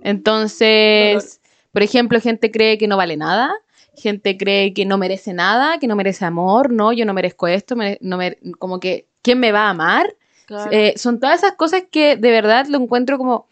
Entonces, 0.02 1.40
por 1.72 1.82
ejemplo, 1.82 2.20
gente 2.20 2.50
cree 2.50 2.78
que 2.78 2.88
no 2.88 2.96
vale 2.96 3.16
nada, 3.16 3.54
gente 3.96 4.36
cree 4.36 4.72
que 4.74 4.84
no 4.84 4.98
merece 4.98 5.32
nada, 5.32 5.78
que 5.78 5.86
no 5.86 5.96
merece 5.96 6.24
amor, 6.24 6.70
no, 6.72 6.92
yo 6.92 7.04
no 7.06 7.14
merezco 7.14 7.46
esto, 7.48 7.76
mere- 7.76 7.98
no 8.00 8.16
mere- 8.18 8.38
como 8.58 8.78
que, 8.80 9.08
¿quién 9.22 9.40
me 9.40 9.52
va 9.52 9.62
a 9.66 9.70
amar? 9.70 10.14
Claro. 10.46 10.70
Eh, 10.72 10.94
son 10.96 11.18
todas 11.18 11.38
esas 11.42 11.52
cosas 11.56 11.84
que 11.90 12.16
de 12.16 12.30
verdad 12.30 12.66
lo 12.66 12.78
encuentro 12.78 13.18
como 13.18 13.48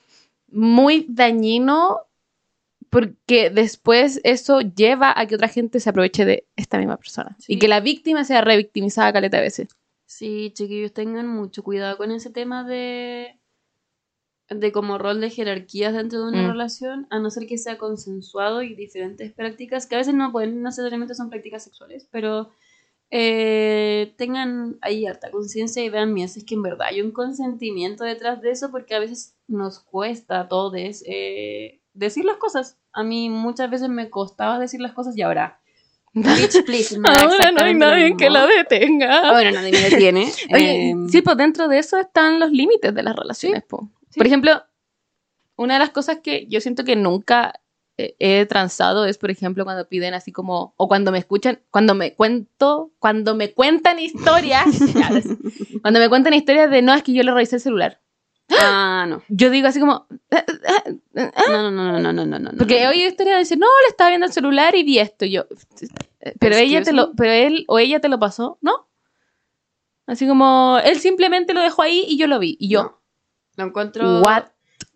muy 0.49 1.07
dañino 1.09 2.01
porque 2.91 3.51
después 3.51 4.21
eso 4.23 4.61
lleva 4.61 5.13
a 5.17 5.27
que 5.27 5.35
otra 5.35 5.49
gente 5.49 5.81
se 5.81 5.91
aproveche 5.91 6.25
de 6.25 6.47
esta 6.55 6.79
misma 6.79 6.97
persona 6.97 7.35
Sí. 7.41 7.55
y 7.55 7.59
que 7.59 7.67
la 7.67 7.81
víctima 7.81 8.23
sea 8.25 8.41
revictimizada 8.41 9.13
caleta 9.13 9.39
de 9.39 9.43
veces. 9.43 9.69
Sí, 10.07 10.53
chiquillos, 10.55 10.93
tengan 10.93 11.27
mucho 11.27 11.65
cuidado 11.65 11.97
con 11.97 12.13
ese 12.13 12.31
tema 12.31 12.63
de 12.63 13.37
de 14.51 14.73
como 14.73 14.99
rol 14.99 15.21
de 15.21 15.31
jerarquías 15.31 15.95
dentro 15.95 16.21
de 16.23 16.29
una 16.29 16.43
Mm. 16.43 16.51
relación, 16.51 17.07
a 17.11 17.19
no 17.19 17.31
ser 17.31 17.47
que 17.47 17.57
sea 17.59 17.79
consensuado 17.79 18.63
y 18.63 18.75
diferentes 18.75 19.33
prácticas, 19.33 19.87
que 19.87 19.95
a 19.95 19.99
veces 19.99 20.15
no 20.15 20.33
pueden, 20.33 20.63
no 20.63 20.69
necesariamente 20.69 21.15
son 21.15 21.31
prácticas 21.31 21.65
sexuales, 21.65 22.07
pero 22.11 22.51
eh, 23.11 24.13
tengan 24.17 24.77
ahí 24.81 25.07
harta 25.07 25.31
conciencia 25.31 25.85
y 25.85 25.89
vean 25.89 26.17
si 26.29 26.41
es 26.41 26.45
que 26.45 26.55
en 26.57 26.63
verdad 26.63 26.89
hay 26.91 27.01
un 27.01 27.13
consentimiento 27.13 28.03
detrás 28.05 28.41
de 28.43 28.51
eso, 28.51 28.71
porque 28.71 28.95
a 28.95 28.99
veces 28.99 29.37
nos 29.47 29.79
cuesta 29.81 30.41
a 30.41 30.49
todos 30.49 30.75
eh, 31.07 31.81
decir 31.93 32.25
las 32.25 32.39
cosas. 32.39 32.77
A 32.93 33.05
mí 33.05 33.29
muchas 33.29 33.71
veces 33.71 33.89
me 33.89 34.11
costaba 34.11 34.59
decir 34.59 34.81
las 34.81 34.93
cosas 34.93 35.17
y 35.17 35.23
ahora. 35.23 35.61
Bitch, 36.15 36.65
please, 36.65 36.99
da 37.01 37.13
Ahora 37.23 37.51
no 37.53 37.63
hay 37.63 37.75
nadie 37.75 38.17
que 38.17 38.31
la 38.31 38.47
detenga. 38.47 39.33
Bueno, 39.33 39.53
nadie 39.53 39.73
me 39.73 39.91
detiene. 39.91 40.33
Oye, 40.53 40.91
Eh, 40.91 40.95
sí, 41.09 41.23
pues 41.23 41.37
dentro 41.37 41.69
de 41.69 41.79
eso 41.79 41.99
están 41.99 42.41
los 42.41 42.51
límites 42.51 42.95
de 42.95 43.03
las 43.03 43.15
relaciones. 43.17 43.63
po. 43.65 43.91
Sí. 44.15 44.19
Por 44.21 44.27
ejemplo, 44.27 44.63
una 45.57 45.75
de 45.75 45.81
las 45.81 45.91
cosas 45.91 46.19
que 46.23 46.47
yo 46.49 46.61
siento 46.61 46.85
que 46.85 46.97
nunca 46.97 47.61
eh, 47.97 48.17
he 48.19 48.47
transado 48.47 49.05
es, 49.05 49.19
por 49.19 49.31
ejemplo, 49.31 49.65
cuando 49.65 49.89
piden 49.89 50.15
así 50.15 50.33
como, 50.33 50.75
o 50.77 50.89
cuando 50.89 51.13
me 51.13 51.19
escuchan, 51.19 51.61
cuando 51.71 51.95
me 51.95 52.15
cuento, 52.15 52.91
cuando 52.99 53.35
me 53.35 53.53
cuentan 53.53 53.99
historias, 53.99 54.65
cuando 55.83 56.01
me 56.01 56.09
cuentan 56.09 56.35
historias 56.35 56.71
de, 56.71 56.83
no, 56.83 56.95
es 56.95 57.03
que 57.03 57.13
yo 57.13 57.23
le 57.23 57.33
revisé 57.33 57.57
el 57.57 57.63
celular. 57.63 58.01
Ah, 58.61 59.07
no. 59.09 59.23
Yo 59.29 59.49
digo 59.49 59.69
así 59.69 59.81
como, 59.81 60.07
"Eh, 60.31 60.37
eh, 60.37 60.99
eh, 61.15 61.31
eh", 61.35 61.43
No, 61.51 61.71
no, 61.71 61.71
no, 61.71 61.99
no, 62.01 62.13
no, 62.13 62.27
no, 62.27 62.39
no, 62.39 62.51
porque 62.59 62.75
no. 62.75 62.81
he 62.81 62.89
oído 62.89 63.09
historias 63.09 63.37
de 63.37 63.39
decir, 63.41 63.59
no, 63.59 63.67
le 63.85 63.89
estaba 63.89 64.11
viendo 64.11 64.27
el 64.27 64.33
celular 64.33 64.75
y 64.75 64.83
vi 64.83 64.99
esto. 64.99 65.25
Y 65.25 65.31
yo, 65.33 65.47
"Eh, 66.21 66.35
pero 66.39 66.57
ella 66.57 66.83
te 66.83 66.93
lo, 66.93 67.13
pero 67.15 67.33
él 67.33 67.65
o 67.69 67.79
ella 67.79 68.01
te 68.01 68.09
lo 68.09 68.19
pasó, 68.19 68.59
¿no? 68.61 68.89
Así 70.07 70.27
como, 70.29 70.79
él 70.85 70.99
simplemente 71.01 71.55
lo 71.55 71.63
dejó 71.63 71.83
ahí 71.83 72.05
y 72.07 72.19
yo 72.19 72.27
lo 72.27 72.39
vi. 72.39 72.57
Y 72.61 72.69
yo, 72.69 72.83
No. 72.83 73.01
Lo 73.57 73.65
encuentro. 73.65 74.21
What? 74.21 74.45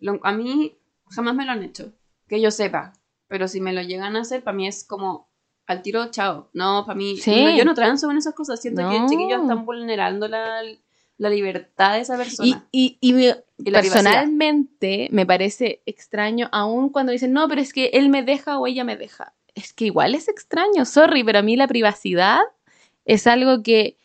lo- 0.00 0.20
a 0.22 0.32
mí 0.32 0.76
jamás 1.10 1.34
me 1.34 1.44
lo 1.44 1.52
han 1.52 1.62
hecho. 1.62 1.92
Que 2.28 2.40
yo 2.40 2.50
sepa. 2.50 2.92
Pero 3.28 3.46
si 3.48 3.60
me 3.60 3.72
lo 3.72 3.82
llegan 3.82 4.16
a 4.16 4.20
hacer, 4.20 4.42
para 4.42 4.56
mí 4.56 4.66
es 4.66 4.84
como 4.84 5.28
al 5.66 5.82
tiro, 5.82 6.10
chao. 6.10 6.48
No, 6.54 6.84
para 6.86 6.96
mí. 6.96 7.16
Sí. 7.18 7.44
no, 7.44 7.50
yo 7.56 7.64
no 7.64 7.74
transo 7.74 8.10
en 8.10 8.16
esas 8.16 8.34
cosas. 8.34 8.60
Siento 8.60 8.88
que 8.88 8.98
No. 9.00 9.06
chiquillos 9.08 9.42
están 9.42 9.66
vulnerando 9.66 10.26
la, 10.28 10.62
la 11.18 11.30
libertad 11.30 11.92
de 11.94 12.00
esa 12.00 12.14
Y, 12.14 12.18
persona. 12.18 12.68
y, 12.72 12.98
y 13.00 13.12
me- 13.12 13.36
Y 13.58 13.70
la 13.70 13.80
personalmente 13.80 15.08
me 15.10 15.26
parece 15.26 15.82
extraño, 15.86 16.48
aún 16.52 16.90
cuando 16.90 17.12
dicen, 17.12 17.32
no, 17.32 17.48
pero 17.48 17.60
es 17.60 17.72
que 17.72 17.86
él 17.94 18.08
me 18.08 18.22
deja 18.22 18.58
o 18.58 18.66
ella 18.66 18.84
me 18.84 18.96
deja. 18.96 19.34
Es 19.54 19.72
que 19.72 19.86
igual 19.86 20.14
es 20.14 20.28
extraño, 20.28 20.84
sorry, 20.84 21.24
pero 21.24 21.40
a 21.40 21.42
mí 21.42 21.56
la 21.56 21.66
privacidad 21.68 22.40
es 23.04 23.26
algo 23.26 23.62
que 23.62 23.96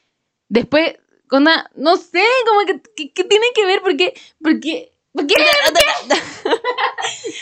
después, 0.49 0.95
una, 1.37 1.69
no 1.75 1.97
sé, 1.97 2.23
como 2.47 2.61
que, 2.65 2.81
que, 2.95 3.13
que 3.13 3.23
tiene 3.23 3.45
que 3.55 3.65
ver, 3.65 3.81
porque, 3.81 4.13
porque, 4.41 4.91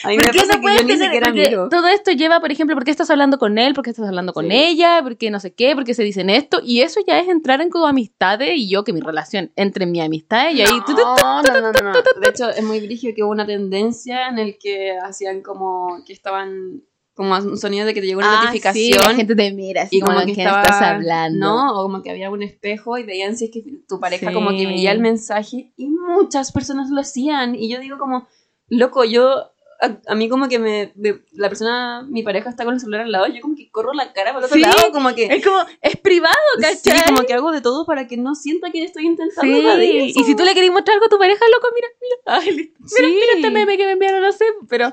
no 0.03 0.61
puedes 0.61 0.81
tener- 0.81 0.97
siquiera 1.05 1.27
porque 1.27 1.49
miro. 1.49 1.69
todo 1.69 1.87
esto 1.87 2.11
lleva, 2.11 2.39
por 2.39 2.51
ejemplo, 2.51 2.75
porque 2.75 2.91
estás 2.91 3.09
hablando 3.09 3.37
con 3.37 3.57
él, 3.57 3.73
porque 3.73 3.91
estás 3.91 4.07
hablando 4.07 4.33
con 4.33 4.45
Sí. 4.49 4.51
ella, 4.53 4.99
porque 5.03 5.29
no 5.31 5.39
sé 5.39 5.53
qué, 5.53 5.75
porque 5.75 5.93
se 5.93 6.03
dicen 6.03 6.29
esto, 6.29 6.59
y 6.63 6.81
eso 6.81 6.99
ya 7.05 7.19
es 7.19 7.29
entrar 7.29 7.61
en 7.61 7.69
como 7.69 7.87
amistades 7.87 8.51
y 8.55 8.69
yo 8.69 8.83
que 8.83 8.93
mi 8.93 8.99
relación 9.01 9.51
entre 9.55 9.85
mi 9.85 10.01
amistad 10.01 10.51
y 10.51 10.61
ahí, 10.61 10.67
no, 10.89 11.15
no, 11.43 11.43
no, 11.43 11.71
no. 11.71 11.93
De 11.93 12.29
hecho, 12.29 12.49
es 12.49 12.63
muy 12.63 12.79
brígido 12.81 13.13
que 13.15 13.23
hubo 13.23 13.31
una 13.31 13.45
tendencia 13.45 14.27
en 14.27 14.39
el 14.39 14.57
que 14.57 14.97
hacían 15.01 15.41
como 15.41 16.03
que 16.05 16.13
estaban 16.13 16.83
como 17.21 17.35
un 17.37 17.57
sonido 17.57 17.85
de 17.85 17.93
que 17.93 18.01
te 18.01 18.07
llegó 18.07 18.19
una 18.19 18.39
Ah, 18.41 18.43
notificación 18.45 18.73
sí, 19.01 19.07
la 19.07 19.15
gente 19.15 19.35
te 19.35 19.51
mira 19.53 19.83
así 19.83 19.97
y 19.97 19.99
como, 19.99 20.13
como 20.13 20.25
¿con 20.25 20.33
que 20.35 20.41
estaba 20.41 20.61
estás 20.63 20.81
hablando? 20.81 21.39
no 21.45 21.79
o 21.79 21.83
como 21.83 22.01
que 22.01 22.11
había 22.11 22.29
un 22.29 22.43
espejo 22.43 22.97
y 22.97 23.03
veían 23.03 23.37
si 23.37 23.45
es 23.45 23.51
que 23.51 23.63
tu 23.87 23.99
pareja 23.99 24.27
Sí. 24.29 24.33
como 24.33 24.49
que 24.51 24.65
veía 24.67 24.91
el 24.91 24.99
mensaje 24.99 25.71
y 25.77 25.87
muchas 25.87 26.51
personas 26.51 26.89
lo 26.89 26.99
hacían 27.01 27.55
y 27.55 27.69
yo 27.69 27.79
digo 27.79 27.97
como 27.97 28.27
loco 28.67 29.03
yo 29.03 29.51
a, 29.81 29.97
a 30.11 30.15
mí 30.15 30.29
como 30.29 30.47
que 30.47 30.59
me, 30.59 30.91
me- 30.95 31.21
la 31.33 31.49
persona 31.49 32.03
mi 32.07 32.21
pareja 32.23 32.49
está 32.51 32.63
con 32.65 32.75
el 32.75 32.79
celular 32.79 33.01
al 33.01 33.11
lado 33.11 33.27
yo 33.27 33.41
como 33.41 33.55
que 33.55 33.69
corro 33.71 33.93
la 33.93 34.13
cara 34.13 34.31
para 34.33 34.39
el 34.39 34.45
otro 34.45 34.55
Sí. 34.55 34.61
lado 34.61 34.91
como 34.91 35.13
que 35.15 35.25
Es 35.25 35.43
como, 35.43 35.57
es 35.81 35.97
privado, 35.97 36.35
sí, 36.57 36.89
¿cachai? 36.89 37.13
como 37.13 37.25
que 37.25 37.33
hago 37.33 37.51
de 37.51 37.61
todo 37.61 37.85
para 37.85 38.07
que 38.07 38.15
no 38.17 38.35
sienta 38.35 38.71
que 38.71 38.83
estoy 38.83 39.07
intentando 39.07 39.41
Sí, 39.79 40.13
y 40.15 40.23
si 40.23 40.35
tú 40.35 40.43
le 40.43 40.53
querés 40.53 40.71
mostrar 40.71 40.93
algo 40.95 41.07
a 41.07 41.09
tu 41.09 41.17
pareja, 41.17 41.43
loco, 41.53 41.67
mira, 41.73 41.87
mira, 41.99 42.15
ay, 42.39 42.55
mira, 42.55 42.87
Sí. 42.87 43.03
mira 43.05 43.33
este 43.35 43.49
meme 43.51 43.75
que 43.77 43.85
me 43.85 43.91
enviaron, 43.93 44.21
no 44.21 44.31
sé, 44.31 44.45
pero 44.69 44.91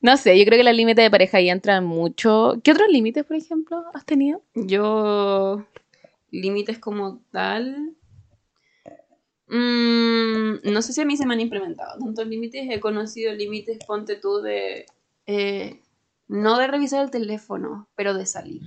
no 0.00 0.16
sé, 0.16 0.38
yo 0.38 0.44
creo 0.44 0.58
que 0.58 0.64
los 0.64 0.74
límites 0.74 1.04
de 1.04 1.10
pareja 1.10 1.38
ahí 1.38 1.48
entran 1.48 1.84
mucho. 1.84 2.60
¿Qué 2.64 2.72
otros 2.72 2.88
límites, 2.88 3.24
por 3.24 3.36
ejemplo, 3.36 3.84
has 3.94 4.04
tenido? 4.04 4.42
Yo. 4.54 5.64
Límites 6.30 6.78
como 6.78 7.20
tal. 7.30 7.94
Mm, 9.48 10.70
no 10.72 10.82
sé 10.82 10.92
si 10.92 11.00
a 11.00 11.04
mí 11.04 11.16
se 11.16 11.26
me 11.26 11.34
han 11.34 11.40
implementado 11.40 11.98
tantos 11.98 12.26
límites. 12.26 12.66
He 12.70 12.80
conocido 12.80 13.32
límites, 13.34 13.78
ponte 13.86 14.16
tú, 14.16 14.38
de. 14.40 14.86
eh, 15.26 15.80
no 16.28 16.58
de 16.58 16.66
revisar 16.66 17.04
el 17.04 17.10
teléfono, 17.10 17.88
pero 17.96 18.14
de 18.14 18.24
salir. 18.26 18.62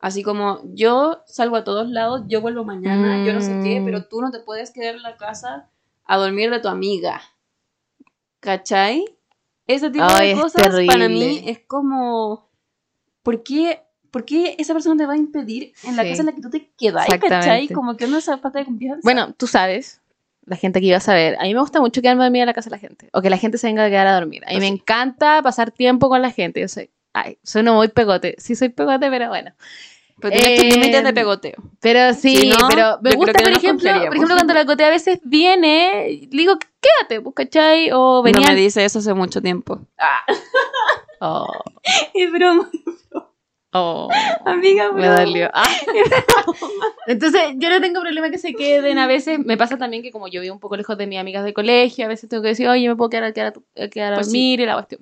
Así 0.00 0.22
como 0.22 0.60
yo 0.74 1.22
salgo 1.26 1.56
a 1.56 1.64
todos 1.64 1.88
lados, 1.88 2.22
yo 2.26 2.40
vuelvo 2.40 2.64
mañana, 2.64 3.24
yo 3.24 3.32
no 3.32 3.40
sé 3.40 3.60
qué, 3.62 3.80
Mm. 3.80 3.84
pero 3.84 4.04
tú 4.08 4.20
no 4.20 4.30
te 4.30 4.40
puedes 4.40 4.70
quedar 4.72 4.96
en 4.96 5.02
la 5.02 5.16
casa 5.16 5.70
a 6.04 6.16
dormir 6.18 6.50
de 6.50 6.60
tu 6.60 6.68
amiga. 6.68 7.20
¿Cachai? 8.40 9.04
Ese 9.66 9.90
tipo 9.90 10.04
Ay, 10.08 10.34
de 10.34 10.40
cosas 10.40 10.62
para 10.86 11.08
mí 11.08 11.42
es 11.46 11.60
como. 11.66 12.48
¿Por 13.22 13.42
qué, 13.42 13.82
por 14.16 14.24
qué 14.24 14.56
esa 14.58 14.72
persona 14.72 14.96
te 14.96 15.04
va 15.04 15.12
a 15.12 15.16
impedir 15.18 15.74
en 15.84 15.94
la 15.94 16.02
Sí. 16.04 16.08
casa 16.08 16.22
en 16.22 16.26
la 16.26 16.32
que 16.32 16.40
tú 16.40 16.48
te 16.48 16.70
quedas? 16.78 17.06
¿Cachai? 17.06 17.68
Como 17.68 17.98
que 17.98 18.06
no 18.06 18.16
esa 18.16 18.38
falta 18.38 18.60
de 18.60 18.64
confianza. 18.64 19.00
Bueno, 19.04 19.34
tú 19.36 19.46
sabes, 19.46 20.00
la 20.46 20.56
gente 20.56 20.80
que 20.80 20.86
iba 20.86 20.96
a 20.96 21.00
saber, 21.00 21.36
a 21.38 21.42
mí 21.42 21.52
me 21.52 21.60
gusta 21.60 21.82
mucho 21.82 22.00
quedarme 22.00 22.22
dormida 22.24 22.44
en 22.44 22.46
la 22.46 22.54
casa 22.54 22.70
de 22.70 22.76
la 22.76 22.80
gente, 22.80 23.10
o 23.12 23.20
que 23.20 23.28
la 23.28 23.36
gente 23.36 23.58
se 23.58 23.66
venga 23.66 23.84
a 23.84 23.90
quedar 23.90 24.06
a 24.06 24.14
dormir. 24.14 24.42
A 24.46 24.50
mí 24.52 24.56
Ah, 24.56 24.60
me 24.60 24.68
sí. 24.68 24.72
encanta 24.72 25.42
pasar 25.42 25.70
tiempo 25.70 26.08
con 26.08 26.22
la 26.22 26.30
gente, 26.30 26.62
yo 26.62 26.68
soy, 26.68 26.88
ay, 27.12 27.36
soy 27.42 27.62
no 27.62 27.74
muy 27.74 27.88
pegote, 27.88 28.36
sí 28.38 28.54
soy 28.54 28.70
pegote, 28.70 29.10
pero 29.10 29.28
bueno. 29.28 29.52
pero 30.18 30.32
tienes 30.34 30.54
tus 30.56 30.64
eh, 30.64 30.70
límites 30.70 31.04
de 31.04 31.12
pegoteo. 31.12 31.56
Pero 31.80 32.14
sí, 32.14 32.36
Si 32.36 32.48
no, 32.48 32.56
pero 32.70 32.98
me 33.02 33.10
gusta, 33.16 33.32
por 33.34 33.50
no 33.50 33.56
ejemplo, 33.58 33.90
por 33.92 34.14
ejemplo, 34.16 34.34
cuando 34.34 34.54
la 34.54 34.64
cotea 34.64 34.86
a 34.86 34.90
veces 34.90 35.18
viene, 35.24 36.08
le 36.30 36.38
digo, 36.38 36.54
quédate, 36.80 37.20
pues, 37.20 37.34
¿cachai? 37.34 37.90
O 37.92 37.98
No 38.18 38.22
venía. 38.22 38.48
me 38.48 38.54
dice 38.54 38.82
eso 38.82 39.00
hace 39.00 39.12
mucho 39.12 39.42
tiempo. 39.42 39.80
Oh, 41.20 41.46
Es 42.14 42.30
broma, 42.30 42.68
oh, 43.80 44.08
amiga, 44.44 44.92
me 44.92 45.06
dolió. 45.06 45.50
Ah. 45.54 45.66
Entonces, 47.06 47.42
yo 47.56 47.70
no 47.70 47.80
tengo 47.80 48.00
problema 48.00 48.30
que 48.30 48.38
se 48.38 48.54
queden. 48.54 48.98
A 48.98 49.06
veces 49.06 49.38
me 49.38 49.56
pasa 49.56 49.76
también 49.78 50.02
que, 50.02 50.10
como 50.10 50.28
yo 50.28 50.40
vivo 50.40 50.54
un 50.54 50.60
poco 50.60 50.76
lejos 50.76 50.96
de 50.98 51.06
mis 51.06 51.18
amigas 51.18 51.44
de 51.44 51.54
colegio, 51.54 52.04
a 52.04 52.08
veces 52.08 52.28
tengo 52.28 52.42
que 52.42 52.48
decir, 52.50 52.68
oye, 52.68 52.88
me 52.88 52.96
puedo 52.96 53.10
quedar, 53.10 53.24
a 53.24 53.32
quedar, 53.32 53.54
a 53.78 53.84
a 53.84 53.88
quedar 53.88 54.12
a 54.12 54.16
Pues 54.16 54.26
sí. 54.26 54.32
dormir 54.32 54.60
y 54.60 54.66
la 54.66 54.74
cuestión. 54.74 55.00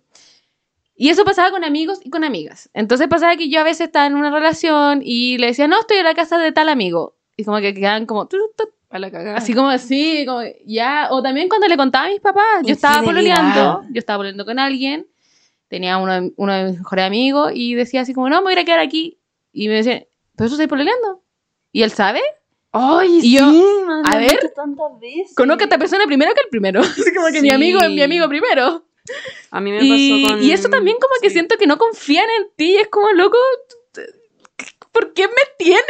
Y 0.97 1.09
eso 1.09 1.25
pasaba 1.25 1.51
con 1.51 1.65
amigos 1.65 2.01
y 2.05 2.11
con 2.11 2.23
amigas. 2.25 2.71
Entonces 2.73 3.09
pasaba 3.09 3.37
que 3.37 3.49
yo 3.49 3.61
a 3.61 3.65
veces 3.65 3.87
estaba 3.89 4.07
en 4.07 4.15
una 4.15 4.31
relación 4.31 5.01
y 5.03 5.39
le 5.39 5.49
decía, 5.49 5.67
no, 5.67 5.81
estoy 5.81 5.99
en 5.99 6.05
la 6.05 6.15
casa 6.15 6.39
de 6.39 6.53
tal 6.53 6.69
amigo. 6.69 7.17
Y 7.37 7.45
como 7.45 7.59
que 7.59 7.75
quedaban 7.75 8.07
como, 8.07 8.29
A 8.91 8.99
la 9.01 9.11
cagada. 9.11 9.37
Así 9.37 9.55
como 9.55 9.69
así, 9.71 10.25
como 10.25 10.43
ya. 10.65 11.09
O 11.11 11.21
también 11.21 11.49
cuando 11.49 11.67
le 11.67 11.77
contaba 11.77 12.07
a 12.07 12.11
mis 12.11 12.21
papás, 12.21 12.63
yo 12.65 12.73
estaba 12.73 13.03
pololeando, 13.03 13.83
yo 13.91 13.99
estaba 13.99 14.19
pololeando 14.19 14.45
con 14.45 14.61
alguien, 14.61 15.09
tenía 15.69 15.99
uno, 15.99 16.13
de- 16.21 16.33
uno 16.37 16.53
de 16.53 16.65
mis 16.65 16.79
mejores 16.79 17.05
amigos 17.07 17.53
y 17.55 17.75
decía 17.75 18.03
así 18.03 18.15
como, 18.15 18.29
no, 18.29 18.39
me 18.43 18.53
voy 18.53 18.61
a 18.61 18.65
quedar 18.65 18.81
aquí. 18.81 19.21
Y 19.53 19.69
me 19.69 19.75
decía, 19.75 20.05
¿pero 20.37 20.47
eso 20.47 20.55
estoy 20.57 20.67
pololeando? 20.67 21.23
¿Y 21.73 21.83
él 21.83 21.91
sabe? 21.91 22.21
Ay, 22.73 23.19
Y 23.19 23.21
sí, 23.21 23.37
yo, 23.39 23.45
a 24.05 24.17
ver, 24.19 24.31
dicho 24.33 24.49
tantas 24.55 24.99
veces. 25.01 25.35
Conozco 25.37 25.63
a 25.63 25.65
esta 25.65 25.79
persona 25.79 26.07
primero 26.07 26.33
que 26.35 26.41
el 26.43 26.49
primero. 26.49 26.81
Así 26.83 27.15
como 27.15 27.29
que 27.29 27.41
mi 27.41 27.51
amigo 27.51 27.79
es 27.81 27.91
mi 27.91 28.03
amigo 28.03 28.29
primero. 28.29 28.85
A 29.51 29.61
mí 29.61 29.71
me 29.71 29.79
Y, 29.85 30.23
pasó 30.25 30.35
con... 30.35 30.43
y 30.43 30.51
eso 30.51 30.69
también 30.69 30.97
como 31.01 31.15
que 31.23 31.29
sí. 31.29 31.35
siento 31.35 31.57
que 31.57 31.67
no 31.69 31.79
confían 31.79 32.27
en 32.41 32.49
ti. 32.57 32.77
Es 32.77 32.89
como, 32.89 33.13
loco, 33.13 33.39
¿por 34.93 35.13
qué 35.13 35.29
me 35.29 35.35
tienes? 35.59 35.85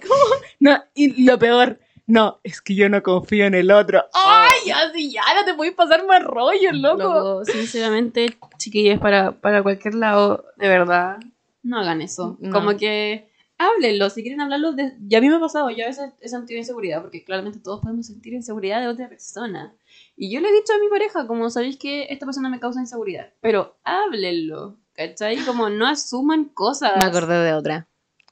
Como, 0.08 0.22
no, 0.60 0.82
y 0.94 1.24
lo 1.24 1.38
peor, 1.38 1.78
no, 2.08 2.40
es 2.42 2.60
que 2.60 2.74
yo 2.74 2.88
no 2.88 3.02
confío 3.02 3.46
en 3.46 3.54
el 3.54 3.70
otro. 3.70 4.04
¡Ay, 4.12 4.70
así 4.70 5.12
ya 5.12 5.22
no 5.34 5.44
te 5.44 5.54
puedes 5.54 5.74
pasar 5.74 6.04
más 6.06 6.24
rollo, 6.24 6.72
loco! 6.72 7.02
Loco, 7.02 7.44
sinceramente, 7.44 8.36
chiquillos, 8.56 8.98
para, 8.98 9.32
para 9.32 9.62
cualquier 9.62 9.94
lado, 9.94 10.44
de 10.56 10.66
verdad, 10.66 11.18
no 11.62 11.78
hagan 11.78 12.02
eso. 12.02 12.36
No. 12.40 12.52
Como 12.52 12.76
que 12.76 13.28
háblenlo, 13.58 14.08
si 14.08 14.22
quieren 14.22 14.40
hablarlo. 14.40 14.72
De... 14.72 14.96
Y 15.08 15.14
a 15.14 15.20
mí 15.20 15.28
me 15.28 15.36
ha 15.36 15.40
pasado, 15.40 15.68
yo 15.70 15.84
a 15.84 15.88
veces 15.88 16.12
he 16.20 16.28
sentido 16.28 16.58
inseguridad, 16.58 17.02
porque 17.02 17.24
claramente 17.24 17.58
todos 17.58 17.80
podemos 17.80 18.06
sentir 18.06 18.32
inseguridad 18.32 18.80
de 18.80 18.88
otra 18.88 19.08
persona. 19.08 19.74
Y 20.16 20.32
yo 20.32 20.40
le 20.40 20.48
he 20.48 20.52
dicho 20.52 20.72
a 20.72 20.78
mi 20.78 20.88
pareja, 20.88 21.26
como 21.26 21.50
sabéis 21.50 21.76
que 21.76 22.06
esta 22.10 22.24
persona 22.24 22.48
me 22.48 22.60
causa 22.60 22.80
inseguridad, 22.80 23.32
pero 23.40 23.76
háblenlo, 23.84 24.76
¿cachai? 24.94 25.36
Como 25.44 25.68
no 25.68 25.86
asuman 25.86 26.46
cosas. 26.46 26.92
Me 26.98 27.06
acordé 27.06 27.44
de 27.44 27.52
otra. 27.52 27.88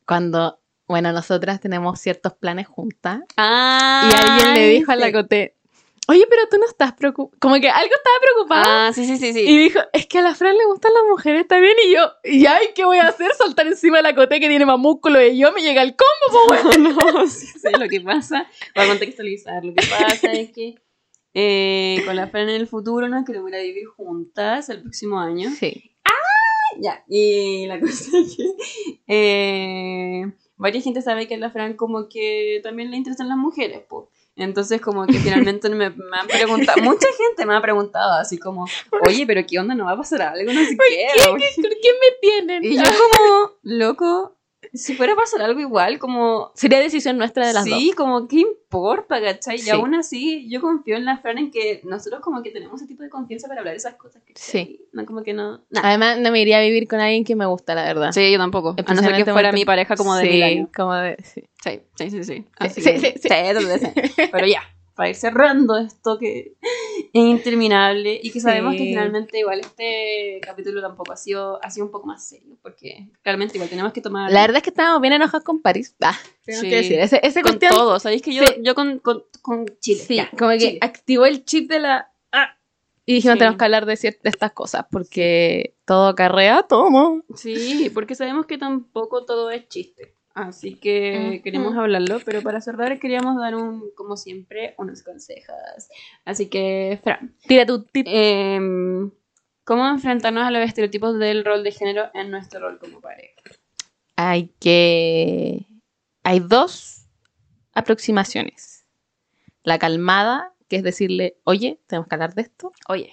Cuando, 0.07 0.59
bueno, 0.87 1.12
nosotras 1.12 1.61
tenemos 1.61 2.01
ciertos 2.01 2.34
planes 2.34 2.66
juntas 2.66 3.20
Ah, 3.37 4.09
y 4.11 4.30
alguien 4.30 4.55
le 4.55 4.68
dijo 4.68 4.93
a 4.93 4.97
la. 4.97 5.12
Coté, 5.12 5.57
oye, 6.09 6.24
pero 6.28 6.43
tú 6.49 6.59
no 6.59 6.66
estás 6.66 6.93
preocupada. 6.93 7.37
Como 7.41 7.57
que 7.61 7.68
algo 7.68 7.95
estaba 7.95 8.16
preocupada. 8.20 8.89
Ah, 8.89 8.93
sí, 8.93 9.05
sí, 9.05 9.16
sí, 9.18 9.32
sí. 9.32 9.41
Y 9.41 9.57
dijo, 9.57 9.80
es 9.93 10.07
que 10.07 10.18
a 10.18 10.22
la 10.22 10.34
Fran 10.34 10.57
le 10.57 10.64
gustan 10.66 10.93
las 10.95 11.03
mujeres 11.09 11.47
también. 11.49 11.74
Y 11.84 11.95
yo, 11.95 12.11
¿y 12.24 12.47
ay, 12.47 12.68
qué 12.74 12.84
voy 12.84 12.99
a 12.99 13.09
hacer? 13.09 13.32
Saltar 13.34 13.66
encima 13.66 13.99
de 13.99 14.05
la 14.05 14.14
Coté 14.14 14.39
que 14.41 14.49
tiene 14.49 14.66
más 14.66 14.78
músculo 14.78 15.20
y 15.22 15.39
yo 15.39 15.53
me 15.53 15.62
llega 15.62 15.82
el 15.82 15.97
combo, 15.97 16.47
po, 16.47 16.53
weón. 16.53 16.82
no, 17.14 17.26
sí, 17.26 17.47
sí, 17.47 17.68
lo 17.78 17.89
que 17.89 18.01
pasa, 18.01 18.47
para 18.74 18.89
contextualizar, 18.89 19.64
lo 19.64 19.74
que 19.74 19.87
pasa 19.87 20.32
es 20.32 20.53
que 20.53 20.76
eh, 21.34 22.03
con 22.07 22.16
la 22.16 22.28
Fran 22.28 22.49
en 22.49 22.57
el 22.61 22.66
futuro 22.68 23.09
nos 23.09 23.24
queremos 23.24 23.51
ir 23.51 23.57
a 23.57 23.61
vivir 23.61 23.87
juntas 23.87 24.68
el 24.68 24.82
próximo 24.82 25.18
año. 25.18 25.51
Sí. 25.51 25.93
Ya, 26.78 27.05
y 27.09 27.66
la 27.66 27.80
cosa 27.80 28.18
es 28.18 28.37
que 28.37 28.45
eh, 29.07 30.26
varias 30.57 30.85
gente 30.85 31.03
sabe 31.03 31.27
que 31.29 31.37
la 31.37 31.51
Fran 31.51 31.75
como 31.75 32.09
que 32.09 32.61
también 32.63 32.91
le 32.91 32.97
interesan 32.97 33.29
las 33.29 33.39
mujeres, 33.39 33.83
pues. 33.89 34.07
Entonces 34.37 34.83
como 34.83 35.07
que 35.07 35.15
finalmente 35.15 35.69
me, 35.71 35.89
me 35.89 36.17
han 36.19 36.27
preguntado, 36.27 36.83
mucha 36.83 37.09
gente 37.17 37.47
me 37.47 37.57
ha 37.57 37.63
preguntado 37.63 38.13
así 38.21 38.37
como, 38.37 38.67
oye, 39.07 39.27
pero 39.27 39.41
¿qué 39.47 39.59
onda? 39.59 39.75
¿No 39.75 39.87
va 39.87 39.93
a 39.93 39.97
pasar 39.97 40.21
algo? 40.23 40.53
No 40.53 40.63
sé 40.63 40.77
qué. 40.77 41.07
¿Por 41.25 41.39
qué 41.39 41.91
me 42.01 42.19
tienen? 42.21 42.65
Y 42.65 42.77
yo 42.77 42.85
como, 42.85 43.53
loco, 43.63 44.36
si 44.73 44.95
fuera 44.95 45.13
a 45.13 45.17
pasar 45.17 45.43
algo 45.43 45.61
igual, 45.61 45.99
como... 45.99 46.51
Sería 46.55 46.81
decisión 46.81 47.19
nuestra 47.19 47.47
de 47.47 47.53
las 47.53 47.65
dos. 47.65 47.79
Sí, 47.79 47.93
como, 47.97 48.27
¿qué 48.27 48.41
importa, 48.41 49.21
cachai? 49.21 49.59
Sí. 49.59 49.69
Y 49.69 49.71
aún 49.71 49.95
así, 49.95 50.49
yo 50.51 50.61
confío 50.61 50.97
en 50.97 51.05
la 51.05 51.19
Fran 51.19 51.39
en 51.39 51.51
que 51.51 51.81
nosotros 51.85 52.21
como 52.21 52.43
que 52.43 52.51
tenemos 52.51 52.81
ese 52.81 52.89
tipo 52.89 53.03
de 53.03 53.09
confianza 53.11 53.49
para 53.49 53.61
hablar 53.61 53.75
de 53.75 53.79
esas 53.79 53.95
cosas. 53.95 54.23
¿cachai? 54.23 54.35
Sí. 54.37 54.81
No, 54.93 55.07
como 55.07 55.23
que 55.23 55.33
no... 55.35 55.59
Nah. 55.71 55.81
Además, 55.85 56.19
no 56.19 56.31
me 56.31 56.41
iría 56.41 56.59
a 56.59 56.63
vivir 56.63 56.89
con 56.89 57.01
alguien 57.01 57.25
que 57.25 57.37
me 57.37 57.47
gusta, 57.47 57.75
la 57.75 57.85
verdad. 57.85 58.13
Sí, 58.13 58.33
yo 58.33 58.39
tampoco. 58.39 58.75
A 58.85 58.95
no 58.95 59.03
ser 59.03 59.15
que 59.25 59.31
fuera 59.33 59.53
mi 59.53 59.65
pareja 59.65 59.95
como 59.97 60.15
de 60.17 60.25
sí, 60.25 60.31
mil 60.31 60.43
años. 60.43 60.69
como 60.75 60.95
de... 60.95 61.17
sí. 61.23 61.43
Sí, 61.63 61.81
sí, 61.97 62.11
sí, 62.11 62.25
sí. 62.25 62.35
Sí, 62.35 62.45
Así 62.59 62.81
sí, 62.81 62.91
que- 62.93 62.99
sí, 63.01 63.13
sí. 63.23 63.29
sí. 63.29 64.23
Pero 64.31 64.47
ya, 64.47 64.63
para 64.97 65.11
ir 65.11 65.15
cerrando 65.15 65.77
esto 65.77 66.19
que 66.19 66.55
es 66.61 67.07
interminable 67.13 68.19
y 68.23 68.31
que 68.31 68.41
sabemos 68.41 68.73
Sí. 68.73 68.79
que 68.79 68.85
finalmente 68.87 69.39
igual 69.39 69.61
este 69.61 70.41
capítulo 70.43 70.81
tampoco 70.81 71.13
ha 71.13 71.17
sido, 71.17 71.63
ha 71.63 71.71
sido 71.71 71.87
un 71.87 71.93
poco 71.93 72.07
más 72.07 72.27
serio, 72.27 72.57
porque 72.63 73.11
realmente 73.23 73.57
igual 73.59 73.69
tenemos 73.71 73.93
que 73.93 74.01
tomar... 74.01 74.33
La 74.33 74.41
verdad 74.41 74.57
es 74.57 74.63
que 74.63 74.71
estábamos 74.71 75.01
bien 75.03 75.13
enojados 75.13 75.45
con 75.45 75.61
París. 75.63 75.95
Ah, 76.01 76.19
tengo 76.45 76.63
Sí. 76.63 76.71
que 76.71 76.77
decir. 76.77 76.99
Ese, 76.99 77.21
ese 77.23 77.43
con 77.43 77.53
cuestión, 77.53 77.73
todo, 77.73 78.01
¿sabéis 78.01 78.23
que 78.23 78.35
yo, 78.35 78.43
Sí. 78.45 78.55
yo 78.63 78.75
con, 78.75 78.99
con, 78.99 79.23
con 79.43 79.67
Chile? 79.81 80.01
Sí, 80.01 80.17
ya, 80.17 80.31
como 80.31 80.51
que 80.53 80.59
Chile. 80.59 80.79
activó 80.81 81.27
el 81.27 81.45
chip 81.45 81.71
de 81.71 81.79
la... 81.79 82.11
ah, 82.33 82.57
y 83.05 83.15
dijimos, 83.15 83.39
tenemos 83.39 83.59
que 83.59 83.65
hablar 83.65 83.87
de, 83.87 83.95
cier- 83.95 84.21
de 84.23 84.31
estas 84.31 84.53
cosas, 84.53 84.87
porque 84.91 85.77
todo 85.85 86.09
acarrea 86.09 86.63
todo. 86.65 87.23
Sí, 87.37 87.91
porque 87.95 88.15
sabemos 88.17 88.47
que 88.47 88.59
tampoco 88.59 89.25
todo 89.27 89.51
es 89.51 89.69
chiste. 89.69 90.16
Así 90.37 90.74
que 90.74 91.41
queremos 91.43 91.74
hablarlo, 91.78 92.18
pero 92.22 92.43
para 92.43 92.61
cerrar 92.61 93.01
queríamos 93.01 93.41
dar 93.41 93.55
un, 93.55 93.91
como 93.95 94.18
siempre, 94.18 94.74
unos 94.76 95.03
consejos. 95.03 95.57
Así 96.26 96.51
que, 96.51 97.01
Fran, 97.03 97.34
Tira 97.49 97.64
tu 97.64 97.84
tip. 97.84 98.07
Em, 98.07 99.11
¿Cómo 99.64 99.89
enfrentarnos 99.89 100.45
a 100.45 100.51
los 100.51 100.61
estereotipos 100.61 101.18
del 101.18 101.43
rol 101.43 101.64
de 101.64 101.72
género 101.72 102.11
en 102.12 102.30
nuestro 102.30 102.61
rol 102.61 102.78
como 102.78 103.01
pareja? 103.01 103.41
Hay 104.14 104.51
que... 104.61 105.64
Hay 106.22 106.41
dos 106.41 107.07
aproximaciones. 107.72 108.84
La 109.62 109.78
calmada, 109.78 110.53
que 110.68 110.76
es 110.76 110.82
decirle, 110.82 111.39
oye, 111.45 111.80
tenemos 111.87 112.09
que 112.09 112.14
hablar 112.14 112.34
de 112.34 112.43
esto. 112.43 112.72
Oye, 112.89 113.11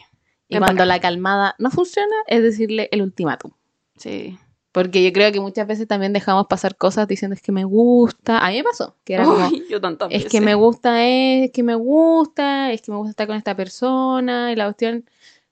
Y 0.49 0.57
cuando 0.57 0.83
la 0.83 0.99
calmada 0.99 1.55
no 1.57 1.71
funciona, 1.71 2.15
es 2.27 2.43
decirle 2.43 2.89
el 2.91 3.01
ultimátum. 3.01 3.51
sí. 3.95 4.37
Porque 4.73 5.03
yo 5.03 5.13
creo 5.13 5.31
que 5.31 5.39
muchas 5.39 5.67
veces 5.67 5.87
también 5.87 6.13
dejamos 6.13 6.47
pasar 6.47 6.75
cosas 6.75 7.07
diciendo 7.07 7.35
es 7.35 7.43
que 7.43 7.51
me 7.51 7.63
gusta. 7.63 8.39
A 8.39 8.49
mí 8.49 8.57
me 8.57 8.63
pasó, 8.63 8.95
que 9.05 9.13
era 9.13 9.23
como, 9.23 9.47
Uy, 9.47 9.63
yo 9.69 9.79
tantas 9.79 10.09
es 10.11 10.23
veces. 10.23 10.31
que 10.31 10.41
me 10.41 10.55
gusta, 10.55 11.05
es 11.05 11.51
que 11.51 11.61
me 11.61 11.75
gusta, 11.75 12.71
es 12.71 12.81
que 12.81 12.91
me 12.91 12.97
gusta 12.97 13.11
estar 13.11 13.27
con 13.27 13.37
esta 13.37 13.55
persona. 13.55 14.51
Y 14.51 14.55
la 14.55 14.65
cuestión, 14.65 15.05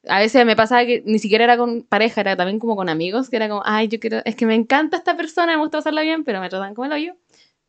a 0.07 0.17
veces 0.19 0.43
me 0.43 0.55
pasaba 0.55 0.85
que 0.87 1.03
ni 1.05 1.19
siquiera 1.19 1.43
era 1.43 1.55
con 1.55 1.83
pareja, 1.83 2.19
era 2.21 2.35
también 2.35 2.57
como 2.57 2.75
con 2.75 2.89
amigos, 2.89 3.29
que 3.29 3.35
era 3.35 3.47
como, 3.47 3.61
ay, 3.63 3.89
yo 3.89 3.99
quiero, 3.99 4.21
es 4.25 4.35
que 4.35 4.47
me 4.47 4.55
encanta 4.55 4.97
esta 4.97 5.15
persona, 5.15 5.53
me 5.53 5.59
gusta 5.59 5.77
pasarla 5.77 6.01
bien, 6.01 6.23
pero 6.23 6.41
me 6.41 6.49
tratan 6.49 6.73
como 6.73 6.85
el 6.85 6.91
hoyo. 6.93 7.15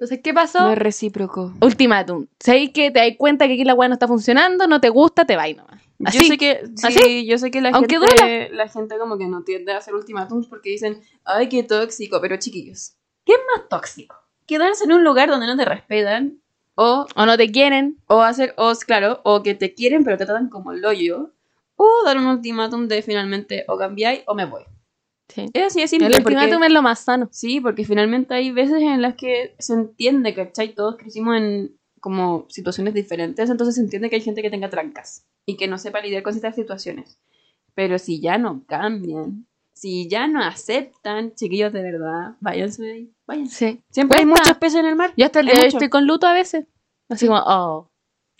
Entonces, 0.02 0.18
¿qué 0.20 0.34
pasó? 0.34 0.58
No 0.58 0.72
es 0.72 0.78
recíproco. 0.78 1.52
Ultimátum. 1.60 2.26
Sabes 2.40 2.70
que 2.70 2.90
te 2.90 2.98
das 2.98 3.16
cuenta 3.16 3.46
que 3.46 3.54
aquí 3.54 3.62
la 3.62 3.74
weá 3.74 3.86
no 3.86 3.92
está 3.94 4.08
funcionando, 4.08 4.66
no 4.66 4.80
te 4.80 4.88
gusta, 4.88 5.24
te 5.24 5.36
va 5.36 5.48
y 5.48 5.54
nomás. 5.54 5.80
Así. 6.04 6.18
Yo 6.18 6.24
sé 6.26 6.38
que, 6.38 6.60
sí, 6.74 6.86
así. 6.88 7.24
yo 7.24 7.38
sé 7.38 7.52
que 7.52 7.60
la 7.60 7.68
Aunque 7.68 8.00
gente, 8.00 8.48
la 8.50 8.66
gente 8.66 8.98
como 8.98 9.16
que 9.16 9.28
no 9.28 9.44
tiende 9.44 9.70
a 9.70 9.76
hacer 9.76 9.94
ultimátums 9.94 10.48
porque 10.48 10.70
dicen, 10.70 11.00
ay, 11.22 11.48
qué 11.48 11.62
tóxico, 11.62 12.20
pero 12.20 12.36
chiquillos, 12.36 12.96
¿qué 13.24 13.34
es 13.34 13.38
más 13.54 13.68
tóxico? 13.68 14.16
Quedarse 14.44 14.82
en 14.82 14.92
un 14.92 15.04
lugar 15.04 15.28
donde 15.28 15.46
no 15.46 15.56
te 15.56 15.66
respetan 15.66 16.40
o, 16.74 17.06
O 17.14 17.24
no 17.24 17.36
te 17.36 17.52
quieren. 17.52 18.02
o 18.08 18.22
hacer, 18.22 18.54
o 18.56 18.72
claro, 18.84 19.20
o 19.22 19.44
que 19.44 19.54
te 19.54 19.72
quieren 19.72 20.02
pero 20.02 20.16
te 20.16 20.24
tratan 20.26 20.48
como 20.48 20.72
el 20.72 20.84
hoyo 20.84 21.30
o 21.76 21.88
dar 22.04 22.16
un 22.16 22.26
ultimátum 22.26 22.88
de 22.88 23.02
finalmente 23.02 23.64
o 23.68 23.78
cambiáis 23.78 24.22
o 24.26 24.34
me 24.34 24.46
voy. 24.46 24.64
Sí. 25.34 25.46
Es. 25.54 25.76
El 25.76 26.00
porque- 26.00 26.16
ultimátum 26.18 26.62
es 26.64 26.72
lo 26.72 26.82
más 26.82 27.00
sano. 27.00 27.28
Sí, 27.32 27.60
porque 27.60 27.84
finalmente 27.84 28.34
hay 28.34 28.50
veces 28.50 28.82
en 28.82 29.00
las 29.02 29.14
que 29.14 29.54
se 29.58 29.74
entiende, 29.74 30.34
¿cachai? 30.34 30.74
Todos 30.74 30.96
crecimos 30.96 31.36
en 31.36 31.76
como 32.00 32.46
situaciones 32.48 32.94
diferentes, 32.94 33.48
entonces 33.48 33.76
se 33.76 33.80
entiende 33.80 34.10
que 34.10 34.16
hay 34.16 34.22
gente 34.22 34.42
que 34.42 34.50
tenga 34.50 34.68
trancas 34.68 35.24
y 35.46 35.56
que 35.56 35.68
no 35.68 35.78
sepa 35.78 36.00
lidiar 36.00 36.22
con 36.24 36.34
estas 36.34 36.56
situaciones. 36.56 37.20
Pero 37.74 37.98
si 37.98 38.20
ya 38.20 38.38
no 38.38 38.64
cambian, 38.66 39.46
si 39.72 40.08
ya 40.08 40.26
no 40.26 40.42
aceptan, 40.42 41.32
chiquillos 41.34 41.72
de 41.72 41.82
verdad, 41.82 42.36
váyanse 42.40 42.82
de 42.82 42.92
ahí, 42.92 43.12
váyanse. 43.26 43.72
Sí. 43.72 43.82
Siempre 43.90 44.18
hay 44.18 44.26
muchos 44.26 44.56
peces 44.58 44.80
en 44.80 44.86
el 44.86 44.96
mar. 44.96 45.12
Yo 45.16 45.26
hasta 45.26 45.40
el 45.40 45.46
día 45.46 45.54
de 45.54 45.60
hoy 45.62 45.68
estoy 45.68 45.88
con 45.88 46.06
luto 46.06 46.26
a 46.26 46.32
veces. 46.34 46.66
Así 47.08 47.26
como, 47.26 47.40
oh. 47.46 47.88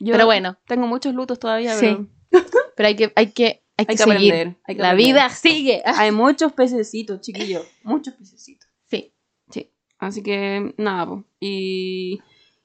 Yo 0.00 0.12
Pero 0.12 0.26
bueno, 0.26 0.58
Tengo 0.66 0.86
muchos 0.88 1.14
lutos 1.14 1.38
todavía, 1.38 1.74
Sí. 1.76 1.96
pero 2.30 2.44
pero 2.76 2.86
hay 2.88 2.96
que, 2.96 3.12
hay 3.14 3.30
que, 3.30 3.61
hay 3.76 3.86
hay 3.88 3.96
que 3.96 3.96
seguir. 3.96 4.14
aprender. 4.32 4.56
hay 4.64 4.74
que 4.76 4.82
La 4.82 4.90
aprender. 4.90 5.14
vida 5.14 5.28
sigue. 5.30 5.82
Hay 5.84 6.12
muchos 6.12 6.52
pececitos, 6.52 7.20
chiquillos, 7.20 7.66
muchos 7.82 8.14
pececitos. 8.14 8.68
Sí. 8.86 9.12
Sí, 9.50 9.70
así 9.98 10.22
que 10.22 10.74
nada, 10.78 11.06
po. 11.06 11.24
y, 11.40 12.20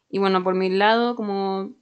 y 0.10 0.20
bueno, 0.20 0.44
por 0.44 0.54
mi 0.56 0.70
lado, 0.70 1.16
como, 1.16 1.74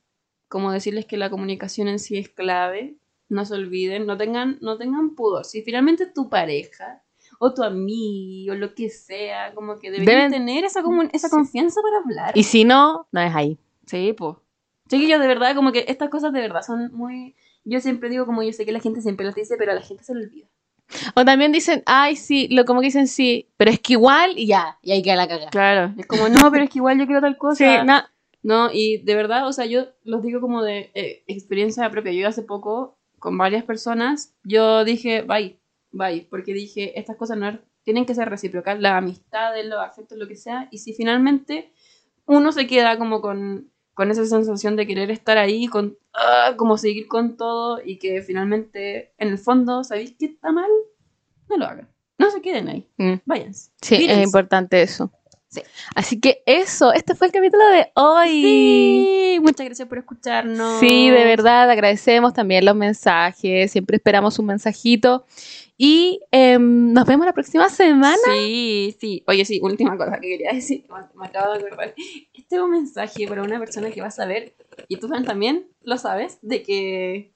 como 0.48 0.72
decirles 0.72 1.06
que 1.06 1.18
la 1.18 1.30
comunicación 1.30 1.88
en 1.88 2.00
sí 2.00 2.18
es 2.18 2.30
clave, 2.30 2.96
no 3.30 3.44
se 3.46 3.56
olviden, 3.56 4.06
no 4.06 4.18
tengan, 4.18 4.58
no 4.62 4.78
tengan 4.78 5.16
pudor. 5.16 5.46
Si 5.46 5.62
finalmente 5.64 6.06
tu 6.06 6.30
pareja 6.30 7.02
o 7.40 7.54
tu 7.54 7.64
amigo 7.64 8.54
o 8.54 8.56
lo 8.56 8.74
que 8.76 8.90
sea, 8.90 9.54
como 9.54 9.78
que 9.80 9.92
deberían 9.92 10.32
Deben- 10.32 10.32
tener 10.32 10.64
esa, 10.64 10.82
comun- 10.84 11.10
esa 11.12 11.30
confianza 11.30 11.82
para 11.82 11.98
hablar. 11.98 12.38
Y 12.38 12.44
si 12.44 12.64
no, 12.64 13.08
no 13.12 13.20
es 13.22 13.34
ahí. 13.36 13.58
Sí, 13.88 14.14
pues. 14.18 14.38
Chiquillos, 14.88 15.20
de 15.20 15.28
verdad, 15.28 15.56
como 15.56 15.72
que 15.72 15.86
estas 15.88 16.10
cosas 16.10 16.32
de 16.32 16.40
verdad 16.42 16.62
son 16.62 16.94
muy... 16.94 17.36
Yo 17.66 17.82
siempre 17.82 18.10
digo, 18.10 18.26
como 18.26 18.44
yo 18.44 18.54
sé 18.54 18.66
que 18.66 18.72
la 18.72 18.80
gente 18.80 19.02
siempre 19.02 19.26
las 19.26 19.36
dice, 19.36 19.56
pero 19.58 19.72
a 19.72 19.76
la 19.76 19.82
gente 19.82 20.04
se 20.04 20.14
le 20.16 20.26
olvida. 20.26 20.48
O 21.16 21.26
también 21.26 21.52
dicen, 21.52 21.82
ay, 21.88 22.16
sí, 22.16 22.48
lo 22.50 22.64
como 22.66 22.80
que 22.80 22.86
dicen 22.88 23.08
sí, 23.08 23.50
pero 23.58 23.72
es 23.72 23.80
que 23.80 23.94
igual 23.94 24.38
y 24.38 24.46
ya, 24.48 24.78
y 24.84 24.92
ahí 24.92 25.02
queda 25.02 25.16
la 25.16 25.28
cagada. 25.28 25.50
Claro, 25.50 25.94
es 25.98 26.06
como, 26.06 26.30
no, 26.30 26.52
pero 26.52 26.64
es 26.64 26.70
que 26.70 26.78
igual 26.78 27.00
yo 27.00 27.06
quiero 27.08 27.22
tal 27.22 27.38
cosa. 27.38 27.58
Sí, 27.82 27.86
no. 27.86 28.02
No, 28.44 28.70
y 28.72 29.00
de 29.04 29.16
verdad, 29.16 29.48
o 29.48 29.52
sea, 29.54 29.66
yo 29.66 29.88
los 30.04 30.22
digo 30.22 30.40
como 30.40 30.62
de 30.62 30.92
eh, 30.94 31.24
experiencia 31.26 31.90
propia. 31.90 32.12
Yo 32.12 32.28
hace 32.28 32.44
poco, 32.44 33.00
con 33.18 33.36
varias 33.40 33.64
personas, 33.64 34.36
yo 34.44 34.84
dije, 34.86 35.24
bye, 35.24 35.60
bye, 35.92 36.28
porque 36.30 36.54
dije, 36.54 37.00
estas 37.00 37.16
cosas 37.18 37.38
no 37.40 37.48
er- 37.48 37.62
tienen 37.84 38.06
que 38.06 38.14
ser 38.14 38.30
recíprocas, 38.30 38.80
las 38.80 38.94
amistades, 38.94 39.66
los 39.66 39.80
afectos, 39.80 40.20
lo 40.20 40.28
que 40.28 40.36
sea, 40.36 40.68
y 40.70 40.78
si 40.78 40.94
finalmente 40.94 41.72
uno 42.28 42.52
se 42.52 42.68
queda 42.68 43.00
como 43.00 43.20
con, 43.22 43.72
con 43.96 44.12
esa 44.12 44.24
sensación 44.28 44.76
de 44.76 44.86
querer 44.86 45.10
estar 45.10 45.38
ahí, 45.40 45.66
con, 45.68 45.98
ah, 46.14 46.54
como 46.58 46.78
seguir 46.78 47.08
con 47.08 47.36
todo, 47.38 47.82
y 47.84 47.98
que 47.98 48.22
finalmente, 48.22 49.14
en 49.18 49.30
el 49.30 49.40
fondo, 49.40 49.84
¿sabéis 49.84 50.14
que 50.20 50.26
está 50.28 50.52
mal? 50.52 50.70
No 51.50 51.58
lo 51.58 51.66
hagan. 51.66 51.90
No 52.20 52.30
se 52.30 52.42
queden 52.42 52.68
ahí, 52.70 52.88
Mm. 52.98 53.16
váyanse. 53.26 53.72
Sí, 53.82 53.98
Mírense. 53.98 54.22
es 54.22 54.28
importante 54.28 54.82
eso. 54.84 55.12
Sí. 55.48 55.62
Así 55.96 56.20
que 56.20 56.44
eso, 56.46 56.92
este 56.92 57.16
fue 57.16 57.28
el 57.28 57.34
capítulo 57.34 57.64
de 57.70 57.90
hoy. 57.96 58.42
Sí, 58.42 59.40
muchas 59.42 59.66
gracias 59.66 59.88
por 59.88 59.98
escucharnos. 60.00 60.80
Sí, 60.82 61.10
de 61.10 61.24
verdad, 61.24 61.70
agradecemos 61.70 62.34
también 62.34 62.66
los 62.66 62.76
mensajes, 62.76 63.72
siempre 63.72 63.96
esperamos 63.98 64.38
un 64.40 64.48
mensajito. 64.48 65.26
Y 65.78 66.22
em, 66.32 66.94
nos 66.94 67.06
vemos 67.06 67.26
la 67.26 67.34
próxima 67.34 67.70
semana. 67.70 68.18
Sí, 68.34 68.96
sí. 69.00 69.24
Oye, 69.28 69.44
sí, 69.44 69.60
última 69.62 69.98
cosa 69.98 70.20
que 70.20 70.30
quería 70.30 70.54
decir. 70.54 70.86
Me, 70.90 71.20
me 71.20 71.28
acabo 71.28 71.54
de 71.54 71.60
acordar. 71.60 71.94
Este 72.34 72.56
es 72.56 72.62
un 72.62 72.72
mensaje 72.72 73.28
para 73.28 73.44
una 73.44 73.60
persona 73.60 73.92
que 73.92 74.02
va 74.02 74.08
a 74.08 74.12
saber, 74.12 74.56
y 74.88 74.98
tú 74.98 75.08
Fran, 75.08 75.26
también 75.26 75.68
lo 75.82 75.98
sabes, 75.98 76.38
de 76.42 76.64
que 76.64 77.36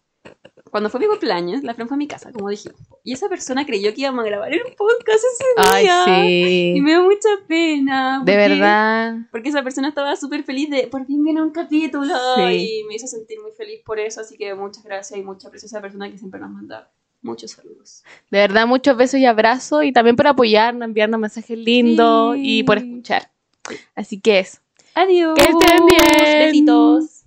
cuando 0.72 0.90
fue 0.90 1.00
mi 1.00 1.08
cumpleaños, 1.08 1.64
la 1.64 1.74
Fran 1.74 1.88
fue 1.88 1.96
a 1.96 1.98
mi 1.98 2.08
casa, 2.08 2.32
como 2.32 2.50
dijimos. 2.50 2.80
Y 3.04 3.14
esa 3.14 3.28
persona 3.28 3.66
creyó 3.66 3.94
que 3.94 4.02
íbamos 4.02 4.24
a 4.24 4.28
grabar 4.28 4.54
el 4.54 4.62
podcast 4.78 5.24
ese 5.34 5.46
Ay, 5.58 5.84
día. 5.84 6.06
sí. 6.06 6.74
Y 6.78 6.82
me 6.82 6.92
dio 6.92 7.04
mucha 7.04 7.30
pena. 7.48 8.22
De 8.24 8.36
verdad. 8.36 9.16
Porque 9.32 9.50
esa 9.50 9.64
persona 9.64 9.90
estaba 9.90 10.16
súper 10.16 10.44
feliz 10.44 10.70
de 10.70 10.88
por 10.88 11.06
fin 11.06 11.24
viene 11.24 11.42
un 11.42 11.52
capítulo. 11.52 12.14
Sí. 12.36 12.82
Y 12.82 12.84
me 12.88 12.96
hizo 12.96 13.08
sentir 13.08 13.40
muy 13.42 13.52
feliz 13.52 13.82
por 13.86 14.00
eso. 14.00 14.22
Así 14.22 14.38
que 14.38 14.54
muchas 14.54 14.84
gracias 14.84 15.20
y 15.20 15.24
mucha 15.24 15.48
aprecio 15.48 15.66
a 15.66 15.70
esa 15.70 15.82
persona 15.82 16.12
que 16.12 16.18
siempre 16.18 16.40
nos 16.40 16.52
manda 16.52 16.92
muchos 17.22 17.52
saludos. 17.52 18.04
De 18.32 18.40
verdad, 18.40 18.68
muchos 18.68 18.96
besos 18.98 19.20
y 19.20 19.26
abrazos. 19.26 19.84
Y 19.84 19.92
también 19.92 20.16
por 20.16 20.28
apoyarnos, 20.28 20.86
enviarnos 20.86 21.20
mensajes 21.20 21.58
lindos 21.58 22.36
Sí. 22.36 22.60
y 22.60 22.64
por 22.64 22.78
escuchar. 22.78 23.32
Así 23.96 24.20
que 24.20 24.40
eso. 24.40 24.60
Adiós. 24.96 25.36
Que 25.36 25.44
estén 25.44 25.86
bien. 25.86 26.48
Besitos. 26.48 27.19